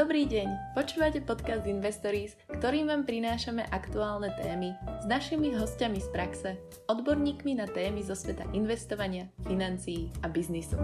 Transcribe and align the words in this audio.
Dobrý 0.00 0.24
deň, 0.24 0.72
počúvate 0.72 1.20
podcast 1.20 1.68
Investories, 1.68 2.32
ktorým 2.48 2.88
vám 2.88 3.04
prinášame 3.04 3.68
aktuálne 3.68 4.32
témy 4.40 4.72
s 4.96 5.04
našimi 5.04 5.52
hostiami 5.52 6.00
z 6.00 6.08
praxe, 6.08 6.50
odborníkmi 6.88 7.60
na 7.60 7.68
témy 7.68 8.00
zo 8.00 8.16
sveta 8.16 8.48
investovania, 8.56 9.28
financií 9.44 10.08
a 10.24 10.32
biznisu. 10.32 10.80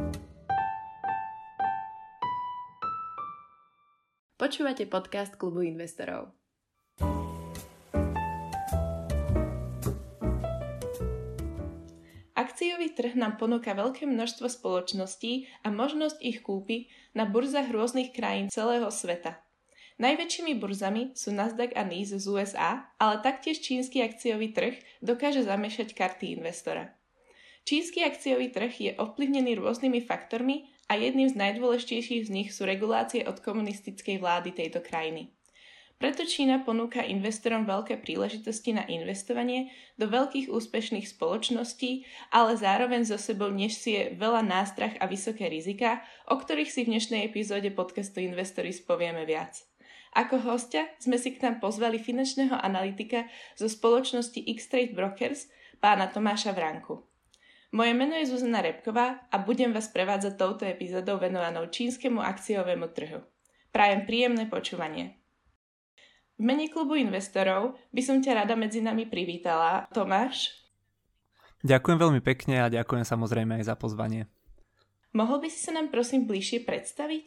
Počúvate 4.37 4.85
podcast 4.85 5.33
Klubu 5.41 5.65
investorov. 5.65 6.37
Akciový 12.67 12.99
trh 12.99 13.15
nám 13.15 13.39
ponúka 13.39 13.79
veľké 13.79 14.11
množstvo 14.11 14.51
spoločností 14.51 15.47
a 15.63 15.71
možnosť 15.71 16.19
ich 16.19 16.43
kúpy 16.43 16.91
na 17.15 17.23
burzách 17.23 17.71
rôznych 17.71 18.11
krajín 18.11 18.51
celého 18.51 18.91
sveta. 18.91 19.39
Najväčšími 20.03 20.59
burzami 20.59 21.15
sú 21.15 21.31
Nasdaq 21.31 21.79
a 21.79 21.87
NYSE 21.87 22.19
z 22.19 22.27
USA, 22.27 22.91
ale 22.99 23.23
taktiež 23.23 23.63
čínsky 23.63 24.03
akciový 24.03 24.51
trh 24.51 24.83
dokáže 24.99 25.47
zamiešať 25.47 25.95
karty 25.95 26.43
investora. 26.43 26.91
Čínsky 27.63 28.03
akciový 28.03 28.51
trh 28.51 28.75
je 28.75 28.91
ovplyvnený 28.99 29.63
rôznymi 29.63 30.03
faktormi 30.03 30.67
a 30.91 30.99
jedným 30.99 31.31
z 31.31 31.39
najdôležitejších 31.39 32.27
z 32.27 32.35
nich 32.35 32.51
sú 32.51 32.67
regulácie 32.67 33.23
od 33.31 33.39
komunistickej 33.47 34.19
vlády 34.19 34.51
tejto 34.51 34.83
krajiny. 34.83 35.31
Preto 35.97 36.29
Čína 36.29 36.61
ponúka 36.61 37.01
investorom 37.01 37.65
veľké 37.65 38.05
príležitosti 38.05 38.77
na 38.77 38.85
investovanie 38.85 39.73
do 39.97 40.05
veľkých 40.05 40.53
úspešných 40.53 41.09
spoločností, 41.09 42.05
ale 42.29 42.53
zároveň 42.53 43.09
so 43.09 43.17
sebou 43.17 43.49
nesie 43.49 44.13
veľa 44.13 44.45
nástrach 44.45 44.93
a 45.01 45.09
vysoké 45.09 45.49
rizika, 45.49 46.05
o 46.29 46.37
ktorých 46.37 46.69
si 46.69 46.85
v 46.85 46.93
dnešnej 46.93 47.25
epizóde 47.25 47.73
podcastu 47.73 48.21
Investory 48.21 48.77
spovieme 48.77 49.25
viac. 49.25 49.65
Ako 50.13 50.37
hostia 50.45 50.85
sme 51.01 51.17
si 51.17 51.33
k 51.33 51.41
nám 51.41 51.65
pozvali 51.65 51.97
finančného 51.97 52.61
analytika 52.61 53.25
zo 53.57 53.65
spoločnosti 53.65 54.37
X-Trade 54.37 54.93
Brokers, 54.93 55.49
pána 55.81 56.13
Tomáša 56.13 56.53
Vranku. 56.53 57.09
Moje 57.73 57.93
meno 57.97 58.13
je 58.21 58.29
Zuzana 58.29 58.61
Repková 58.61 59.33
a 59.33 59.37
budem 59.41 59.73
vás 59.73 59.89
prevádzať 59.89 60.37
touto 60.37 60.69
epizódou 60.69 61.17
venovanou 61.17 61.73
čínskemu 61.73 62.21
akciovému 62.21 62.93
trhu. 62.93 63.25
Prajem 63.73 64.05
príjemné 64.05 64.45
počúvanie. 64.45 65.16
V 66.37 66.45
mene 66.45 66.69
klubu 66.69 67.01
investorov 67.01 67.81
by 67.97 68.03
som 68.05 68.21
ťa 68.21 68.45
rada 68.45 68.55
medzi 68.61 68.85
nami 68.85 69.09
privítala. 69.09 69.89
Tomáš? 69.89 70.53
Ďakujem 71.65 71.97
veľmi 71.97 72.21
pekne 72.21 72.61
a 72.61 72.69
ďakujem 72.69 73.09
samozrejme 73.09 73.57
aj 73.57 73.73
za 73.73 73.75
pozvanie. 73.75 74.29
Mohol 75.15 75.47
by 75.47 75.49
si 75.53 75.61
sa 75.63 75.77
nám 75.77 75.93
prosím 75.93 76.27
bližšie 76.27 76.67
predstaviť? 76.67 77.27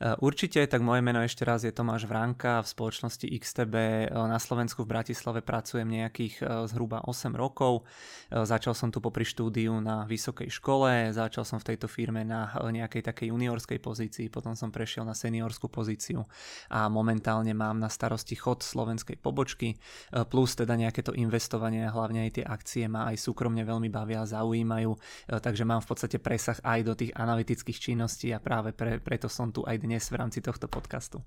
Eh, 0.00 0.16
určite, 0.24 0.64
tak 0.64 0.80
moje 0.80 1.04
meno 1.04 1.20
ešte 1.20 1.44
raz 1.44 1.60
je 1.60 1.68
Tomáš 1.68 2.08
Vránka, 2.08 2.64
v 2.64 2.72
spoločnosti 2.72 3.28
XTB 3.36 3.74
eh, 3.76 4.08
na 4.08 4.40
Slovensku 4.40 4.88
v 4.88 4.96
Bratislave 4.96 5.44
pracujem 5.44 5.84
nejakých 5.84 6.40
eh, 6.40 6.46
zhruba 6.72 7.04
8 7.04 7.36
rokov. 7.36 7.84
Začal 8.30 8.78
som 8.78 8.94
tu 8.94 9.02
popri 9.02 9.26
štúdiu 9.26 9.74
na 9.82 10.06
vysokej 10.06 10.48
škole, 10.54 11.10
začal 11.10 11.42
som 11.42 11.58
v 11.58 11.74
tejto 11.74 11.90
firme 11.90 12.22
na 12.22 12.46
nejakej 12.54 13.02
takej 13.02 13.34
juniorskej 13.34 13.82
pozícii, 13.82 14.30
potom 14.30 14.54
som 14.54 14.70
prešiel 14.70 15.02
na 15.02 15.18
seniorskú 15.18 15.66
pozíciu 15.66 16.22
a 16.70 16.86
momentálne 16.86 17.50
mám 17.50 17.82
na 17.82 17.90
starosti 17.90 18.38
chod 18.38 18.62
slovenskej 18.62 19.18
pobočky, 19.18 19.74
plus 20.30 20.54
teda 20.54 20.78
nejaké 20.78 21.02
to 21.02 21.10
investovanie, 21.18 21.90
hlavne 21.90 22.30
aj 22.30 22.38
tie 22.38 22.44
akcie 22.46 22.86
ma 22.86 23.10
aj 23.10 23.18
súkromne 23.18 23.66
veľmi 23.66 23.90
bavia 23.90 24.22
zaujímajú, 24.22 24.94
takže 25.42 25.66
mám 25.66 25.82
v 25.82 25.90
podstate 25.90 26.22
presah 26.22 26.62
aj 26.62 26.80
do 26.86 26.94
tých 26.94 27.09
analytických 27.14 27.78
činností 27.78 28.34
a 28.34 28.42
práve 28.42 28.74
pre, 28.74 28.98
preto 29.00 29.30
som 29.30 29.50
tu 29.54 29.62
aj 29.66 29.80
dnes 29.82 30.02
v 30.10 30.18
rámci 30.18 30.40
tohto 30.40 30.66
podcastu? 30.66 31.22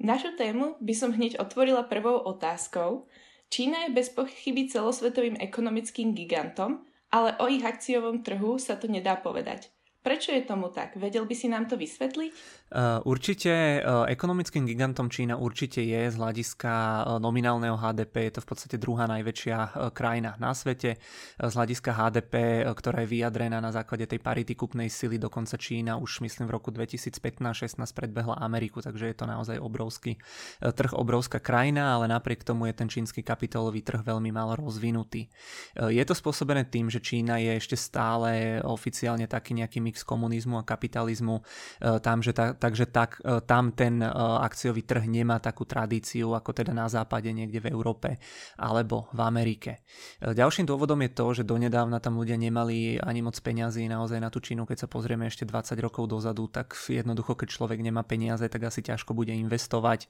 Našu 0.00 0.32
tému 0.36 0.80
by 0.80 0.94
som 0.96 1.12
hneď 1.12 1.36
otvorila 1.36 1.84
prvou 1.84 2.24
otázkou. 2.24 3.04
Čína 3.52 3.84
je 3.88 3.96
bez 3.96 4.08
pochyby 4.08 4.70
celosvetovým 4.70 5.36
ekonomickým 5.36 6.16
gigantom, 6.16 6.86
ale 7.12 7.36
o 7.42 7.50
ich 7.50 7.66
akciovom 7.66 8.22
trhu 8.22 8.56
sa 8.56 8.78
to 8.80 8.88
nedá 8.88 9.18
povedať. 9.18 9.68
Prečo 10.00 10.32
je 10.32 10.40
tomu 10.48 10.72
tak? 10.72 10.96
Vedel 10.96 11.28
by 11.28 11.36
si 11.36 11.44
nám 11.44 11.68
to 11.68 11.76
vysvetliť? 11.76 12.32
Uh, 12.72 13.04
určite 13.04 13.84
uh, 13.84 14.08
ekonomickým 14.08 14.64
gigantom 14.64 15.12
Čína 15.12 15.36
určite 15.36 15.84
je 15.84 16.08
z 16.08 16.16
hľadiska 16.16 16.72
uh, 16.72 17.04
nominálneho 17.20 17.76
HDP, 17.76 18.32
je 18.32 18.38
to 18.38 18.40
v 18.40 18.48
podstate 18.48 18.76
druhá 18.80 19.04
najväčšia 19.10 19.92
krajina 19.92 20.40
na 20.40 20.56
svete. 20.56 20.96
Z 21.36 21.52
hľadiska 21.52 21.92
HDP, 21.92 22.64
ktorá 22.72 23.04
je 23.04 23.12
vyjadrená 23.12 23.60
na 23.60 23.76
základe 23.76 24.08
tej 24.08 24.24
parity 24.24 24.56
kupnej 24.56 24.88
sily, 24.88 25.20
dokonca 25.20 25.60
Čína 25.60 26.00
už 26.00 26.24
myslím 26.24 26.48
v 26.48 26.56
roku 26.56 26.72
2015-16 26.72 27.76
predbehla 27.92 28.40
Ameriku, 28.40 28.80
takže 28.80 29.04
je 29.04 29.16
to 29.20 29.28
naozaj 29.28 29.60
obrovský 29.60 30.16
trh, 30.62 30.96
obrovská 30.96 31.44
krajina, 31.44 31.98
ale 31.98 32.08
napriek 32.08 32.40
tomu 32.40 32.72
je 32.72 32.74
ten 32.78 32.88
čínsky 32.88 33.20
kapitálový 33.20 33.84
trh 33.84 34.00
veľmi 34.00 34.32
málo 34.32 34.56
rozvinutý. 34.62 35.28
Je 35.76 36.04
to 36.08 36.14
spôsobené 36.16 36.64
tým, 36.70 36.88
že 36.88 37.04
Čína 37.04 37.42
je 37.42 37.52
ešte 37.58 37.76
stále 37.76 38.62
oficiálne 38.64 39.28
taký 39.28 39.58
nejaký 39.58 39.89
mix 39.90 40.06
komunizmu 40.06 40.62
a 40.62 40.62
kapitalizmu, 40.62 41.42
e, 41.42 41.98
tam, 41.98 42.22
že 42.22 42.30
ta, 42.30 42.54
takže 42.54 42.86
tak, 42.86 43.18
e, 43.26 43.42
tam 43.42 43.74
ten 43.74 43.98
e, 43.98 44.06
akciový 44.46 44.86
trh 44.86 45.10
nemá 45.10 45.42
takú 45.42 45.66
tradíciu 45.66 46.38
ako 46.38 46.54
teda 46.54 46.70
na 46.70 46.86
západe 46.86 47.26
niekde 47.34 47.58
v 47.58 47.74
Európe 47.74 48.22
alebo 48.54 49.10
v 49.10 49.20
Amerike. 49.26 49.82
Ďalším 50.22 50.70
dôvodom 50.70 51.02
je 51.02 51.10
to, 51.10 51.26
že 51.34 51.42
donedávna 51.42 51.98
tam 51.98 52.14
ľudia 52.22 52.38
nemali 52.38 53.02
ani 53.02 53.20
moc 53.24 53.34
peňazí 53.34 53.90
naozaj 53.90 54.22
na 54.22 54.30
tú 54.30 54.38
Čínu, 54.38 54.62
keď 54.68 54.86
sa 54.86 54.88
pozrieme 54.88 55.26
ešte 55.26 55.42
20 55.42 55.74
rokov 55.82 56.06
dozadu, 56.06 56.46
tak 56.46 56.76
jednoducho, 56.86 57.34
keď 57.34 57.48
človek 57.50 57.80
nemá 57.82 58.06
peniaze, 58.06 58.44
tak 58.46 58.68
asi 58.68 58.84
ťažko 58.84 59.16
bude 59.16 59.32
investovať. 59.32 60.06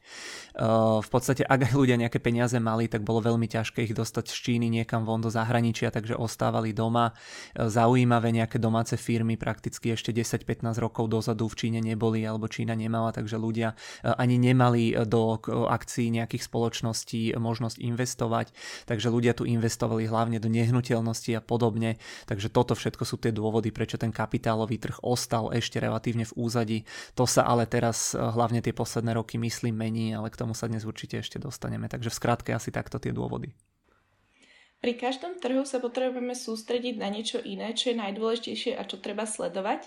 V 1.01 1.09
podstate, 1.09 1.47
ak 1.47 1.71
aj 1.71 1.73
ľudia 1.79 1.97
nejaké 1.97 2.19
peniaze 2.19 2.59
mali, 2.59 2.91
tak 2.91 3.07
bolo 3.07 3.23
veľmi 3.23 3.47
ťažké 3.47 3.87
ich 3.87 3.95
dostať 3.95 4.25
z 4.29 4.37
Číny 4.37 4.67
niekam 4.69 5.07
von 5.07 5.23
do 5.23 5.31
zahraničia, 5.31 5.95
takže 5.95 6.19
ostávali 6.19 6.75
doma. 6.75 7.15
Zaujímavé 7.55 8.35
nejaké 8.35 8.59
domáce 8.59 8.99
firmy 8.99 9.39
prakticky 9.39 9.70
prakticky 9.71 9.95
ešte 9.95 10.11
10-15 10.11 10.83
rokov 10.83 11.07
dozadu 11.07 11.47
v 11.47 11.55
Číne 11.55 11.79
neboli 11.79 12.27
alebo 12.27 12.51
Čína 12.51 12.75
nemala, 12.75 13.15
takže 13.15 13.39
ľudia 13.39 13.79
e, 14.03 14.11
ani 14.19 14.35
nemali 14.35 14.91
e, 14.91 15.07
do 15.07 15.39
akcií 15.47 16.11
nejakých 16.11 16.43
spoločností 16.51 17.39
možnosť 17.39 17.79
investovať, 17.79 18.51
takže 18.91 19.15
ľudia 19.15 19.31
tu 19.31 19.47
investovali 19.47 20.11
hlavne 20.11 20.43
do 20.43 20.51
nehnuteľnosti 20.51 21.39
a 21.39 21.41
podobne, 21.47 22.03
takže 22.27 22.51
toto 22.51 22.75
všetko 22.75 23.07
sú 23.07 23.23
tie 23.23 23.31
dôvody, 23.31 23.71
prečo 23.71 23.95
ten 23.95 24.11
kapitálový 24.11 24.83
trh 24.83 25.07
ostal 25.07 25.55
ešte 25.55 25.79
relatívne 25.79 26.27
v 26.27 26.35
úzadi. 26.35 26.79
To 27.15 27.31
sa 27.31 27.47
ale 27.47 27.71
teraz 27.71 28.11
e, 28.11 28.19
hlavne 28.19 28.59
tie 28.67 28.75
posledné 28.75 29.15
roky 29.15 29.39
myslím 29.39 29.79
mení, 29.79 30.19
ale 30.19 30.35
k 30.35 30.41
tomu 30.43 30.51
sa 30.51 30.67
dnes 30.67 30.83
určite 30.83 31.23
ešte 31.23 31.39
dostaneme, 31.39 31.87
takže 31.87 32.11
v 32.11 32.19
skratke 32.19 32.51
asi 32.51 32.75
takto 32.75 32.99
tie 32.99 33.15
dôvody. 33.15 33.70
Pri 34.81 34.97
každom 34.97 35.37
trhu 35.37 35.61
sa 35.69 35.77
potrebujeme 35.77 36.33
sústrediť 36.33 36.97
na 36.97 37.13
niečo 37.13 37.37
iné, 37.45 37.77
čo 37.77 37.93
je 37.93 38.01
najdôležitejšie 38.01 38.81
a 38.81 38.83
čo 38.89 38.97
treba 38.97 39.29
sledovať. 39.29 39.85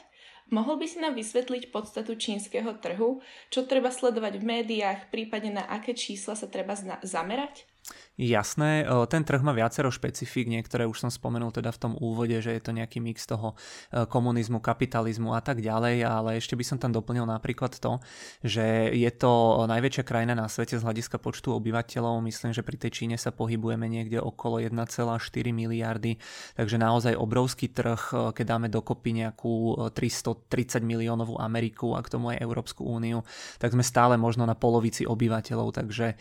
Mohol 0.53 0.85
by 0.85 0.85
si 0.85 0.97
nám 1.01 1.17
vysvetliť 1.17 1.73
podstatu 1.73 2.13
čínskeho 2.13 2.77
trhu, 2.77 3.25
čo 3.49 3.65
treba 3.65 3.89
sledovať 3.89 4.37
v 4.37 4.45
médiách, 4.45 5.09
prípadne 5.09 5.57
na 5.57 5.65
aké 5.65 5.97
čísla 5.97 6.37
sa 6.37 6.45
treba 6.45 6.77
zamerať? 7.01 7.65
Jasné, 8.13 8.85
ten 9.09 9.25
trh 9.25 9.41
má 9.41 9.57
viacero 9.57 9.89
špecifík, 9.89 10.45
niektoré 10.45 10.85
už 10.85 11.01
som 11.01 11.09
spomenul 11.09 11.49
teda 11.49 11.73
v 11.73 11.81
tom 11.81 11.93
úvode, 11.97 12.37
že 12.45 12.53
je 12.53 12.61
to 12.61 12.69
nejaký 12.69 13.01
mix 13.01 13.25
toho 13.25 13.57
komunizmu, 13.89 14.61
kapitalizmu 14.61 15.33
a 15.33 15.41
tak 15.41 15.65
ďalej, 15.65 16.05
ale 16.05 16.37
ešte 16.37 16.53
by 16.53 16.61
som 16.61 16.77
tam 16.77 16.93
doplnil 16.93 17.25
napríklad 17.25 17.73
to, 17.73 17.97
že 18.45 18.93
je 18.93 19.09
to 19.17 19.65
najväčšia 19.65 20.05
krajina 20.05 20.37
na 20.37 20.45
svete 20.45 20.77
z 20.77 20.85
hľadiska 20.85 21.17
počtu 21.17 21.57
obyvateľov, 21.57 22.21
myslím, 22.29 22.53
že 22.53 22.61
pri 22.61 22.77
tej 22.77 22.91
Číne 22.93 23.17
sa 23.17 23.33
pohybujeme 23.33 23.89
niekde 23.89 24.21
okolo 24.21 24.61
1,4 24.61 25.17
miliardy, 25.49 26.21
takže 26.53 26.77
naozaj 26.77 27.17
obrovský 27.17 27.73
trh, 27.73 28.29
keď 28.37 28.45
dáme 28.45 28.69
dokopy 28.69 29.25
nejakú 29.25 29.89
330 29.89 30.85
miliónovú 30.85 31.41
Ameriku 31.41 31.97
a 31.97 32.05
k 32.05 32.13
tomu 32.13 32.29
aj 32.29 32.45
Európsku 32.45 32.85
úniu, 32.85 33.25
tak 33.57 33.73
sme 33.73 33.81
stále 33.81 34.21
možno 34.21 34.45
na 34.45 34.53
polovici 34.53 35.01
obyvateľov, 35.01 35.81
takže 35.81 36.13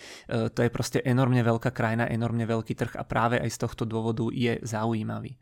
to 0.56 0.61
je 0.65 0.71
proste 0.73 1.05
enormne 1.05 1.44
veľká 1.44 1.69
krajina, 1.69 1.81
enormne 1.90 2.46
veľký 2.46 2.75
trh 2.79 2.93
a 2.94 3.02
práve 3.02 3.43
aj 3.43 3.50
z 3.50 3.58
tohto 3.67 3.82
dôvodu 3.82 4.31
je 4.31 4.62
zaujímavý. 4.62 5.34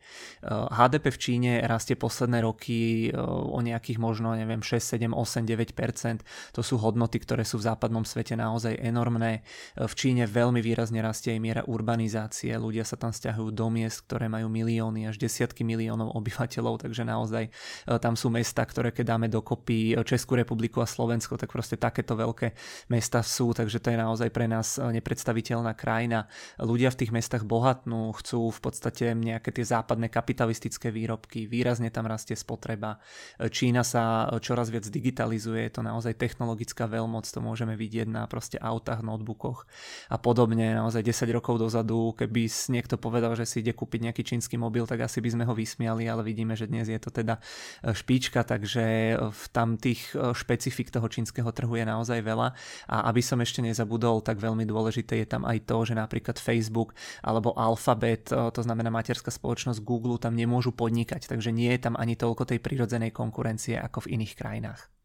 HDP 0.48 1.12
v 1.12 1.18
Číne 1.20 1.52
rastie 1.68 1.94
posledné 1.94 2.40
roky 2.40 3.08
eh, 3.08 3.16
o 3.20 3.60
nejakých 3.60 4.00
možno, 4.00 4.32
neviem, 4.32 4.64
6, 4.64 4.96
7, 4.96 5.12
8, 5.12 5.44
9%. 5.44 6.56
To 6.56 6.60
sú 6.64 6.80
hodnoty, 6.80 7.20
ktoré 7.20 7.44
sú 7.44 7.60
v 7.60 7.68
západnom 7.68 8.08
svete 8.08 8.34
naozaj 8.34 8.80
enormné. 8.80 9.44
Eh, 9.76 9.84
v 9.84 9.94
Číne 9.94 10.24
veľmi 10.24 10.64
výrazne 10.64 11.04
rastie 11.04 11.36
aj 11.36 11.40
miera 11.40 11.62
urbanizácie. 11.68 12.56
Ľudia 12.56 12.88
sa 12.88 12.96
tam 12.96 13.12
stiahujú 13.12 13.52
do 13.52 13.68
miest, 13.68 14.08
ktoré 14.08 14.32
majú 14.32 14.48
milióny 14.48 15.10
až 15.10 15.20
desiatky 15.20 15.62
miliónov 15.62 16.16
obyvateľov, 16.16 16.82
takže 16.86 17.04
naozaj 17.04 17.52
tam 18.00 18.14
sú 18.16 18.32
mesta, 18.32 18.64
ktoré 18.64 18.90
keď 18.90 19.16
dáme 19.16 19.26
dokopy 19.28 19.98
Českú 20.06 20.38
republiku 20.38 20.80
a 20.80 20.88
Slovensko, 20.88 21.36
tak 21.36 21.52
proste 21.52 21.76
takéto 21.76 22.16
veľké 22.16 22.54
mesta 22.88 23.20
sú, 23.20 23.52
takže 23.52 23.82
to 23.82 23.92
je 23.92 23.98
naozaj 23.98 24.28
pre 24.32 24.46
nás 24.46 24.78
nepredstaviteľná 24.80 25.76
krajina 25.76 25.90
krajina. 25.90 26.29
Ľudia 26.60 26.92
v 26.92 26.98
tých 27.04 27.12
mestách 27.14 27.44
bohatnú, 27.48 28.12
chcú 28.18 28.52
v 28.52 28.60
podstate 28.60 29.14
nejaké 29.16 29.50
tie 29.50 29.64
západné 29.64 30.12
kapitalistické 30.12 30.92
výrobky, 30.92 31.48
výrazne 31.48 31.88
tam 31.88 32.06
rastie 32.06 32.36
spotreba. 32.36 33.00
Čína 33.40 33.82
sa 33.82 34.28
čoraz 34.44 34.68
viac 34.68 34.84
digitalizuje, 34.84 35.66
je 35.66 35.72
to 35.78 35.82
naozaj 35.82 36.14
technologická 36.14 36.84
veľmoc, 36.86 37.24
to 37.24 37.40
môžeme 37.40 37.74
vidieť 37.74 38.06
na 38.06 38.28
proste 38.28 38.60
autách, 38.60 39.00
notebookoch 39.00 39.64
a 40.12 40.20
podobne. 40.20 40.76
Naozaj 40.76 41.02
10 41.06 41.32
rokov 41.32 41.56
dozadu, 41.56 42.12
keby 42.14 42.46
niekto 42.68 43.00
povedal, 43.00 43.32
že 43.32 43.48
si 43.48 43.64
ide 43.64 43.72
kúpiť 43.72 44.12
nejaký 44.12 44.22
čínsky 44.22 44.60
mobil, 44.60 44.84
tak 44.84 45.00
asi 45.00 45.24
by 45.24 45.32
sme 45.32 45.44
ho 45.48 45.54
vysmiali, 45.56 46.04
ale 46.04 46.20
vidíme, 46.20 46.52
že 46.52 46.68
dnes 46.68 46.92
je 46.92 47.00
to 47.00 47.08
teda 47.08 47.40
špička, 47.80 48.44
takže 48.44 49.16
v 49.18 49.44
tam 49.50 49.80
tých 49.80 50.12
špecifik 50.12 50.92
toho 50.92 51.08
čínskeho 51.08 51.48
trhu 51.56 51.72
je 51.80 51.88
naozaj 51.88 52.20
veľa 52.20 52.52
a 52.92 52.96
aby 53.08 53.24
som 53.24 53.40
ešte 53.40 53.64
nezabudol, 53.64 54.20
tak 54.20 54.36
veľmi 54.36 54.68
dôležité 54.68 55.24
je 55.24 55.26
tam 55.26 55.48
aj 55.48 55.64
to, 55.64 55.76
že 55.88 55.96
napríklad 55.96 56.19
Facebook 56.36 56.92
alebo 57.24 57.56
Alphabet, 57.56 58.28
to 58.28 58.60
znamená 58.60 58.92
materská 58.92 59.32
spoločnosť 59.32 59.80
Google, 59.80 60.20
tam 60.20 60.36
nemôžu 60.36 60.76
podnikať, 60.76 61.24
takže 61.24 61.48
nie 61.48 61.72
je 61.72 61.88
tam 61.88 61.96
ani 61.96 62.14
toľko 62.20 62.44
tej 62.44 62.60
prirodzenej 62.60 63.16
konkurencie 63.16 63.80
ako 63.80 64.04
v 64.04 64.20
iných 64.20 64.36
krajinách. 64.36 64.99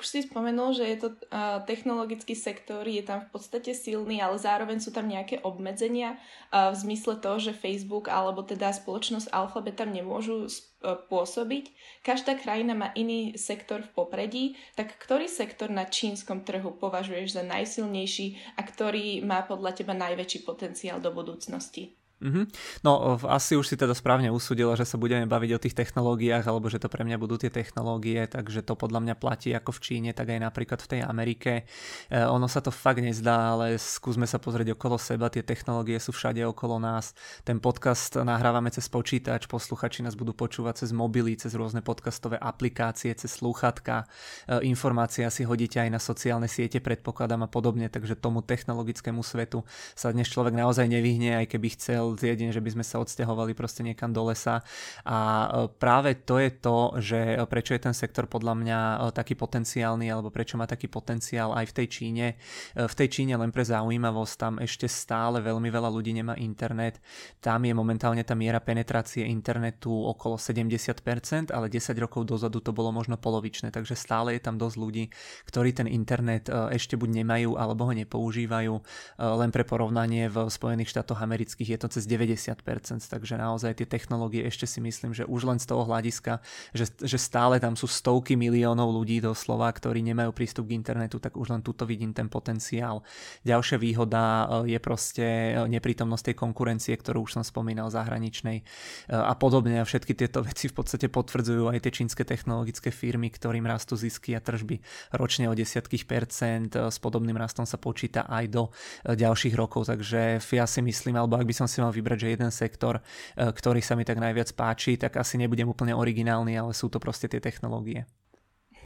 Už 0.00 0.08
si 0.08 0.24
spomenul, 0.24 0.72
že 0.72 0.88
je 0.88 0.96
to 0.96 1.08
uh, 1.12 1.60
technologický 1.68 2.32
sektor, 2.32 2.88
je 2.88 3.04
tam 3.04 3.20
v 3.20 3.36
podstate 3.36 3.76
silný, 3.76 4.24
ale 4.24 4.40
zároveň 4.40 4.80
sú 4.80 4.96
tam 4.96 5.04
nejaké 5.04 5.44
obmedzenia 5.44 6.16
uh, 6.16 6.72
v 6.72 6.76
zmysle 6.88 7.20
toho, 7.20 7.36
že 7.36 7.52
Facebook 7.52 8.08
alebo 8.08 8.40
teda 8.40 8.72
spoločnosť 8.72 9.28
Alphabet 9.28 9.76
tam 9.76 9.92
nemôžu 9.92 10.48
uh, 10.48 10.96
pôsobiť. 11.04 11.68
Každá 12.00 12.40
krajina 12.40 12.72
má 12.72 12.96
iný 12.96 13.36
sektor 13.36 13.84
v 13.84 13.92
popredí, 13.92 14.44
tak 14.72 14.96
ktorý 14.96 15.28
sektor 15.28 15.68
na 15.68 15.84
čínskom 15.84 16.48
trhu 16.48 16.80
považuješ 16.80 17.36
za 17.36 17.44
najsilnejší 17.44 18.56
a 18.56 18.64
ktorý 18.64 19.20
má 19.20 19.44
podľa 19.44 19.84
teba 19.84 19.92
najväčší 19.92 20.48
potenciál 20.48 20.96
do 21.04 21.12
budúcnosti? 21.12 21.99
Mm-hmm. 22.20 22.44
No 22.84 23.16
asi 23.32 23.56
už 23.56 23.64
si 23.64 23.80
teda 23.80 23.96
správne 23.96 24.28
usúdila, 24.28 24.76
že 24.76 24.84
sa 24.84 25.00
budeme 25.00 25.24
baviť 25.24 25.50
o 25.56 25.62
tých 25.62 25.72
technológiách, 25.72 26.44
alebo 26.44 26.68
že 26.68 26.76
to 26.76 26.92
pre 26.92 27.00
mňa 27.00 27.16
budú 27.16 27.40
tie 27.40 27.48
technológie, 27.48 28.28
takže 28.28 28.60
to 28.60 28.76
podľa 28.76 29.00
mňa 29.00 29.14
platí 29.16 29.56
ako 29.56 29.72
v 29.72 29.80
Číne, 29.80 30.10
tak 30.12 30.28
aj 30.28 30.44
napríklad 30.44 30.84
v 30.84 30.90
tej 30.96 31.00
Amerike. 31.00 31.64
E, 32.12 32.20
ono 32.20 32.44
sa 32.44 32.60
to 32.60 32.68
fakt 32.68 33.00
nezdá, 33.00 33.56
ale 33.56 33.80
skúsme 33.80 34.28
sa 34.28 34.36
pozrieť 34.36 34.76
okolo 34.76 35.00
seba, 35.00 35.32
tie 35.32 35.40
technológie 35.40 35.96
sú 35.96 36.12
všade 36.12 36.44
okolo 36.44 36.76
nás. 36.76 37.16
Ten 37.40 37.56
podcast 37.56 38.20
nahrávame 38.20 38.68
cez 38.68 38.84
počítač, 38.92 39.48
posluchači 39.48 40.04
nás 40.04 40.12
budú 40.12 40.36
počúvať 40.36 40.84
cez 40.84 40.92
mobily, 40.92 41.40
cez 41.40 41.56
rôzne 41.56 41.80
podcastové 41.80 42.36
aplikácie, 42.36 43.16
cez 43.16 43.32
slúchatka, 43.32 44.04
e, 44.44 44.68
informácie 44.68 45.24
si 45.32 45.48
hodíte 45.48 45.80
aj 45.80 45.88
na 45.88 46.00
sociálne 46.02 46.52
siete, 46.52 46.84
predpokladám 46.84 47.44
a 47.44 47.48
podobne, 47.48 47.88
takže 47.88 48.12
tomu 48.12 48.44
technologickému 48.44 49.24
svetu 49.24 49.64
sa 49.96 50.12
dnes 50.12 50.28
človek 50.28 50.52
naozaj 50.52 50.84
nevyhne, 50.84 51.40
aj 51.40 51.56
keby 51.56 51.68
chcel 51.80 52.09
jedine, 52.18 52.50
že 52.50 52.62
by 52.62 52.70
sme 52.74 52.84
sa 52.84 52.98
odsťahovali 52.98 53.52
proste 53.54 53.86
niekam 53.86 54.10
do 54.10 54.26
lesa. 54.26 54.64
A 55.06 55.18
e, 55.18 55.48
práve 55.76 56.18
to 56.22 56.40
je 56.40 56.50
to, 56.50 56.78
že 56.98 57.20
e, 57.36 57.44
prečo 57.46 57.76
je 57.76 57.84
ten 57.84 57.94
sektor 57.94 58.26
podľa 58.26 58.54
mňa 58.56 58.78
e, 58.80 58.96
taký 59.14 59.34
potenciálny, 59.36 60.10
alebo 60.10 60.32
prečo 60.32 60.58
má 60.58 60.66
taký 60.66 60.90
potenciál 60.90 61.54
aj 61.54 61.70
v 61.70 61.76
tej 61.82 61.86
Číne. 61.90 62.26
V 62.74 62.94
tej 62.94 63.08
Číne 63.10 63.34
len 63.36 63.50
pre 63.50 63.66
zaujímavosť, 63.66 64.34
tam 64.38 64.54
ešte 64.62 64.86
stále 64.86 65.42
veľmi 65.42 65.68
veľa 65.68 65.90
ľudí 65.90 66.14
nemá 66.14 66.38
internet. 66.38 67.02
Tam 67.42 67.60
je 67.66 67.74
momentálne 67.74 68.22
tá 68.22 68.32
miera 68.38 68.62
penetrácie 68.62 69.26
internetu 69.26 69.90
okolo 69.90 70.38
70%, 70.38 71.50
ale 71.50 71.66
10 71.66 71.92
rokov 71.98 72.24
dozadu 72.24 72.62
to 72.62 72.70
bolo 72.70 72.94
možno 72.94 73.18
polovičné, 73.18 73.74
takže 73.74 73.98
stále 73.98 74.38
je 74.38 74.42
tam 74.42 74.56
dosť 74.56 74.76
ľudí, 74.78 75.04
ktorí 75.50 75.74
ten 75.74 75.88
internet 75.90 76.48
ešte 76.48 76.94
buď 76.94 77.22
nemajú, 77.24 77.50
alebo 77.58 77.90
ho 77.90 77.92
nepoužívajú. 77.92 78.74
Len 79.18 79.50
pre 79.50 79.64
porovnanie 79.66 80.30
v 80.30 80.46
Spojených 80.48 80.94
štátoch 80.94 81.20
amerických 81.20 81.76
je 81.76 81.78
to 81.80 81.88
cez 81.90 81.99
cez 82.00 82.08
90%, 82.08 82.56
takže 83.04 83.36
naozaj 83.36 83.76
tie 83.76 83.84
technológie 83.84 84.48
ešte 84.48 84.64
si 84.64 84.80
myslím, 84.80 85.12
že 85.12 85.28
už 85.28 85.44
len 85.44 85.60
z 85.60 85.68
toho 85.68 85.84
hľadiska, 85.84 86.40
že, 86.72 86.88
že 86.96 87.20
stále 87.20 87.60
tam 87.60 87.76
sú 87.76 87.84
stovky 87.84 88.40
miliónov 88.40 88.88
ľudí 88.88 89.20
doslova, 89.20 89.68
ktorí 89.68 90.00
nemajú 90.00 90.32
prístup 90.32 90.72
k 90.72 90.80
internetu, 90.80 91.20
tak 91.20 91.36
už 91.36 91.52
len 91.52 91.60
tuto 91.60 91.84
vidím 91.84 92.16
ten 92.16 92.32
potenciál. 92.32 93.04
Ďalšia 93.44 93.76
výhoda 93.76 94.48
eh, 94.64 94.76
je 94.76 94.78
proste 94.80 95.26
eh, 95.52 95.60
neprítomnosť 95.68 96.32
tej 96.32 96.36
konkurencie, 96.40 96.96
ktorú 96.96 97.28
už 97.28 97.36
som 97.36 97.44
spomínal 97.44 97.92
zahraničnej 97.92 98.64
eh, 98.64 98.64
a 99.12 99.36
podobne 99.36 99.84
a 99.84 99.84
všetky 99.84 100.16
tieto 100.16 100.40
veci 100.48 100.72
v 100.72 100.74
podstate 100.80 101.12
potvrdzujú 101.12 101.68
aj 101.68 101.84
tie 101.84 101.92
čínske 102.00 102.24
technologické 102.24 102.88
firmy, 102.88 103.28
ktorým 103.28 103.68
rastú 103.68 103.92
zisky 104.00 104.32
a 104.32 104.40
tržby 104.40 104.80
ročne 105.12 105.52
o 105.52 105.54
desiatkých 105.54 106.08
percent, 106.08 106.72
s 106.72 106.96
podobným 106.96 107.36
rastom 107.36 107.68
sa 107.68 107.76
počíta 107.76 108.24
aj 108.30 108.44
do 108.48 108.62
ďalších 109.04 109.52
rokov, 109.58 109.90
takže 109.90 110.38
ja 110.38 110.64
si 110.70 110.80
myslím, 110.80 111.18
alebo 111.18 111.34
ak 111.36 111.48
by 111.50 111.54
som 111.56 111.66
si 111.66 111.82
mal 111.82 111.89
mal 111.90 111.98
vybrať, 111.98 112.18
že 112.22 112.32
jeden 112.38 112.54
sektor, 112.54 113.02
e, 113.34 113.50
ktorý 113.50 113.82
sa 113.82 113.98
mi 113.98 114.06
tak 114.06 114.22
najviac 114.22 114.54
páči, 114.54 114.94
tak 114.94 115.18
asi 115.18 115.34
nebudem 115.34 115.66
úplne 115.66 115.98
originálny, 115.98 116.54
ale 116.54 116.70
sú 116.70 116.86
to 116.86 117.02
proste 117.02 117.26
tie 117.26 117.42
technológie. 117.42 118.06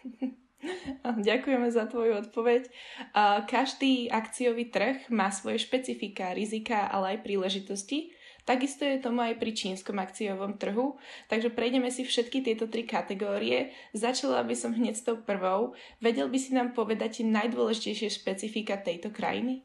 Ďakujeme 1.05 1.69
za 1.69 1.85
tvoju 1.85 2.25
odpoveď. 2.25 2.73
Každý 3.45 4.09
akciový 4.09 4.73
trh 4.73 5.13
má 5.13 5.29
svoje 5.29 5.61
špecifika, 5.61 6.33
rizika, 6.33 6.89
ale 6.89 7.17
aj 7.17 7.29
príležitosti. 7.29 8.17
Takisto 8.45 8.85
je 8.85 9.01
tomu 9.01 9.25
aj 9.25 9.41
pri 9.41 9.57
čínskom 9.57 9.97
akciovom 9.97 10.61
trhu, 10.61 11.01
takže 11.33 11.49
prejdeme 11.49 11.89
si 11.89 12.05
všetky 12.05 12.45
tieto 12.45 12.69
tri 12.69 12.85
kategórie. 12.85 13.73
Začala 13.97 14.45
by 14.45 14.53
som 14.53 14.77
hneď 14.77 15.01
s 15.01 15.05
tou 15.05 15.17
prvou. 15.17 15.73
Vedel 16.05 16.29
by 16.29 16.37
si 16.37 16.53
nám 16.53 16.77
povedať 16.77 17.25
najdôležitejšie 17.25 18.13
špecifika 18.13 18.77
tejto 18.77 19.09
krajiny? 19.09 19.65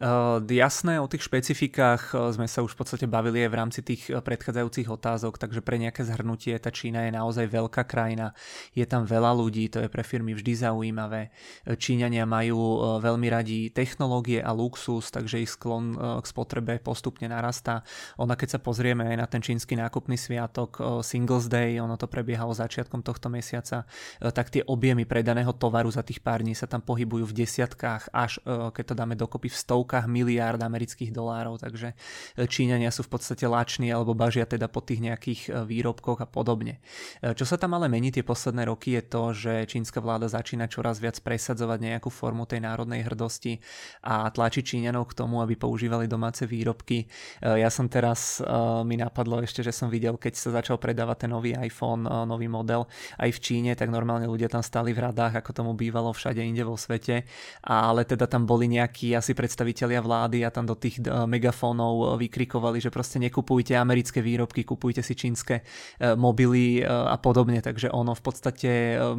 Uh, 0.00 0.40
jasné, 0.48 0.96
o 0.96 1.04
tých 1.04 1.28
špecifikách 1.28 2.16
uh, 2.16 2.32
sme 2.32 2.48
sa 2.48 2.64
už 2.64 2.72
v 2.72 2.80
podstate 2.80 3.04
bavili 3.04 3.44
aj 3.44 3.50
v 3.52 3.58
rámci 3.60 3.80
tých 3.84 4.08
uh, 4.08 4.24
predchádzajúcich 4.24 4.88
otázok, 4.88 5.36
takže 5.36 5.60
pre 5.60 5.76
nejaké 5.76 6.08
zhrnutie 6.08 6.56
tá 6.56 6.72
Čína 6.72 7.04
je 7.04 7.12
naozaj 7.12 7.44
veľká 7.44 7.84
krajina, 7.84 8.32
je 8.72 8.80
tam 8.88 9.04
veľa 9.04 9.36
ľudí, 9.36 9.68
to 9.68 9.84
je 9.84 9.92
pre 9.92 10.00
firmy 10.00 10.32
vždy 10.32 10.56
zaujímavé. 10.56 11.28
Číňania 11.68 12.24
majú 12.24 12.80
veľmi 13.04 13.28
radi 13.28 13.68
technológie 13.68 14.40
a 14.40 14.56
luxus, 14.56 15.12
takže 15.12 15.44
ich 15.44 15.52
sklon 15.52 15.92
k 15.92 16.24
spotrebe 16.24 16.80
postupne 16.80 17.28
narastá. 17.28 17.84
Ona 18.16 18.40
keď 18.40 18.56
sa 18.56 18.60
pozrieme 18.64 19.04
aj 19.04 19.16
na 19.20 19.28
ten 19.28 19.44
čínsky 19.44 19.76
nákupný 19.76 20.16
sviatok 20.16 21.04
Singles 21.04 21.44
Day, 21.52 21.76
ono 21.76 22.00
to 22.00 22.08
prebiehalo 22.08 22.56
začiatkom 22.56 23.04
tohto 23.04 23.28
mesiaca, 23.28 23.84
tak 24.32 24.48
tie 24.48 24.64
objemy 24.64 25.04
predaného 25.04 25.52
tovaru 25.52 25.92
za 25.92 26.00
tých 26.00 26.24
pár 26.24 26.40
dní 26.40 26.56
sa 26.56 26.64
tam 26.64 26.80
pohybujú 26.80 27.28
v 27.28 27.36
desiatkách, 27.44 28.16
až 28.16 28.40
keď 28.48 28.84
to 28.88 28.94
dáme 28.96 29.12
dokopy 29.12 29.52
v 29.52 29.60
stovkách 29.60 29.88
stovkách 29.90 30.06
miliárd 30.06 30.62
amerických 30.62 31.10
dolárov, 31.10 31.58
takže 31.58 31.98
e, 32.38 32.46
Číňania 32.46 32.94
sú 32.94 33.02
v 33.02 33.18
podstate 33.18 33.42
lační 33.50 33.90
alebo 33.90 34.14
bažia 34.14 34.46
teda 34.46 34.70
po 34.70 34.78
tých 34.78 35.02
nejakých 35.02 35.40
e, 35.50 35.66
výrobkoch 35.66 36.22
a 36.22 36.30
podobne. 36.30 36.78
E, 37.18 37.34
čo 37.34 37.42
sa 37.42 37.58
tam 37.58 37.74
ale 37.74 37.90
mení 37.90 38.14
tie 38.14 38.22
posledné 38.22 38.70
roky 38.70 38.94
je 38.94 39.02
to, 39.02 39.22
že 39.34 39.52
čínska 39.66 39.98
vláda 39.98 40.30
začína 40.30 40.70
čoraz 40.70 41.02
viac 41.02 41.18
presadzovať 41.18 41.78
nejakú 41.82 42.06
formu 42.06 42.46
tej 42.46 42.62
národnej 42.62 43.02
hrdosti 43.02 43.58
a 44.06 44.30
tlačí 44.30 44.62
Číňanov 44.62 45.10
k 45.10 45.18
tomu, 45.18 45.42
aby 45.42 45.58
používali 45.58 46.06
domáce 46.06 46.46
výrobky. 46.46 47.08
Ja 47.40 47.72
som 47.72 47.88
teraz, 47.88 48.38
mi 48.84 49.00
napadlo 49.00 49.40
ešte, 49.40 49.64
že 49.64 49.72
som 49.72 49.88
videl, 49.88 50.20
keď 50.20 50.36
sa 50.36 50.50
začal 50.60 50.76
predávať 50.76 51.26
ten 51.26 51.30
nový 51.32 51.56
iPhone, 51.56 52.04
nový 52.28 52.46
model 52.46 52.84
aj 53.16 53.30
v 53.32 53.38
Číne, 53.40 53.72
tak 53.72 53.88
normálne 53.88 54.28
ľudia 54.28 54.52
tam 54.52 54.60
stali 54.60 54.92
v 54.92 55.08
radách, 55.08 55.40
ako 55.40 55.50
tomu 55.56 55.72
bývalo 55.72 56.12
všade 56.12 56.44
inde 56.44 56.62
vo 56.62 56.76
svete, 56.76 57.24
ale 57.64 58.04
teda 58.04 58.28
tam 58.28 58.44
boli 58.44 58.68
nejakí 58.68 59.16
asi 59.16 59.32
predstaviteľi 59.32 59.79
predstavitelia 59.80 60.00
vlády 60.04 60.38
a 60.44 60.50
tam 60.52 60.68
do 60.68 60.76
tých 60.76 61.00
eh, 61.00 61.24
megafónov 61.24 61.94
eh, 61.96 62.28
vykrikovali, 62.28 62.78
že 62.84 62.92
proste 62.92 63.16
nekupujte 63.16 63.72
americké 63.76 64.20
výrobky, 64.20 64.64
kupujte 64.64 65.00
si 65.00 65.16
čínske 65.16 65.64
eh, 65.64 66.12
mobily 66.16 66.82
a 66.84 67.16
podobne, 67.16 67.62
takže 67.62 67.92
ono 67.92 68.12
v 68.12 68.22
podstate, 68.22 68.70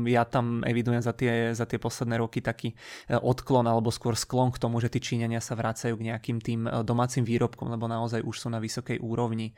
ja 0.08 0.24
tam 0.26 0.62
evidujem 0.66 1.02
za 1.02 1.14
tie, 1.16 1.56
za 1.56 1.66
tie 1.66 1.80
posledné 1.80 2.20
roky 2.20 2.44
taký 2.44 2.74
odklon 3.10 3.64
alebo 3.66 3.94
skôr 3.94 4.18
sklon 4.18 4.52
k 4.52 4.62
tomu, 4.62 4.82
že 4.84 4.92
tí 4.92 5.00
Číňania 5.00 5.40
sa 5.40 5.56
vracajú 5.56 5.96
k 5.98 6.06
nejakým 6.12 6.38
tým 6.42 6.68
domácim 6.84 7.24
výrobkom, 7.24 7.72
lebo 7.72 7.88
naozaj 7.88 8.26
už 8.26 8.36
sú 8.36 8.48
na 8.52 8.60
vysokej 8.60 9.00
úrovni. 9.00 9.54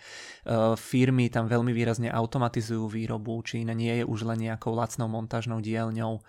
Firmy 0.78 1.32
tam 1.32 1.50
veľmi 1.50 1.72
výrazne 1.72 2.12
automatizujú 2.12 2.86
výrobu, 2.92 3.42
Čína 3.44 3.74
nie 3.74 4.02
je 4.02 4.06
už 4.06 4.30
len 4.30 4.52
nejakou 4.52 4.76
lacnou 4.76 5.10
montážnou 5.10 5.64
dielňou. 5.64 6.22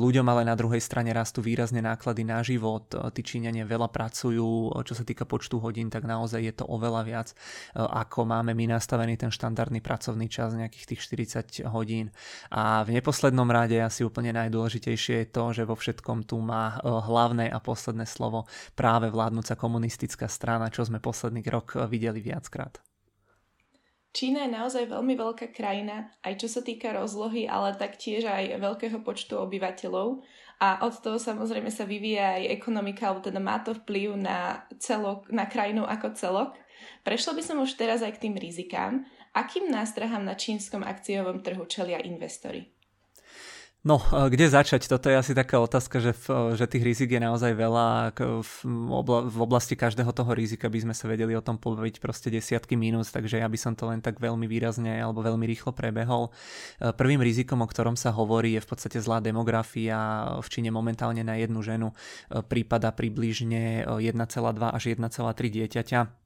Ľuďom 0.00 0.26
ale 0.26 0.42
na 0.48 0.56
druhej 0.58 0.82
strane 0.82 1.12
rastú 1.12 1.44
výrazne 1.44 1.84
náklady 1.84 2.22
na 2.26 2.40
život, 2.42 2.88
tí 3.12 3.20
Číňania 3.22 3.68
veľa 3.68 3.85
veľa 3.86 3.94
pracujú, 3.94 4.74
čo 4.82 4.94
sa 4.98 5.06
týka 5.06 5.22
počtu 5.22 5.62
hodín, 5.62 5.86
tak 5.86 6.02
naozaj 6.02 6.42
je 6.42 6.54
to 6.58 6.66
oveľa 6.66 7.02
viac, 7.06 7.28
e, 7.30 7.36
ako 7.78 8.26
máme 8.26 8.50
my 8.50 8.74
nastavený 8.74 9.14
ten 9.14 9.30
štandardný 9.30 9.78
pracovný 9.78 10.26
čas, 10.26 10.58
nejakých 10.58 10.98
tých 10.98 11.00
40 11.62 11.70
hodín. 11.70 12.10
A 12.50 12.82
v 12.82 12.98
neposlednom 12.98 13.46
rade 13.46 13.78
asi 13.78 14.02
úplne 14.02 14.34
najdôležitejšie 14.34 15.14
je 15.22 15.30
to, 15.30 15.44
že 15.54 15.62
vo 15.62 15.78
všetkom 15.78 16.26
tu 16.26 16.42
má 16.42 16.82
e, 16.82 16.90
hlavné 16.90 17.46
a 17.46 17.62
posledné 17.62 18.10
slovo 18.10 18.50
práve 18.74 19.06
vládnúca 19.06 19.54
komunistická 19.54 20.26
strana, 20.26 20.66
čo 20.74 20.82
sme 20.82 20.98
posledný 20.98 21.46
rok 21.46 21.78
videli 21.86 22.18
viackrát. 22.18 22.82
Čína 24.16 24.48
je 24.48 24.56
naozaj 24.56 24.88
veľmi 24.88 25.12
veľká 25.12 25.52
krajina, 25.52 26.08
aj 26.24 26.40
čo 26.40 26.48
sa 26.48 26.64
týka 26.64 26.88
rozlohy, 26.88 27.44
ale 27.44 27.76
taktiež 27.76 28.24
aj 28.24 28.56
veľkého 28.64 29.04
počtu 29.04 29.36
obyvateľov. 29.36 30.24
A 30.56 30.80
od 30.88 30.96
toho 31.04 31.20
samozrejme 31.20 31.68
sa 31.68 31.84
vyvíja 31.84 32.40
aj 32.40 32.52
ekonomika, 32.56 33.12
alebo 33.12 33.20
teda 33.20 33.40
má 33.40 33.60
to 33.60 33.76
vplyv 33.76 34.16
na, 34.16 34.64
celok, 34.80 35.28
na 35.28 35.44
krajinu 35.44 35.84
ako 35.84 36.16
celok. 36.16 36.50
Prešlo 37.04 37.36
by 37.36 37.42
som 37.44 37.60
už 37.60 37.76
teraz 37.76 38.00
aj 38.00 38.16
k 38.16 38.28
tým 38.28 38.34
rizikám. 38.40 39.04
Akým 39.36 39.68
nástrahám 39.68 40.24
na 40.24 40.32
čínskom 40.32 40.80
akciovom 40.80 41.44
trhu 41.44 41.68
čelia 41.68 42.00
investori? 42.00 42.75
No, 43.86 44.02
e, 44.02 44.26
kde 44.34 44.50
začať? 44.50 44.90
Toto 44.90 45.06
je 45.06 45.14
asi 45.14 45.30
taká 45.30 45.62
otázka, 45.62 46.02
že, 46.02 46.10
v, 46.10 46.58
že 46.58 46.66
tých 46.66 46.82
rizik 46.82 47.14
je 47.14 47.22
naozaj 47.22 47.54
veľa. 47.54 48.18
V 49.30 49.38
oblasti 49.38 49.78
každého 49.78 50.10
toho 50.10 50.34
rizika 50.34 50.66
by 50.66 50.82
sme 50.82 50.94
sa 50.94 51.06
vedeli 51.06 51.38
o 51.38 51.44
tom 51.44 51.54
povedať 51.54 52.02
proste 52.02 52.26
desiatky 52.34 52.74
minút, 52.74 53.06
takže 53.06 53.38
ja 53.38 53.46
by 53.46 53.54
som 53.54 53.78
to 53.78 53.86
len 53.86 54.02
tak 54.02 54.18
veľmi 54.18 54.50
výrazne 54.50 54.90
alebo 54.90 55.22
veľmi 55.22 55.46
rýchlo 55.46 55.70
prebehol. 55.70 56.34
E, 56.82 56.90
prvým 56.90 57.22
rizikom, 57.22 57.62
o 57.62 57.70
ktorom 57.70 57.94
sa 57.94 58.10
hovorí, 58.10 58.58
je 58.58 58.64
v 58.66 58.68
podstate 58.74 58.98
zlá 58.98 59.22
demografia. 59.22 60.34
V 60.42 60.48
Číne 60.50 60.74
momentálne 60.74 61.22
na 61.22 61.38
jednu 61.38 61.62
ženu 61.62 61.94
e, 62.26 62.42
prípada 62.42 62.90
približne 62.90 63.86
1,2 63.86 64.18
až 64.66 64.82
1,3 64.98 65.06
dieťaťa 65.62 66.25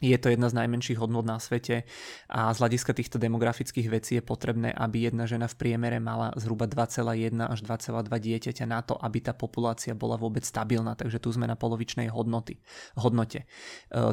je 0.00 0.16
to 0.16 0.32
jedna 0.32 0.48
z 0.48 0.56
najmenších 0.56 0.96
hodnot 0.96 1.28
na 1.28 1.36
svete 1.36 1.84
a 2.32 2.48
z 2.48 2.58
hľadiska 2.64 2.96
týchto 2.96 3.20
demografických 3.20 3.92
vecí 3.92 4.16
je 4.16 4.24
potrebné, 4.24 4.72
aby 4.72 5.12
jedna 5.12 5.28
žena 5.28 5.44
v 5.52 5.58
priemere 5.60 6.00
mala 6.00 6.32
zhruba 6.40 6.64
2,1 6.64 7.36
až 7.44 7.60
2,2 7.60 8.08
dieťaťa 8.08 8.64
na 8.64 8.80
to, 8.80 8.96
aby 8.96 9.20
tá 9.20 9.36
populácia 9.36 9.92
bola 9.92 10.16
vôbec 10.16 10.48
stabilná, 10.48 10.96
takže 10.96 11.20
tu 11.20 11.28
sme 11.28 11.44
na 11.44 11.60
polovičnej 11.60 12.08
hodnoty, 12.08 12.56
hodnote. 12.96 13.44
E, 13.44 13.46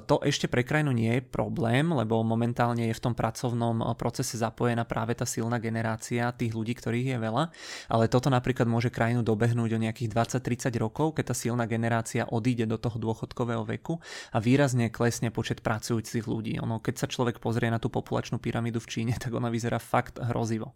to 0.04 0.20
ešte 0.20 0.52
pre 0.52 0.68
krajinu 0.68 0.92
nie 0.92 1.16
je 1.16 1.24
problém, 1.24 1.88
lebo 1.88 2.20
momentálne 2.28 2.92
je 2.92 2.98
v 3.00 3.04
tom 3.10 3.16
pracovnom 3.16 3.80
procese 3.96 4.36
zapojená 4.36 4.84
práve 4.84 5.16
tá 5.16 5.24
silná 5.24 5.64
generácia 5.64 6.36
tých 6.36 6.52
ľudí, 6.60 6.76
ktorých 6.76 7.16
je 7.16 7.18
veľa, 7.24 7.44
ale 7.88 8.12
toto 8.12 8.28
napríklad 8.28 8.68
môže 8.68 8.92
krajinu 8.92 9.24
dobehnúť 9.24 9.80
o 9.80 9.80
nejakých 9.80 10.12
20-30 10.12 10.76
rokov, 10.76 11.16
keď 11.16 11.32
tá 11.32 11.36
silná 11.40 11.64
generácia 11.72 12.28
odíde 12.28 12.68
do 12.68 12.76
toho 12.76 13.00
dôchodkového 13.00 13.64
veku 13.64 13.96
a 14.36 14.44
výrazne 14.44 14.92
klesne 14.92 15.32
počet 15.32 15.64
pracujúcich 15.70 16.26
ľudí. 16.26 16.58
Ono, 16.66 16.82
keď 16.82 17.06
sa 17.06 17.06
človek 17.06 17.38
pozrie 17.38 17.70
na 17.70 17.78
tú 17.78 17.94
populačnú 17.94 18.42
pyramídu 18.42 18.82
v 18.82 18.90
Číne, 18.90 19.14
tak 19.22 19.38
ona 19.38 19.54
vyzerá 19.54 19.78
fakt 19.78 20.18
hrozivo. 20.18 20.74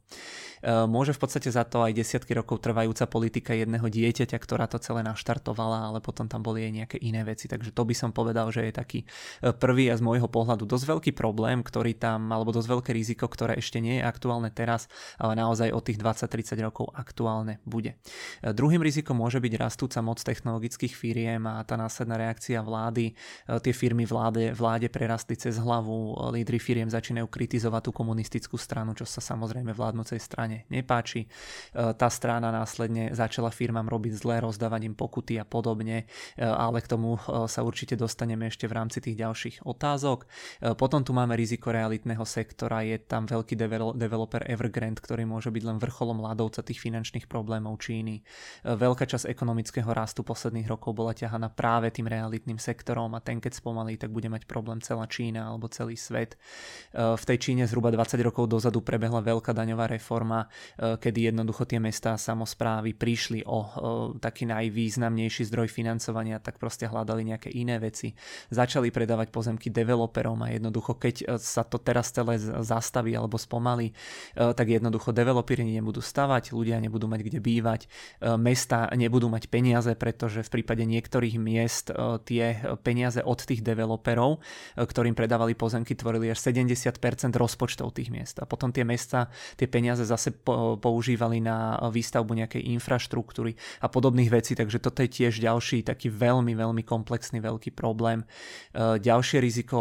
E, 0.62 0.86
môže 0.86 1.18
v 1.18 1.20
podstate 1.26 1.50
za 1.50 1.66
to 1.66 1.82
aj 1.82 1.98
desiatky 1.98 2.38
rokov 2.38 2.62
trvajúca 2.62 3.10
politika 3.10 3.58
jedného 3.58 3.90
dieťaťa, 3.90 4.38
ktorá 4.38 4.70
to 4.70 4.78
celé 4.78 5.02
naštartovala, 5.02 5.90
ale 5.90 6.00
potom 6.00 6.30
tam 6.30 6.46
boli 6.46 6.70
aj 6.70 6.72
nejaké 6.72 6.98
iné 7.02 7.26
veci. 7.26 7.50
Takže 7.50 7.74
to 7.74 7.82
by 7.82 7.96
som 7.98 8.14
povedal, 8.14 8.54
že 8.54 8.70
je 8.70 8.74
taký 8.74 9.00
e, 9.02 9.50
prvý 9.50 9.90
a 9.90 9.98
z 9.98 10.06
môjho 10.06 10.30
pohľadu 10.30 10.70
dosť 10.70 10.86
veľký 10.86 11.12
problém, 11.18 11.66
ktorý 11.66 11.98
tam, 11.98 12.30
alebo 12.30 12.54
dosť 12.54 12.70
veľké 12.70 12.92
riziko, 12.94 13.26
ktoré 13.26 13.58
ešte 13.58 13.82
nie 13.82 13.98
je 13.98 14.04
aktuálne 14.06 14.54
teraz, 14.54 14.86
ale 15.18 15.34
naozaj 15.34 15.74
od 15.74 15.82
tých 15.82 15.98
20-30 15.98 16.62
rokov 16.62 16.94
aktuálne 16.94 17.58
bude. 17.66 17.98
E, 18.46 18.54
druhým 18.54 18.86
rizikom 18.86 19.18
môže 19.18 19.42
byť 19.42 19.54
rastúca 19.58 20.06
moc 20.06 20.22
technologických 20.22 20.94
firiem 20.94 21.50
a 21.50 21.66
tá 21.66 21.74
následná 21.74 22.16
reakcia 22.22 22.62
vlády. 22.62 23.18
Tie 23.44 23.74
firmy 23.74 24.06
vláde, 24.06 24.54
vláde 24.54 24.83
prerastli 24.90 25.36
cez 25.36 25.60
hlavu, 25.60 26.16
lídry 26.32 26.58
firiem 26.58 26.90
začínajú 26.90 27.28
kritizovať 27.28 27.82
tú 27.88 27.92
komunistickú 27.92 28.56
stranu, 28.56 28.96
čo 28.96 29.04
sa 29.04 29.20
samozrejme 29.20 29.75
vládnocej 29.75 30.20
strane 30.20 30.66
nepáči. 30.72 31.25
E, 31.25 31.28
tá 31.94 32.08
strana 32.08 32.50
následne 32.50 33.12
začala 33.12 33.52
firmám 33.52 33.88
robiť 33.88 34.13
zlé, 34.18 34.36
rozdávať 34.42 34.82
im 34.88 34.96
pokuty 34.96 35.38
a 35.38 35.46
podobne, 35.46 36.06
e, 36.34 36.44
ale 36.44 36.82
k 36.82 36.90
tomu 36.90 37.16
sa 37.48 37.62
určite 37.62 38.00
dostaneme 38.00 38.48
ešte 38.50 38.66
v 38.66 38.74
rámci 38.74 39.00
tých 39.04 39.20
ďalších 39.20 39.56
otázok. 39.68 40.25
Potom 40.80 41.06
tu 41.06 41.12
máme 41.13 41.36
riziko 41.38 41.70
realitného 41.70 42.24
sektora, 42.24 42.86
je 42.86 42.98
tam 43.00 43.28
veľký 43.28 43.54
developer 43.94 44.44
Evergrande, 44.48 45.02
ktorý 45.02 45.28
môže 45.28 45.52
byť 45.52 45.63
len 45.63 45.78
vrcholom 45.78 46.24
ľadovca 46.24 46.63
tých 46.63 46.80
finančných 46.80 47.28
problémov 47.28 47.78
Číny. 47.82 48.24
Veľká 48.63 49.06
časť 49.06 49.30
ekonomického 49.30 49.90
rastu 49.92 50.24
posledných 50.24 50.70
rokov 50.70 50.96
bola 50.96 51.13
ťahaná 51.13 51.52
práve 51.52 51.92
tým 51.92 52.08
realitným 52.08 52.58
sektorom 52.58 53.13
a 53.13 53.24
ten 53.24 53.44
keď 53.44 53.60
spomalí, 53.60 54.00
tak 54.00 54.13
bude 54.13 54.30
mať 54.32 54.48
problém 54.48 54.73
celá 54.80 55.06
Čína 55.06 55.51
alebo 55.51 55.70
celý 55.70 56.00
svet. 56.00 56.34
E, 56.34 56.38
v 57.18 57.24
tej 57.24 57.38
Číne 57.38 57.68
zhruba 57.68 57.94
20 57.94 58.18
rokov 58.24 58.50
dozadu 58.50 58.82
prebehla 58.82 59.22
veľká 59.22 59.51
daňová 59.51 59.92
reforma, 59.92 60.48
e, 60.80 60.98
kedy 60.98 61.34
jednoducho 61.34 61.68
tie 61.68 61.77
mestá 61.77 62.15
a 62.15 62.22
samozprávy 62.22 62.96
prišli 62.96 63.44
o 63.46 63.60
e, 63.60 63.70
taký 64.24 64.50
najvýznamnejší 64.50 65.44
zdroj 65.50 65.70
financovania, 65.70 66.39
tak 66.39 66.58
proste 66.58 66.88
hľadali 66.88 67.27
nejaké 67.27 67.50
iné 67.51 67.77
veci. 67.77 68.13
Začali 68.50 68.89
predávať 68.89 69.30
pozemky 69.30 69.74
developerom 69.74 70.39
a 70.46 70.53
jednoducho, 70.53 70.96
keď 70.96 71.38
sa 71.42 71.65
to 71.65 71.82
teraz 71.82 72.13
celé 72.13 72.38
zastaví 72.39 73.15
alebo 73.18 73.42
spomalí, 73.42 73.96
tak 74.36 74.70
jednoducho 74.70 75.10
developeri 75.15 75.65
nebudú 75.65 76.00
stavať, 76.03 76.53
ľudia 76.53 76.77
nebudú 76.77 77.10
mať 77.10 77.22
kde 77.25 77.39
bývať, 77.42 77.82
mesta 78.38 78.86
nebudú 78.94 79.32
mať 79.32 79.50
peniaze, 79.50 79.92
pretože 79.98 80.46
v 80.46 80.53
prípade 80.60 80.86
niektorých 80.86 81.36
miest 81.42 81.89
tie 82.27 82.62
peniaze 82.86 83.24
od 83.24 83.39
tých 83.42 83.65
developerov 83.65 84.44
ktorým 84.75 85.15
predávali 85.17 85.53
pozemky, 85.58 85.96
tvorili 85.96 86.29
až 86.29 86.39
70% 86.39 87.00
rozpočtov 87.36 87.96
tých 87.96 88.10
miest. 88.10 88.39
A 88.41 88.46
potom 88.46 88.70
tie 88.70 88.84
mesta 88.84 89.29
tie 89.55 89.67
peniaze 89.70 90.03
zase 90.03 90.34
používali 90.79 91.39
na 91.43 91.77
výstavbu 91.89 92.32
nejakej 92.34 92.63
infraštruktúry 92.77 93.55
a 93.84 93.88
podobných 93.88 94.32
vecí, 94.32 94.53
takže 94.58 94.82
toto 94.82 95.03
je 95.05 95.10
tiež 95.10 95.39
ďalší 95.39 95.86
taký 95.86 96.10
veľmi, 96.10 96.53
veľmi 96.55 96.84
komplexný 96.86 97.43
veľký 97.43 97.75
problém. 97.75 98.24
E, 98.74 99.00
ďalšie 99.00 99.43
riziko, 99.43 99.77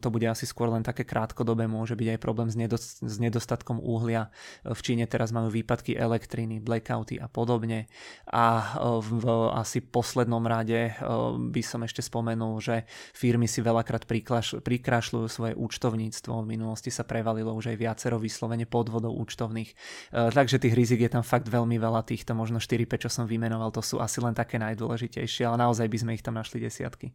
to 0.00 0.08
bude 0.08 0.26
asi 0.26 0.48
skôr 0.48 0.70
len 0.72 0.82
také 0.82 1.04
krátkodobé, 1.04 1.68
môže 1.68 1.94
byť 1.94 2.08
aj 2.16 2.18
problém 2.22 2.48
s, 2.48 2.56
nedostatkom 3.18 3.78
uhlia. 3.82 4.32
V 4.64 4.80
Číne 4.82 5.04
teraz 5.06 5.30
majú 5.30 5.52
výpadky 5.52 5.94
elektriny, 5.94 6.62
blackouty 6.62 7.20
a 7.20 7.28
podobne. 7.30 7.90
A 8.30 8.46
e, 8.46 8.64
v 9.02 9.24
asi 9.52 9.82
poslednom 9.82 10.42
rade 10.46 10.90
e, 10.90 10.92
by 11.52 11.62
som 11.62 11.82
ešte 11.84 12.02
spomenul, 12.02 12.58
že 12.62 12.86
firmy 13.14 13.46
si 13.50 13.60
veľakrát 13.62 14.05
prikrašľujú 14.62 15.26
svoje 15.26 15.52
účtovníctvo. 15.58 16.32
V 16.46 16.46
minulosti 16.46 16.94
sa 16.94 17.02
prevalilo 17.02 17.52
už 17.52 17.74
aj 17.74 17.76
viacero 17.76 18.16
vyslovene 18.16 18.64
podvodov 18.64 19.18
účtovných. 19.18 19.70
E, 19.70 19.74
takže 20.30 20.62
tých 20.62 20.78
rizik 20.78 21.02
je 21.04 21.10
tam 21.12 21.26
fakt 21.26 21.50
veľmi 21.50 21.76
veľa. 21.76 22.06
Týchto 22.06 22.38
možno 22.38 22.62
4-5, 22.62 23.06
čo 23.06 23.10
som 23.10 23.24
vymenoval, 23.26 23.74
to 23.74 23.82
sú 23.82 23.98
asi 23.98 24.22
len 24.22 24.32
také 24.32 24.56
najdôležitejšie, 24.62 25.44
ale 25.44 25.66
naozaj 25.66 25.90
by 25.90 25.98
sme 25.98 26.14
ich 26.14 26.22
tam 26.22 26.38
našli 26.38 26.62
desiatky. 26.62 27.10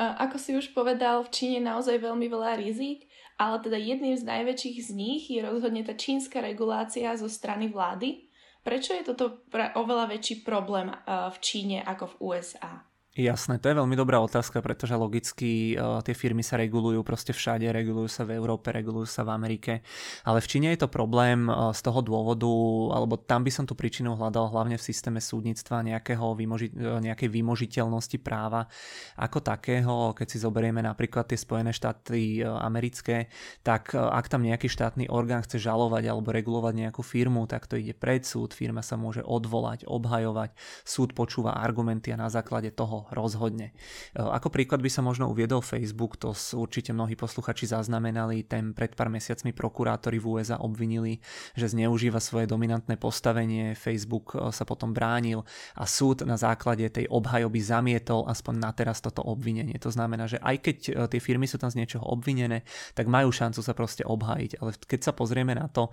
A 0.00 0.24
ako 0.24 0.36
si 0.40 0.56
už 0.56 0.72
povedal, 0.72 1.20
v 1.20 1.28
Číne 1.28 1.60
naozaj 1.60 2.00
veľmi 2.00 2.24
veľa 2.24 2.56
rizik, 2.56 3.04
ale 3.36 3.60
teda 3.60 3.76
jedným 3.76 4.16
z 4.16 4.24
najväčších 4.24 4.78
z 4.88 4.90
nich 4.96 5.22
je 5.28 5.44
rozhodne 5.44 5.84
tá 5.84 5.92
čínska 5.92 6.40
regulácia 6.40 7.12
zo 7.20 7.28
strany 7.28 7.68
vlády. 7.68 8.32
Prečo 8.64 8.96
je 8.96 9.04
toto 9.04 9.44
oveľa 9.52 10.08
väčší 10.08 10.40
problém 10.40 10.88
e, 10.88 10.96
v 11.04 11.36
Číne 11.44 11.78
ako 11.84 12.16
v 12.16 12.18
USA? 12.32 12.89
Jasné, 13.10 13.58
to 13.58 13.66
je 13.66 13.74
veľmi 13.74 13.98
dobrá 13.98 14.22
otázka, 14.22 14.62
pretože 14.62 14.94
logicky 14.94 15.74
uh, 15.74 15.98
tie 15.98 16.14
firmy 16.14 16.46
sa 16.46 16.54
regulujú 16.54 17.02
proste 17.02 17.34
všade, 17.34 17.66
regulujú 17.66 18.06
sa 18.06 18.22
v 18.22 18.38
Európe, 18.38 18.70
regulujú 18.70 19.02
sa 19.10 19.26
v 19.26 19.34
Amerike, 19.34 19.82
ale 20.22 20.38
v 20.38 20.46
Číne 20.46 20.70
je 20.70 20.86
to 20.86 20.94
problém 20.94 21.50
uh, 21.50 21.74
z 21.74 21.82
toho 21.82 22.06
dôvodu, 22.06 22.46
alebo 22.94 23.18
tam 23.18 23.42
by 23.42 23.50
som 23.50 23.66
tú 23.66 23.74
príčinu 23.74 24.14
hľadal 24.14 24.54
hlavne 24.54 24.78
v 24.78 24.86
systéme 24.86 25.18
súdnictva 25.18 25.82
nejakého 25.82 26.22
vymoži- 26.38 26.70
uh, 26.70 27.02
nejakej 27.02 27.34
vymožiteľnosti 27.34 28.14
práva 28.22 28.70
ako 29.18 29.42
takého, 29.42 30.14
keď 30.14 30.26
si 30.30 30.38
zoberieme 30.38 30.78
napríklad 30.78 31.26
tie 31.26 31.34
Spojené 31.34 31.74
štáty 31.74 32.46
uh, 32.46 32.62
americké, 32.62 33.26
tak 33.66 33.90
uh, 33.90 34.06
ak 34.14 34.30
tam 34.30 34.46
nejaký 34.46 34.70
štátny 34.70 35.10
orgán 35.10 35.42
chce 35.42 35.58
žalovať 35.58 36.06
alebo 36.06 36.30
regulovať 36.30 36.86
nejakú 36.86 37.02
firmu, 37.02 37.50
tak 37.50 37.66
to 37.66 37.74
ide 37.74 37.90
pred 37.90 38.22
súd, 38.22 38.54
firma 38.54 38.86
sa 38.86 38.94
môže 38.94 39.26
odvolať, 39.26 39.82
obhajovať, 39.90 40.54
súd 40.86 41.10
počúva 41.10 41.58
argumenty 41.58 42.14
a 42.14 42.20
na 42.22 42.30
základe 42.30 42.70
toho 42.70 42.99
rozhodne. 43.08 43.72
E, 44.12 44.20
ako 44.20 44.52
príklad 44.52 44.84
by 44.84 44.90
sa 44.92 45.00
možno 45.00 45.32
uviedol 45.32 45.64
Facebook, 45.64 46.20
to 46.20 46.36
určite 46.56 46.92
mnohí 46.92 47.16
posluchači 47.16 47.64
zaznamenali, 47.64 48.44
ten 48.44 48.76
pred 48.76 48.92
pár 48.92 49.08
mesiacmi 49.08 49.56
prokurátori 49.56 50.20
v 50.20 50.36
USA 50.36 50.60
obvinili, 50.60 51.24
že 51.56 51.72
zneužíva 51.72 52.20
svoje 52.20 52.44
dominantné 52.44 53.00
postavenie, 53.00 53.72
Facebook 53.78 54.36
e, 54.36 54.52
sa 54.52 54.68
potom 54.68 54.92
bránil 54.92 55.46
a 55.78 55.88
súd 55.88 56.26
na 56.28 56.36
základe 56.36 56.84
tej 56.90 57.08
obhajoby 57.08 57.60
zamietol 57.62 58.26
aspoň 58.28 58.54
na 58.60 58.70
teraz 58.74 59.00
toto 59.00 59.24
obvinenie. 59.24 59.78
To 59.80 59.88
znamená, 59.88 60.28
že 60.28 60.42
aj 60.42 60.56
keď 60.60 60.78
e, 60.88 60.92
tie 61.16 61.20
firmy 61.22 61.46
sú 61.46 61.56
tam 61.56 61.72
z 61.72 61.80
niečoho 61.80 62.04
obvinené, 62.04 62.66
tak 62.92 63.08
majú 63.08 63.32
šancu 63.32 63.62
sa 63.62 63.72
proste 63.72 64.02
obhajiť. 64.04 64.60
Ale 64.60 64.74
keď 64.76 65.00
sa 65.00 65.12
pozrieme 65.14 65.54
na 65.54 65.70
to 65.70 65.92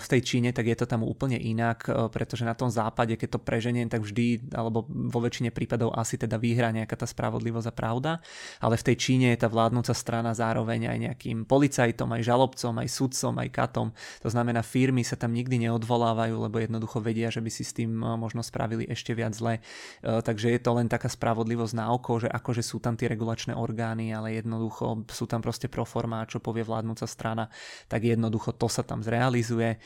v 0.00 0.06
tej 0.06 0.20
Číne, 0.20 0.52
tak 0.52 0.68
je 0.68 0.76
to 0.76 0.86
tam 0.86 1.00
úplne 1.00 1.36
inak, 1.40 1.88
pretože 2.12 2.44
na 2.44 2.52
tom 2.52 2.68
západe, 2.68 3.16
keď 3.16 3.38
to 3.38 3.40
preženiem, 3.40 3.88
tak 3.88 4.04
vždy, 4.04 4.52
alebo 4.52 4.84
vo 4.86 5.20
väčšine 5.24 5.48
prípadov 5.54 5.96
asi 5.96 6.19
teda 6.20 6.36
vyhrá 6.36 6.68
nejaká 6.68 7.00
tá 7.00 7.08
spravodlivosť 7.08 7.68
a 7.68 7.74
pravda, 7.74 8.12
ale 8.60 8.76
v 8.76 8.86
tej 8.92 8.96
Číne 9.00 9.32
je 9.32 9.40
tá 9.40 9.48
vládnúca 9.48 9.96
strana 9.96 10.36
zároveň 10.36 10.92
aj 10.92 10.98
nejakým 11.08 11.48
policajtom, 11.48 12.12
aj 12.12 12.22
žalobcom, 12.28 12.74
aj 12.76 12.88
sudcom, 12.92 13.34
aj 13.40 13.48
katom. 13.48 13.88
To 14.20 14.28
znamená, 14.28 14.60
firmy 14.60 15.00
sa 15.00 15.16
tam 15.16 15.32
nikdy 15.32 15.66
neodvolávajú, 15.68 16.36
lebo 16.36 16.60
jednoducho 16.60 17.00
vedia, 17.00 17.32
že 17.32 17.40
by 17.40 17.50
si 17.50 17.64
s 17.64 17.72
tým 17.72 17.96
e, 17.96 18.20
možno 18.20 18.44
spravili 18.44 18.84
ešte 18.84 19.16
viac 19.16 19.32
zle. 19.32 19.62
Takže 20.02 20.52
je 20.52 20.60
to 20.60 20.70
len 20.76 20.90
taká 20.90 21.08
spravodlivosť 21.08 21.74
na 21.78 21.94
oko, 21.94 22.20
že 22.20 22.28
akože 22.28 22.60
sú 22.60 22.82
tam 22.82 22.98
tie 22.98 23.08
regulačné 23.08 23.54
orgány, 23.54 24.12
ale 24.12 24.36
jednoducho 24.36 25.06
sú 25.08 25.24
tam 25.30 25.40
proste 25.40 25.70
proforma, 25.70 26.26
čo 26.26 26.42
povie 26.42 26.66
vládnúca 26.66 27.06
strana, 27.06 27.48
tak 27.86 28.04
jednoducho 28.04 28.52
to 28.58 28.66
sa 28.66 28.82
tam 28.82 29.00
zrealizuje. 29.00 29.78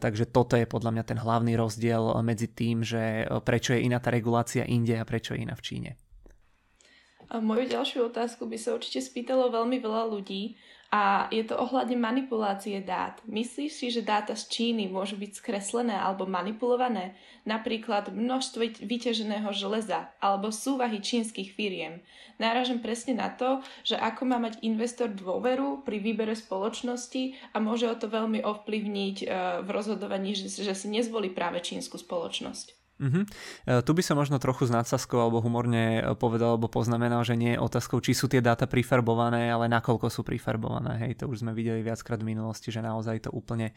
Takže 0.00 0.32
toto 0.32 0.56
je 0.56 0.64
podľa 0.64 0.90
mňa 0.96 1.04
ten 1.04 1.18
hlavný 1.20 1.54
rozdiel 1.54 2.16
medzi 2.24 2.48
tým, 2.50 2.80
že 2.80 3.28
prečo 3.44 3.76
je 3.76 3.84
iná 3.84 4.00
tá 4.00 4.08
regulácia 4.08 4.64
inde 4.64 4.96
a 4.96 5.04
prečo 5.04 5.36
je 5.36 5.44
iná 5.44 5.54
v 5.54 5.59
Číne. 5.60 6.00
A 7.30 7.38
moju 7.38 7.70
ďalšiu 7.70 8.10
otázku 8.10 8.50
by 8.50 8.58
sa 8.58 8.74
určite 8.74 9.06
spýtalo 9.06 9.54
veľmi 9.54 9.78
veľa 9.78 10.10
ľudí 10.10 10.58
a 10.90 11.30
je 11.30 11.46
to 11.46 11.54
ohľadne 11.54 11.94
manipulácie 11.94 12.82
dát. 12.82 13.22
Myslíš 13.22 13.70
si, 13.70 13.86
že 13.94 14.02
dáta 14.02 14.34
z 14.34 14.50
Číny 14.50 14.90
môžu 14.90 15.14
byť 15.14 15.38
skreslené 15.38 15.94
alebo 15.94 16.26
manipulované? 16.26 17.14
Napríklad 17.46 18.10
množstvo 18.10 18.82
vyťaženého 18.82 19.46
železa 19.54 20.10
alebo 20.18 20.50
súvahy 20.50 20.98
čínskych 20.98 21.54
firiem. 21.54 22.02
Náražem 22.42 22.82
presne 22.82 23.14
na 23.14 23.30
to, 23.30 23.62
že 23.86 23.94
ako 23.94 24.26
má 24.26 24.42
mať 24.42 24.58
investor 24.66 25.06
dôveru 25.06 25.86
pri 25.86 26.02
výbere 26.02 26.34
spoločnosti 26.34 27.38
a 27.54 27.62
môže 27.62 27.86
o 27.86 27.94
to 27.94 28.10
veľmi 28.10 28.42
ovplyvniť 28.42 29.16
eh, 29.22 29.26
v 29.62 29.68
rozhodovaní, 29.70 30.34
že 30.34 30.50
si 30.50 30.88
nezvolí 30.90 31.30
práve 31.30 31.62
čínsku 31.62 32.02
spoločnosť. 32.02 32.79
Uh-huh. 33.00 33.24
Tu 33.80 33.90
by 33.96 34.02
som 34.04 34.20
možno 34.20 34.36
trochu 34.36 34.68
s 34.68 34.72
nadsázkou 34.72 35.16
alebo 35.16 35.40
humorne 35.40 36.04
e, 36.04 36.12
povedal 36.12 36.60
alebo 36.60 36.68
poznamenal, 36.68 37.24
že 37.24 37.32
nie 37.32 37.56
je 37.56 37.62
otázkou, 37.64 38.04
či 38.04 38.12
sú 38.12 38.28
tie 38.28 38.44
dáta 38.44 38.68
prifarbované, 38.68 39.48
ale 39.48 39.72
nakoľko 39.72 40.12
sú 40.12 40.20
prifarbované. 40.20 41.00
Hej, 41.08 41.24
to 41.24 41.32
už 41.32 41.40
sme 41.40 41.56
videli 41.56 41.80
viackrát 41.80 42.20
v 42.20 42.36
minulosti, 42.36 42.68
že 42.68 42.84
naozaj 42.84 43.24
to 43.24 43.30
úplne 43.32 43.72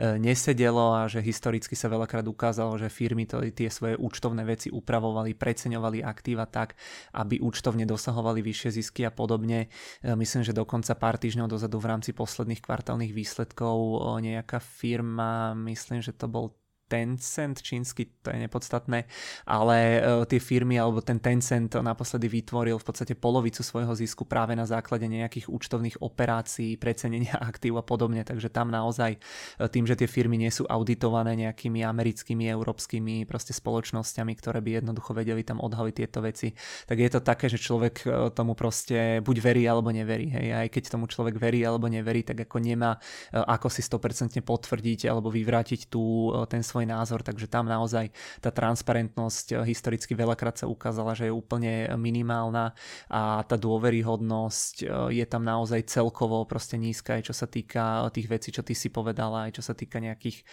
e, 0.00 0.16
nesedelo 0.16 0.96
a 0.96 1.04
že 1.04 1.20
historicky 1.20 1.76
sa 1.76 1.92
veľakrát 1.92 2.24
ukázalo, 2.24 2.80
že 2.80 2.88
firmy 2.88 3.28
to, 3.28 3.44
tie 3.52 3.68
svoje 3.68 4.00
účtovné 4.00 4.40
veci 4.48 4.72
upravovali, 4.72 5.36
preceňovali 5.36 6.00
aktíva 6.00 6.48
tak, 6.48 6.72
aby 7.12 7.44
účtovne 7.44 7.84
dosahovali 7.84 8.40
vyššie 8.40 8.70
zisky 8.80 9.04
a 9.04 9.12
podobne. 9.12 9.68
Myslím, 10.00 10.40
že 10.48 10.56
dokonca 10.56 10.96
pár 10.96 11.20
týždňov 11.20 11.52
dozadu 11.52 11.76
v 11.76 11.92
rámci 11.92 12.16
posledných 12.16 12.64
kvartálnych 12.64 13.12
výsledkov 13.12 14.00
nejaká 14.24 14.62
firma, 14.62 15.52
myslím, 15.52 16.00
že 16.00 16.16
to 16.16 16.30
bol 16.30 16.56
Tencent, 16.92 17.56
čínsky, 17.64 18.20
to 18.20 18.28
je 18.28 18.36
nepodstatné, 18.44 19.08
ale 19.48 19.76
uh, 19.96 20.28
tie 20.28 20.36
firmy 20.36 20.76
alebo 20.76 21.00
ten 21.00 21.16
Tencent 21.16 21.72
naposledy 21.80 22.28
vytvoril 22.28 22.76
v 22.76 22.84
podstate 22.84 23.16
polovicu 23.16 23.64
svojho 23.64 23.96
zisku 23.96 24.28
práve 24.28 24.52
na 24.52 24.68
základe 24.68 25.08
nejakých 25.08 25.48
účtovných 25.48 26.04
operácií, 26.04 26.76
precenenia 26.76 27.40
aktív 27.50 27.80
a 27.80 27.84
podobne, 27.84 28.20
takže 28.28 28.52
tam 28.52 28.68
naozaj 28.68 29.16
uh, 29.16 29.72
tým, 29.72 29.88
že 29.88 29.96
tie 29.96 30.04
firmy 30.04 30.36
nie 30.36 30.52
sú 30.52 30.68
auditované 30.68 31.32
nejakými 31.48 31.80
americkými, 31.80 32.44
európskymi 32.52 33.24
proste 33.24 33.56
spoločnosťami, 33.56 34.32
ktoré 34.36 34.60
by 34.60 34.84
jednoducho 34.84 35.16
vedeli 35.16 35.40
tam 35.40 35.64
odhaliť 35.64 35.94
tieto 35.96 36.20
veci, 36.20 36.52
tak 36.84 37.00
je 37.00 37.08
to 37.08 37.24
také, 37.24 37.48
že 37.48 37.56
človek 37.56 38.04
uh, 38.04 38.28
tomu 38.28 38.52
proste 38.52 39.24
buď 39.24 39.36
verí 39.40 39.64
alebo 39.64 39.88
neverí. 39.88 40.28
Hej. 40.28 40.46
Aj 40.52 40.68
keď 40.68 40.92
tomu 40.92 41.08
človek 41.08 41.40
verí 41.40 41.64
alebo 41.64 41.88
neverí, 41.88 42.20
tak 42.20 42.44
ako 42.44 42.60
nemá 42.60 43.00
ako 43.32 43.68
si 43.72 43.80
100% 43.80 44.44
potvrdiť 44.44 45.08
alebo 45.08 45.32
vyvrátiť 45.32 45.88
tú, 45.88 46.32
ten 46.50 46.60
svoj 46.60 46.81
svoj 46.82 46.90
názor, 46.90 47.20
takže 47.22 47.46
tam 47.46 47.70
naozaj 47.70 48.10
tá 48.42 48.50
transparentnosť 48.50 49.46
eh, 49.54 49.56
historicky 49.70 50.18
veľakrát 50.18 50.58
sa 50.58 50.66
ukázala, 50.66 51.14
že 51.14 51.30
je 51.30 51.34
úplne 51.34 51.86
minimálna 51.94 52.74
a 53.06 53.46
tá 53.46 53.54
dôveryhodnosť 53.54 54.74
eh, 54.82 55.22
je 55.22 55.24
tam 55.30 55.46
naozaj 55.46 55.86
celkovo 55.86 56.42
proste 56.42 56.74
nízka, 56.74 57.14
aj 57.22 57.30
čo 57.30 57.34
sa 57.34 57.46
týka 57.46 58.10
tých 58.10 58.26
vecí, 58.26 58.50
čo 58.50 58.66
ty 58.66 58.74
si 58.74 58.90
povedala, 58.90 59.46
aj 59.46 59.60
čo 59.60 59.62
sa 59.62 59.78
týka 59.78 60.02
nejakých 60.02 60.44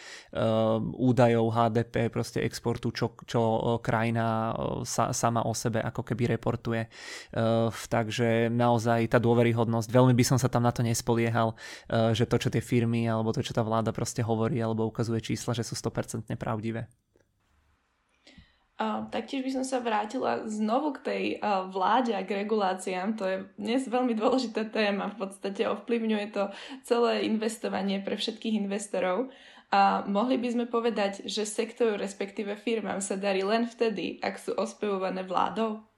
údajov 0.96 1.52
HDP, 1.52 2.12
proste 2.14 2.44
exportu, 2.44 2.92
čo, 2.94 3.16
čo 3.26 3.76
krajina 3.82 4.54
sa, 4.86 5.12
sama 5.16 5.44
o 5.44 5.54
sebe 5.56 5.82
ako 5.82 6.06
keby 6.06 6.38
reportuje. 6.38 6.86
Takže 7.90 8.52
naozaj 8.52 9.10
tá 9.10 9.18
dôveryhodnosť, 9.18 9.90
veľmi 9.90 10.14
by 10.14 10.24
som 10.24 10.38
sa 10.38 10.52
tam 10.52 10.64
na 10.68 10.72
to 10.76 10.86
nespoliehal, 10.86 11.56
že 11.90 12.28
to, 12.30 12.36
čo 12.38 12.50
tie 12.54 12.64
firmy 12.64 13.10
alebo 13.10 13.34
to, 13.34 13.42
čo 13.42 13.56
tá 13.56 13.64
vláda 13.66 13.92
proste 13.96 14.22
hovorí 14.22 14.60
alebo 14.60 14.88
ukazuje 14.88 15.24
čísla, 15.24 15.56
že 15.56 15.66
sú 15.66 15.80
100% 15.80 16.19
100% 16.22 16.40
pravdivé. 16.40 16.88
Uh, 18.80 19.12
taktiež 19.12 19.44
by 19.44 19.52
som 19.60 19.66
sa 19.68 19.84
vrátila 19.84 20.48
znovu 20.48 20.96
k 20.96 21.04
tej 21.04 21.24
uh, 21.44 21.68
vláde 21.68 22.16
a 22.16 22.24
k 22.24 22.48
reguláciám. 22.48 23.20
To 23.20 23.28
je 23.28 23.38
dnes 23.60 23.84
veľmi 23.84 24.16
dôležitá 24.16 24.72
téma. 24.72 25.12
V 25.12 25.28
podstate 25.28 25.68
ovplyvňuje 25.68 26.28
to 26.32 26.48
celé 26.88 27.28
investovanie 27.28 28.00
pre 28.00 28.16
všetkých 28.16 28.56
investorov. 28.56 29.36
A 29.70 30.08
mohli 30.08 30.40
by 30.40 30.48
sme 30.56 30.66
povedať, 30.66 31.28
že 31.28 31.44
sektoru, 31.44 32.00
respektíve 32.00 32.56
firmám 32.56 33.04
sa 33.04 33.20
darí 33.20 33.44
len 33.44 33.68
vtedy, 33.68 34.18
ak 34.24 34.40
sú 34.40 34.56
ospevované 34.56 35.28
vládou? 35.28 35.89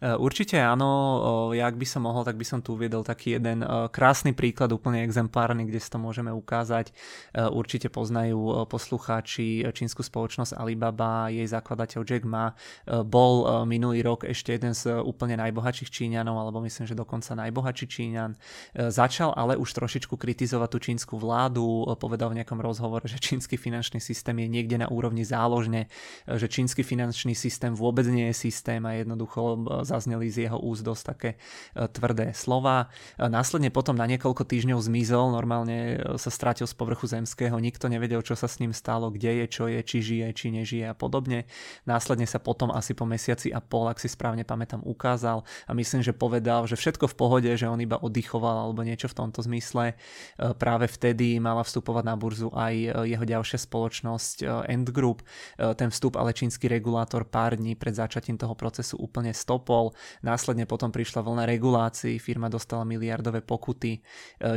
E, 0.00 0.14
určite 0.18 0.58
áno, 0.58 1.50
ja 1.54 1.70
ak 1.70 1.76
by 1.78 1.86
som 1.86 2.06
mohol, 2.06 2.26
tak 2.26 2.38
by 2.38 2.46
som 2.46 2.58
tu 2.62 2.74
uviedol 2.74 3.06
taký 3.06 3.36
jeden 3.36 3.62
e, 3.62 3.66
krásny 3.92 4.34
príklad, 4.34 4.74
úplne 4.74 5.02
exemplárny, 5.06 5.66
kde 5.68 5.78
si 5.78 5.88
to 5.90 5.98
môžeme 5.98 6.32
ukázať. 6.34 6.90
Určite 7.34 7.90
poznajú 7.90 8.66
poslucháči 8.70 9.66
čínsku 9.70 10.02
spoločnosť 10.02 10.54
Alibaba, 10.54 11.28
jej 11.28 11.46
zakladateľ 11.46 12.00
Jack 12.06 12.24
Ma. 12.24 12.54
Bol 12.86 13.66
minulý 13.66 14.06
rok 14.06 14.22
ešte 14.22 14.54
jeden 14.54 14.72
z 14.72 15.02
úplne 15.02 15.34
najbohatších 15.38 15.90
Číňanov, 15.90 16.38
alebo 16.38 16.62
myslím, 16.62 16.86
že 16.86 16.94
dokonca 16.94 17.34
najbohatší 17.34 17.86
Číňan. 17.90 18.38
Začal 18.74 19.34
ale 19.34 19.58
už 19.58 19.66
trošičku 19.74 20.14
kritizovať 20.14 20.68
tú 20.70 20.78
čínsku 20.78 21.14
vládu, 21.18 21.84
povedal 21.98 22.30
v 22.30 22.42
nejakom 22.42 22.62
rozhovore, 22.62 23.04
že 23.04 23.18
čínsky 23.18 23.58
finančný 23.58 23.98
systém 23.98 24.38
je 24.38 24.48
niekde 24.48 24.76
na 24.78 24.88
úrovni 24.88 25.26
záložne, 25.26 25.90
že 26.24 26.46
čínsky 26.46 26.86
finančný 26.86 27.34
systém 27.34 27.74
vôbec 27.74 28.06
nie 28.06 28.30
je 28.30 28.50
systém 28.50 28.80
a 28.86 28.94
jednoducho 28.94 29.58
zazneli 29.84 30.32
z 30.32 30.48
jeho 30.48 30.58
úst 30.58 30.82
dosť 30.82 31.02
také 31.04 31.30
e, 31.32 31.86
tvrdé 31.88 32.32
slova. 32.32 32.88
E, 33.16 33.28
následne 33.28 33.68
potom 33.68 33.94
na 33.94 34.08
niekoľko 34.08 34.44
týždňov 34.48 34.80
zmizol, 34.80 35.30
normálne 35.32 35.78
e, 35.78 35.96
sa 36.16 36.30
strátil 36.32 36.64
z 36.64 36.74
povrchu 36.74 37.06
zemského, 37.06 37.54
nikto 37.60 37.92
nevedel, 37.92 38.24
čo 38.24 38.34
sa 38.34 38.48
s 38.48 38.58
ním 38.58 38.72
stalo, 38.72 39.12
kde 39.12 39.44
je, 39.44 39.46
čo 39.46 39.64
je, 39.68 39.80
či 39.84 39.98
žije, 40.00 40.28
či 40.32 40.46
nežije 40.50 40.90
a 40.90 40.94
podobne. 40.96 41.44
Následne 41.84 42.24
sa 42.24 42.40
potom 42.40 42.72
asi 42.72 42.96
po 42.96 43.04
mesiaci 43.04 43.52
a 43.52 43.60
pol, 43.60 43.92
ak 43.92 44.00
si 44.00 44.08
správne 44.08 44.42
pamätám, 44.42 44.80
ukázal 44.84 45.44
a 45.68 45.72
myslím, 45.76 46.00
že 46.00 46.16
povedal, 46.16 46.64
že 46.64 46.80
všetko 46.80 47.10
v 47.10 47.18
pohode, 47.18 47.50
že 47.52 47.68
on 47.68 47.80
iba 47.82 48.00
oddychoval 48.00 48.64
alebo 48.64 48.80
niečo 48.86 49.10
v 49.10 49.18
tomto 49.20 49.44
zmysle. 49.44 49.98
Práve 50.38 50.86
vtedy 50.88 51.36
mala 51.42 51.66
vstupovať 51.66 52.04
na 52.06 52.14
burzu 52.16 52.48
aj 52.54 52.74
jeho 53.04 53.24
ďalšia 53.24 53.58
spoločnosť 53.60 54.36
End 54.70 54.88
Group. 54.94 55.26
Ten 55.58 55.90
vstup 55.90 56.16
ale 56.16 56.32
čínsky 56.32 56.70
regulátor 56.70 57.26
pár 57.26 57.58
dní 57.58 57.74
pred 57.74 57.92
začatím 57.94 58.38
toho 58.38 58.54
procesu 58.54 58.94
úplne 58.96 59.34
stopol 59.34 59.73
monopol, 59.74 59.98
následne 60.22 60.64
potom 60.70 60.94
prišla 60.94 61.26
vlna 61.26 61.44
regulácií, 61.50 62.22
firma 62.22 62.46
dostala 62.46 62.86
miliardové 62.86 63.42
pokuty, 63.42 63.98
e, 63.98 64.00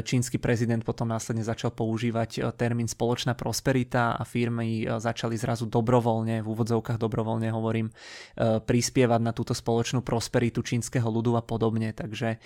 čínsky 0.05 0.37
prezident 0.37 0.85
potom 0.85 1.09
následne 1.09 1.41
začal 1.41 1.73
používať 1.73 2.31
e, 2.37 2.39
termín 2.53 2.85
spoločná 2.85 3.33
prosperita 3.33 4.13
a 4.13 4.23
firmy 4.23 4.85
e, 4.85 5.01
začali 5.01 5.33
zrazu 5.33 5.65
dobrovoľne, 5.65 6.45
v 6.45 6.47
úvodzovkách 6.47 7.01
dobrovoľne 7.01 7.49
hovorím, 7.49 7.89
prispievať 8.37 9.21
na 9.23 9.31
túto 9.31 9.55
spoločnú 9.55 10.03
prosperitu 10.03 10.61
čínskeho 10.61 11.07
ľudu 11.07 11.39
a 11.39 11.43
podobne, 11.43 11.95
takže 11.95 12.37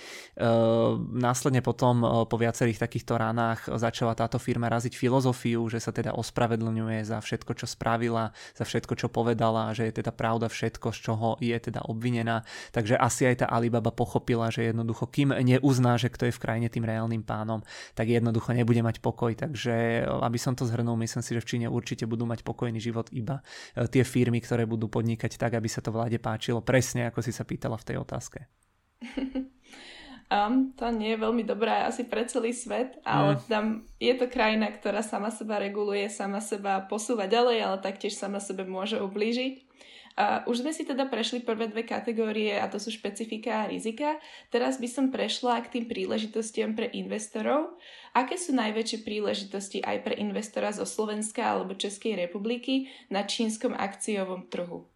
následne 1.12 1.66
potom 1.66 2.26
po 2.30 2.36
viacerých 2.38 2.80
takýchto 2.80 3.18
ranách 3.18 3.68
začala 3.76 4.14
táto 4.16 4.38
firma 4.38 4.70
raziť 4.70 4.94
filozofiu, 4.94 5.66
že 5.68 5.82
sa 5.82 5.90
teda 5.90 6.14
ospravedlňuje 6.16 7.04
za 7.04 7.18
všetko, 7.20 7.52
čo 7.58 7.66
spravila, 7.66 8.32
za 8.54 8.64
všetko, 8.64 8.94
čo 8.96 9.08
povedala, 9.10 9.74
že 9.74 9.90
je 9.90 10.04
teda 10.04 10.14
pravda 10.14 10.48
všetko, 10.48 10.88
z 10.94 11.00
čoho 11.02 11.30
je 11.42 11.58
teda 11.58 11.82
obvinená 11.90 12.46
Takže 12.70 12.96
asi 13.02 13.26
aj 13.26 13.44
tá 13.44 13.48
Alibaba 13.50 13.90
pochopila, 13.90 14.54
že 14.54 14.70
jednoducho, 14.70 15.10
kým 15.10 15.34
neuzná, 15.34 15.98
že 15.98 16.14
kto 16.14 16.30
je 16.30 16.36
v 16.38 16.42
krajine 16.42 16.68
tým 16.70 16.86
reálnym 16.86 17.26
pánom, 17.26 17.66
tak 17.98 18.14
jednoducho 18.14 18.54
nebude 18.54 18.86
mať 18.86 19.02
pokoj. 19.02 19.34
Takže 19.34 20.06
aby 20.06 20.38
som 20.38 20.54
to 20.54 20.70
zhrnul, 20.70 20.96
myslím 21.02 21.26
si, 21.26 21.34
že 21.34 21.42
v 21.42 21.50
Číne 21.50 21.68
určite 21.68 22.06
budú 22.06 22.30
mať 22.30 22.46
pokojný 22.46 22.78
život 22.78 23.10
iba 23.10 23.42
e, 23.74 23.90
tie 23.90 24.06
firmy, 24.06 24.38
ktoré 24.40 24.70
budú 24.70 24.86
podnikať 24.88 25.42
tak, 25.42 25.58
aby 25.58 25.66
sa 25.66 25.82
to 25.82 25.90
vláde 25.90 26.22
páčilo. 26.22 26.62
Presne 26.62 27.10
ako 27.10 27.26
si 27.26 27.34
sa 27.34 27.42
pýtala 27.42 27.76
v 27.82 27.88
tej 27.88 27.98
otázke. 27.98 28.46
Um, 30.32 30.72
to 30.80 30.88
nie 30.96 31.12
je 31.12 31.20
veľmi 31.28 31.44
dobré 31.44 31.84
asi 31.84 32.08
pre 32.08 32.24
celý 32.24 32.56
svet, 32.56 32.96
ale 33.04 33.36
mm. 33.36 33.52
tam 33.52 33.84
je 34.00 34.16
to 34.16 34.32
krajina, 34.32 34.72
ktorá 34.72 35.04
sama 35.04 35.28
seba 35.28 35.60
reguluje, 35.60 36.08
sama 36.08 36.40
seba 36.40 36.88
posúva 36.88 37.28
ďalej, 37.28 37.60
ale 37.60 37.84
taktiež 37.84 38.16
sama 38.16 38.40
sebe 38.40 38.64
môže 38.64 38.96
ublížiť. 38.96 39.68
Uh, 40.22 40.46
už 40.46 40.62
sme 40.62 40.70
si 40.70 40.86
teda 40.86 41.10
prešli 41.10 41.42
prvé 41.42 41.66
dve 41.66 41.82
kategórie 41.82 42.54
a 42.54 42.70
to 42.70 42.78
sú 42.78 42.94
špecifika 42.94 43.66
a 43.66 43.70
rizika. 43.74 44.22
Teraz 44.54 44.78
by 44.78 44.86
som 44.86 45.10
prešla 45.10 45.66
k 45.66 45.74
tým 45.74 45.86
príležitostiam 45.90 46.78
pre 46.78 46.94
investorov. 46.94 47.82
Aké 48.14 48.38
sú 48.38 48.54
najväčšie 48.54 49.02
príležitosti 49.02 49.82
aj 49.82 50.06
pre 50.06 50.14
investora 50.22 50.70
zo 50.70 50.86
Slovenska 50.86 51.42
alebo 51.42 51.74
Českej 51.74 52.22
republiky 52.22 52.94
na 53.10 53.26
čínskom 53.26 53.74
akciovom 53.74 54.46
trhu? 54.46 54.91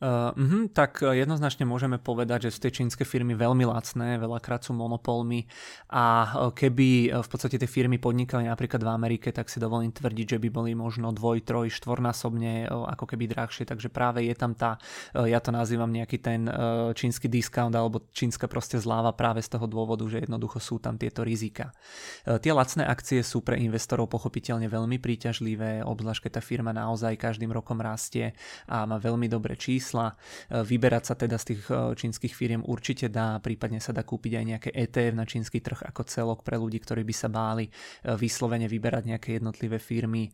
Uh, 0.00 0.32
uh, 0.32 0.64
tak 0.72 1.04
jednoznačne 1.04 1.68
môžeme 1.68 2.00
povedať, 2.00 2.48
že 2.48 2.56
sú 2.56 2.58
tie 2.64 2.72
čínske 2.72 3.04
firmy 3.04 3.36
veľmi 3.36 3.68
lacné, 3.68 4.16
veľakrát 4.16 4.64
sú 4.64 4.72
monopolmi 4.72 5.44
a 5.92 6.32
keby 6.56 7.20
v 7.20 7.28
podstate 7.28 7.60
tie 7.60 7.68
firmy 7.68 8.00
podnikali 8.00 8.48
napríklad 8.48 8.80
v 8.80 8.88
Amerike, 8.88 9.28
tak 9.28 9.52
si 9.52 9.60
dovolím 9.60 9.92
tvrdiť, 9.92 10.36
že 10.36 10.38
by 10.40 10.48
boli 10.48 10.72
možno 10.72 11.12
dvoj, 11.12 11.44
troj, 11.44 11.68
štvornásobne 11.68 12.72
ako 12.72 13.04
keby 13.12 13.28
drahšie, 13.28 13.68
takže 13.68 13.92
práve 13.92 14.24
je 14.24 14.32
tam 14.32 14.56
tá, 14.56 14.80
ja 15.12 15.36
to 15.36 15.52
nazývam 15.52 15.92
nejaký 15.92 16.16
ten 16.16 16.48
čínsky 16.96 17.28
discount 17.28 17.76
alebo 17.76 18.08
čínska 18.08 18.48
proste 18.48 18.80
zláva 18.80 19.12
práve 19.12 19.44
z 19.44 19.52
toho 19.52 19.68
dôvodu, 19.68 20.08
že 20.08 20.24
jednoducho 20.24 20.64
sú 20.64 20.80
tam 20.80 20.96
tieto 20.96 21.20
rizika. 21.20 21.76
Tie 22.24 22.56
lacné 22.56 22.88
akcie 22.88 23.20
sú 23.20 23.44
pre 23.44 23.60
investorov 23.60 24.08
pochopiteľne 24.08 24.64
veľmi 24.64 24.96
príťažlivé, 24.96 25.84
obzvlášť 25.84 26.24
keď 26.24 26.32
tá 26.40 26.42
firma 26.42 26.72
naozaj 26.72 27.20
každým 27.20 27.52
rokom 27.52 27.84
rastie 27.84 28.32
a 28.64 28.88
má 28.88 28.96
veľmi 28.96 29.28
dobré 29.28 29.60
čísla 29.60 29.89
čísla. 29.90 30.14
E, 30.14 30.62
vyberať 30.62 31.02
sa 31.02 31.14
teda 31.18 31.34
z 31.34 31.44
tých 31.54 31.62
e, 31.66 31.98
čínskych 31.98 32.30
firiem 32.30 32.62
určite 32.62 33.10
dá, 33.10 33.42
prípadne 33.42 33.82
sa 33.82 33.90
dá 33.90 34.06
kúpiť 34.06 34.32
aj 34.38 34.44
nejaké 34.46 34.70
ETF 34.70 35.14
na 35.18 35.26
čínsky 35.26 35.58
trh 35.58 35.82
ako 35.82 36.06
celok 36.06 36.46
pre 36.46 36.54
ľudí, 36.54 36.78
ktorí 36.78 37.02
by 37.02 37.14
sa 37.14 37.26
báli 37.26 37.66
e, 37.66 37.70
vyslovene 38.14 38.70
vyberať 38.70 39.04
nejaké 39.10 39.28
jednotlivé 39.42 39.82
firmy. 39.82 40.30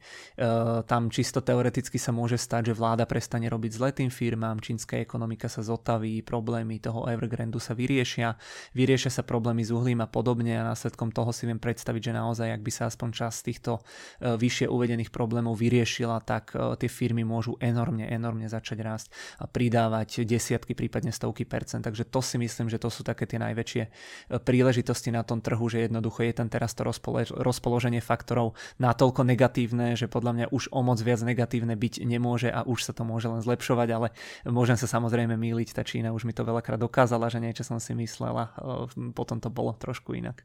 Tam 0.86 1.08
čisto 1.08 1.40
teoreticky 1.40 1.96
sa 1.96 2.10
môže 2.10 2.36
stať, 2.36 2.72
že 2.72 2.74
vláda 2.76 3.06
prestane 3.06 3.46
robiť 3.46 3.70
zle 3.72 3.90
tým 3.94 4.10
firmám, 4.10 4.58
čínska 4.60 4.98
ekonomika 4.98 5.46
sa 5.46 5.62
zotaví, 5.62 6.20
problémy 6.26 6.82
toho 6.82 7.06
Evergrandu 7.06 7.62
sa 7.62 7.72
vyriešia, 7.72 8.34
vyriešia 8.74 9.08
sa 9.08 9.22
problémy 9.22 9.62
s 9.62 9.70
uhlím 9.70 10.02
a 10.02 10.08
podobne 10.10 10.58
a 10.58 10.66
následkom 10.66 11.14
toho 11.14 11.30
si 11.30 11.46
viem 11.46 11.62
predstaviť, 11.62 12.10
že 12.10 12.12
naozaj, 12.12 12.48
ak 12.52 12.62
by 12.62 12.72
sa 12.74 12.90
aspoň 12.90 13.08
časť 13.14 13.38
týchto 13.46 13.72
vyššie 14.20 14.66
uvedených 14.66 15.14
problémov 15.14 15.56
vyriešila, 15.56 16.20
tak 16.26 16.52
tie 16.52 16.90
firmy 16.90 17.22
môžu 17.22 17.54
enormne, 17.62 18.04
enormne 18.10 18.50
začať 18.50 18.78
rásť 18.82 19.06
a 19.38 19.45
pridávať 19.48 20.26
desiatky, 20.26 20.76
prípadne 20.76 21.10
stovky 21.14 21.46
percent. 21.46 21.82
Takže 21.82 22.06
to 22.06 22.20
si 22.20 22.36
myslím, 22.36 22.66
že 22.68 22.78
to 22.78 22.90
sú 22.90 23.06
také 23.06 23.24
tie 23.24 23.40
najväčšie 23.40 23.82
e, 23.82 23.90
príležitosti 24.42 25.14
na 25.14 25.22
tom 25.22 25.40
trhu, 25.40 25.66
že 25.70 25.86
jednoducho 25.86 26.26
je 26.26 26.34
tam 26.34 26.48
teraz 26.50 26.74
to 26.74 26.84
rozpoloženie 27.36 28.02
faktorov 28.04 28.58
natoľko 28.82 29.22
negatívne, 29.24 29.94
že 29.94 30.10
podľa 30.10 30.32
mňa 30.34 30.46
už 30.52 30.70
o 30.74 30.80
moc 30.82 30.98
viac 31.00 31.22
negatívne 31.22 31.74
byť 31.78 32.04
nemôže 32.04 32.50
a 32.52 32.66
už 32.66 32.84
sa 32.84 32.92
to 32.92 33.06
môže 33.06 33.30
len 33.30 33.40
zlepšovať, 33.40 33.88
ale 33.94 34.08
môžem 34.44 34.76
sa 34.76 34.90
samozrejme 34.90 35.34
míliť, 35.38 35.72
tá 35.72 35.82
Čína 35.86 36.12
už 36.12 36.26
mi 36.26 36.34
to 36.34 36.44
veľakrát 36.44 36.78
dokázala, 36.78 37.30
že 37.30 37.40
niečo 37.40 37.62
som 37.62 37.78
si 37.78 37.94
myslela, 37.94 38.52
e, 38.58 39.12
potom 39.16 39.38
to 39.38 39.48
bolo 39.48 39.72
trošku 39.74 40.12
inak. 40.18 40.44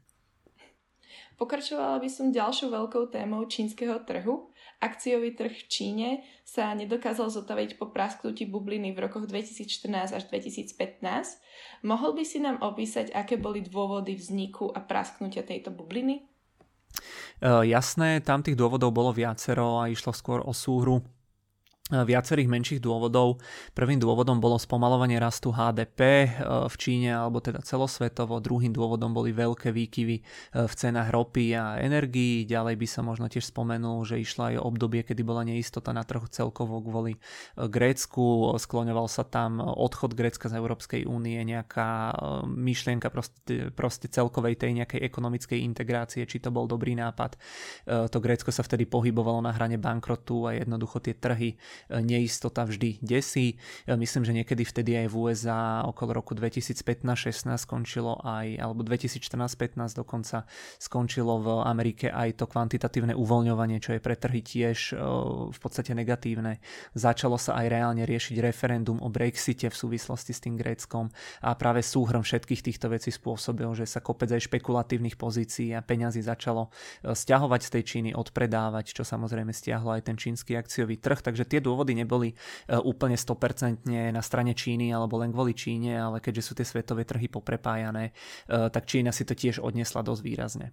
Pokračovala 1.42 1.98
by 1.98 2.06
som 2.06 2.30
ďalšou 2.30 2.70
veľkou 2.70 3.10
témou 3.10 3.42
čínskeho 3.50 4.06
trhu. 4.06 4.54
Akciový 4.78 5.34
trh 5.34 5.50
v 5.50 5.64
Číne 5.66 6.08
sa 6.46 6.70
nedokázal 6.70 7.34
zotaviť 7.34 7.82
po 7.82 7.90
prasknutí 7.90 8.46
bubliny 8.46 8.94
v 8.94 9.02
rokoch 9.02 9.26
2014 9.26 10.14
až 10.14 10.22
2015. 10.30 11.02
Mohol 11.82 12.10
by 12.14 12.22
si 12.22 12.38
nám 12.38 12.62
opísať, 12.62 13.10
aké 13.10 13.42
boli 13.42 13.58
dôvody 13.58 14.14
vzniku 14.14 14.70
a 14.70 14.86
prasknutia 14.86 15.42
tejto 15.42 15.74
bubliny? 15.74 16.30
Uh, 17.42 17.66
jasné, 17.66 18.22
tam 18.22 18.46
tých 18.46 18.54
dôvodov 18.54 18.94
bolo 18.94 19.10
viacero 19.10 19.82
a 19.82 19.90
išlo 19.90 20.14
skôr 20.14 20.46
o 20.46 20.54
súhru 20.54 21.02
viacerých 21.90 22.46
menších 22.46 22.80
dôvodov. 22.80 23.42
Prvým 23.74 23.98
dôvodom 23.98 24.38
bolo 24.38 24.54
spomalovanie 24.54 25.18
rastu 25.18 25.50
HDP 25.50 26.00
e, 26.00 26.28
v 26.70 26.74
Číne 26.78 27.10
alebo 27.10 27.42
teda 27.42 27.58
celosvetovo. 27.58 28.38
Druhým 28.38 28.70
dôvodom 28.70 29.10
boli 29.10 29.34
veľké 29.34 29.74
výkyvy 29.74 30.16
e, 30.16 30.22
v 30.62 30.72
cenách 30.78 31.10
ropy 31.10 31.58
a 31.58 31.82
energií. 31.82 32.46
Ďalej 32.46 32.78
by 32.78 32.86
sa 32.86 33.00
možno 33.02 33.26
tiež 33.26 33.50
spomenul, 33.50 34.06
že 34.06 34.22
išla 34.22 34.54
aj 34.54 34.62
obdobie, 34.62 35.02
kedy 35.02 35.26
bola 35.26 35.42
neistota 35.42 35.90
na 35.90 36.06
trhu 36.06 36.24
celkovo 36.30 36.78
kvôli 36.78 37.18
e, 37.18 37.66
Grécku. 37.66 38.54
Skloňoval 38.54 39.10
sa 39.10 39.26
tam 39.26 39.58
odchod 39.58 40.14
Grécka 40.14 40.46
z 40.46 40.62
Európskej 40.62 41.02
únie, 41.10 41.42
nejaká 41.42 42.14
myšlienka 42.46 43.10
proste, 43.10 43.74
proste 43.74 44.06
celkovej 44.06 44.54
tej 44.54 44.78
nejakej 44.78 45.02
ekonomickej 45.02 45.58
integrácie, 45.66 46.22
či 46.30 46.38
to 46.38 46.54
bol 46.54 46.70
dobrý 46.70 46.94
nápad. 46.94 47.34
To 47.86 48.18
Grécko 48.22 48.54
sa 48.54 48.62
vtedy 48.62 48.86
pohybovalo 48.86 49.42
na 49.42 49.50
hrane 49.50 49.80
bankrotu 49.80 50.46
a 50.46 50.54
jednoducho 50.54 51.02
tie 51.02 51.18
trhy 51.18 51.58
neistota 51.88 52.68
vždy 52.68 53.02
desí. 53.02 53.56
Myslím, 53.88 54.22
že 54.28 54.36
niekedy 54.36 54.62
vtedy 54.62 54.94
aj 55.02 55.06
v 55.10 55.14
USA 55.16 55.82
okolo 55.88 56.20
roku 56.20 56.36
2015-16 56.36 57.56
skončilo 57.56 58.20
aj, 58.20 58.60
alebo 58.60 58.84
2014-15 58.84 59.96
dokonca 59.96 60.44
skončilo 60.76 61.40
v 61.40 61.48
Amerike 61.64 62.12
aj 62.12 62.42
to 62.42 62.44
kvantitatívne 62.50 63.16
uvoľňovanie, 63.16 63.80
čo 63.80 63.96
je 63.96 64.04
pre 64.04 64.18
trhy 64.18 64.44
tiež 64.44 64.98
v 65.48 65.58
podstate 65.62 65.96
negatívne. 65.96 66.60
Začalo 66.92 67.38
sa 67.38 67.56
aj 67.62 67.66
reálne 67.72 68.04
riešiť 68.04 68.36
referendum 68.42 69.00
o 69.00 69.08
Brexite 69.08 69.70
v 69.70 69.76
súvislosti 69.76 70.36
s 70.36 70.42
tým 70.42 70.58
Gréckom 70.58 71.08
a 71.40 71.54
práve 71.54 71.80
súhrom 71.80 72.26
všetkých 72.26 72.60
týchto 72.66 72.90
vecí 72.90 73.14
spôsobil, 73.14 73.70
že 73.78 73.86
sa 73.86 74.02
kopec 74.02 74.28
aj 74.34 74.50
špekulatívnych 74.50 75.14
pozícií 75.14 75.70
a 75.72 75.80
peňazí 75.80 76.20
začalo 76.26 76.68
stiahovať 77.06 77.60
z 77.62 77.70
tej 77.70 77.82
Číny, 77.86 78.10
odpredávať, 78.12 78.92
čo 78.92 79.06
samozrejme 79.06 79.54
stiahlo 79.54 79.94
aj 79.94 80.10
ten 80.10 80.18
čínsky 80.18 80.58
akciový 80.58 80.98
trh, 80.98 81.22
takže 81.22 81.46
tie 81.46 81.61
dôvody 81.62 81.94
neboli 81.94 82.34
e, 82.34 82.36
úplne 82.82 83.14
100% 83.14 83.86
na 84.10 84.22
strane 84.22 84.52
Číny 84.52 84.90
alebo 84.90 85.22
len 85.22 85.30
kvôli 85.30 85.54
Číne, 85.54 85.96
ale 85.96 86.18
keďže 86.18 86.42
sú 86.42 86.52
tie 86.58 86.66
svetové 86.66 87.06
trhy 87.06 87.30
poprepájané, 87.30 88.10
e, 88.10 88.12
tak 88.68 88.84
Čína 88.84 89.14
si 89.14 89.22
to 89.22 89.38
tiež 89.38 89.62
odnesla 89.62 90.02
dosť 90.02 90.22
výrazne. 90.26 90.68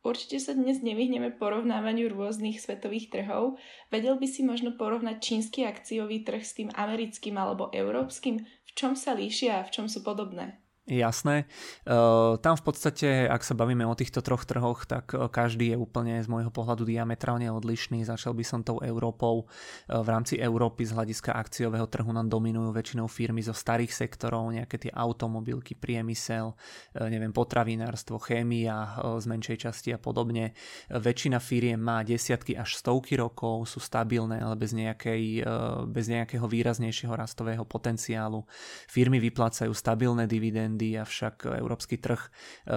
Určite 0.00 0.40
sa 0.40 0.56
dnes 0.56 0.80
nevyhneme 0.80 1.36
porovnávaniu 1.36 2.08
rôznych 2.08 2.56
svetových 2.56 3.12
trhov. 3.12 3.60
Vedel 3.92 4.16
by 4.16 4.24
si 4.24 4.40
možno 4.40 4.72
porovnať 4.72 5.20
čínsky 5.20 5.68
akciový 5.68 6.24
trh 6.24 6.40
s 6.40 6.56
tým 6.56 6.72
americkým 6.72 7.36
alebo 7.36 7.68
európskym? 7.68 8.40
V 8.40 8.70
čom 8.72 8.96
sa 8.96 9.12
líšia 9.12 9.60
a 9.60 9.66
v 9.68 9.72
čom 9.76 9.92
sú 9.92 10.00
podobné? 10.00 10.56
Jasné. 10.88 11.44
Uh, 11.84 12.40
tam 12.40 12.56
v 12.56 12.64
podstate, 12.64 13.28
ak 13.28 13.44
sa 13.44 13.52
bavíme 13.52 13.84
o 13.84 13.92
týchto 13.94 14.24
troch 14.24 14.48
trhoch, 14.48 14.88
tak 14.88 15.12
uh, 15.12 15.28
každý 15.28 15.70
je 15.70 15.76
úplne 15.78 16.18
z 16.18 16.26
môjho 16.26 16.48
pohľadu 16.48 16.88
diametrálne 16.88 17.46
odlišný. 17.52 18.02
Začal 18.02 18.32
by 18.32 18.42
som 18.42 18.64
tou 18.64 18.80
Európou. 18.80 19.44
Uh, 19.44 20.00
v 20.00 20.08
rámci 20.08 20.40
Európy 20.40 20.88
z 20.88 20.96
hľadiska 20.96 21.36
akciového 21.36 21.84
trhu 21.84 22.10
nám 22.10 22.32
dominujú 22.32 22.72
väčšinou 22.72 23.06
firmy 23.12 23.44
zo 23.44 23.52
starých 23.52 23.92
sektorov, 23.92 24.50
nejaké 24.50 24.88
tie 24.88 24.92
automobilky, 24.96 25.76
priemysel, 25.76 26.56
neviem, 26.96 27.30
potravinárstvo, 27.30 28.18
chémia 28.18 28.98
z 29.20 29.24
menšej 29.30 29.68
časti 29.68 29.92
a 29.94 29.98
podobne. 30.00 30.56
Väčšina 30.90 31.38
firiem 31.38 31.78
má 31.78 32.02
desiatky 32.02 32.56
až 32.56 32.80
stovky 32.80 33.20
rokov, 33.20 33.68
sú 33.68 33.78
stabilné, 33.78 34.40
ale 34.40 34.56
bez, 34.56 34.72
nejakej, 34.72 35.44
bez 35.92 36.08
nejakého 36.08 36.48
výraznejšieho 36.48 37.12
rastového 37.14 37.62
potenciálu. 37.68 38.42
Firmy 38.88 39.20
vyplácajú 39.22 39.70
stabilné 39.70 40.24
dividendy, 40.24 40.69
trendy, 40.70 40.94
avšak 40.94 41.58
európsky 41.58 41.98
trh 41.98 42.22
e, 42.22 42.30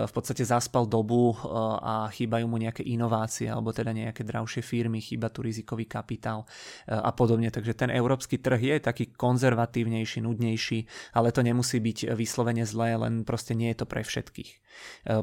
v 0.10 0.12
podstate 0.12 0.42
zaspal 0.42 0.90
dobu 0.90 1.38
e, 1.38 1.46
a 1.78 2.10
chýbajú 2.10 2.50
mu 2.50 2.58
nejaké 2.58 2.82
inovácie 2.82 3.46
alebo 3.46 3.70
teda 3.70 3.94
nejaké 3.94 4.26
drahšie 4.26 4.66
firmy, 4.66 4.98
chýba 4.98 5.30
tu 5.30 5.46
rizikový 5.46 5.86
kapitál 5.86 6.50
e, 6.90 6.98
a 6.98 7.14
podobne. 7.14 7.54
Takže 7.54 7.78
ten 7.78 7.94
európsky 7.94 8.42
trh 8.42 8.58
je 8.58 8.76
taký 8.82 9.14
konzervatívnejší, 9.14 10.26
nudnejší, 10.26 10.80
ale 11.14 11.30
to 11.30 11.46
nemusí 11.46 11.78
byť 11.78 12.18
vyslovene 12.18 12.66
zlé, 12.66 12.98
len 12.98 13.22
proste 13.22 13.54
nie 13.54 13.70
je 13.70 13.78
to 13.78 13.86
pre 13.86 14.02
všetkých. 14.02 14.66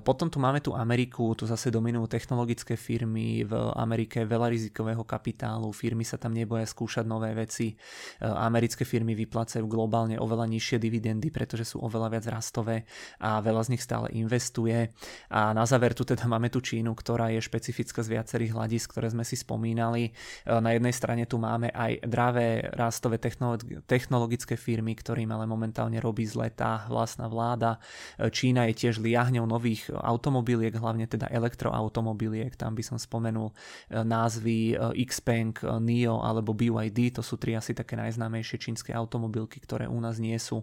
Potom 0.07 0.31
tu 0.31 0.39
máme 0.39 0.63
tu 0.63 0.71
Ameriku, 0.79 1.35
tu 1.35 1.43
zase 1.43 1.75
dominujú 1.75 2.07
technologické 2.07 2.79
firmy, 2.79 3.43
v 3.43 3.53
Amerike 3.75 4.23
veľa 4.23 4.47
rizikového 4.47 5.03
kapitálu, 5.03 5.75
firmy 5.75 6.07
sa 6.07 6.23
tam 6.23 6.31
neboja 6.31 6.63
skúšať 6.63 7.03
nové 7.03 7.35
veci, 7.35 7.75
americké 8.23 8.87
firmy 8.87 9.19
vyplácajú 9.19 9.67
globálne 9.67 10.23
oveľa 10.23 10.47
nižšie 10.47 10.79
dividendy, 10.79 11.35
pretože 11.35 11.75
sú 11.75 11.83
oveľa 11.83 12.15
viac 12.15 12.31
rastové 12.31 12.60
zaujímavé 12.61 12.85
a 13.21 13.41
veľa 13.41 13.63
z 13.65 13.71
nich 13.73 13.83
stále 13.83 14.13
investuje. 14.13 14.93
A 15.33 15.53
na 15.57 15.65
záver 15.65 15.97
tu 15.97 16.05
teda 16.05 16.29
máme 16.29 16.53
tú 16.53 16.61
Čínu, 16.61 16.93
ktorá 16.93 17.33
je 17.33 17.41
špecifická 17.41 18.05
z 18.05 18.21
viacerých 18.21 18.53
hľadisk, 18.53 18.93
ktoré 18.93 19.09
sme 19.11 19.25
si 19.25 19.37
spomínali. 19.37 20.09
E, 20.09 20.61
na 20.61 20.77
jednej 20.77 20.93
strane 20.93 21.25
tu 21.25 21.41
máme 21.41 21.73
aj 21.73 22.05
dravé 22.05 22.69
rastové 22.77 23.17
technologické 23.87 24.55
firmy, 24.57 24.93
ktorým 24.97 25.33
ale 25.33 25.49
momentálne 25.49 25.97
robí 26.01 26.29
zle 26.29 26.53
tá 26.53 26.85
vlastná 26.89 27.29
vláda. 27.29 27.81
E, 28.21 28.29
Čína 28.29 28.69
je 28.71 28.87
tiež 28.87 29.01
liahňou 29.01 29.49
nových 29.49 29.89
automobiliek, 29.93 30.73
hlavne 30.77 31.09
teda 31.09 31.29
elektroautomobiliek. 31.33 32.53
Tam 32.57 32.77
by 32.77 32.83
som 32.85 32.97
spomenul 33.01 33.53
e, 33.53 34.05
názvy 34.05 34.77
Xpeng, 35.09 35.57
NIO 35.81 36.21
alebo 36.21 36.53
BYD. 36.53 37.21
To 37.21 37.23
sú 37.25 37.41
tri 37.41 37.57
asi 37.57 37.73
také 37.73 37.97
najznámejšie 37.97 38.57
čínske 38.61 38.93
automobilky, 38.93 39.61
ktoré 39.61 39.87
u 39.89 39.99
nás 40.01 40.21
nie 40.21 40.37
sú 40.37 40.63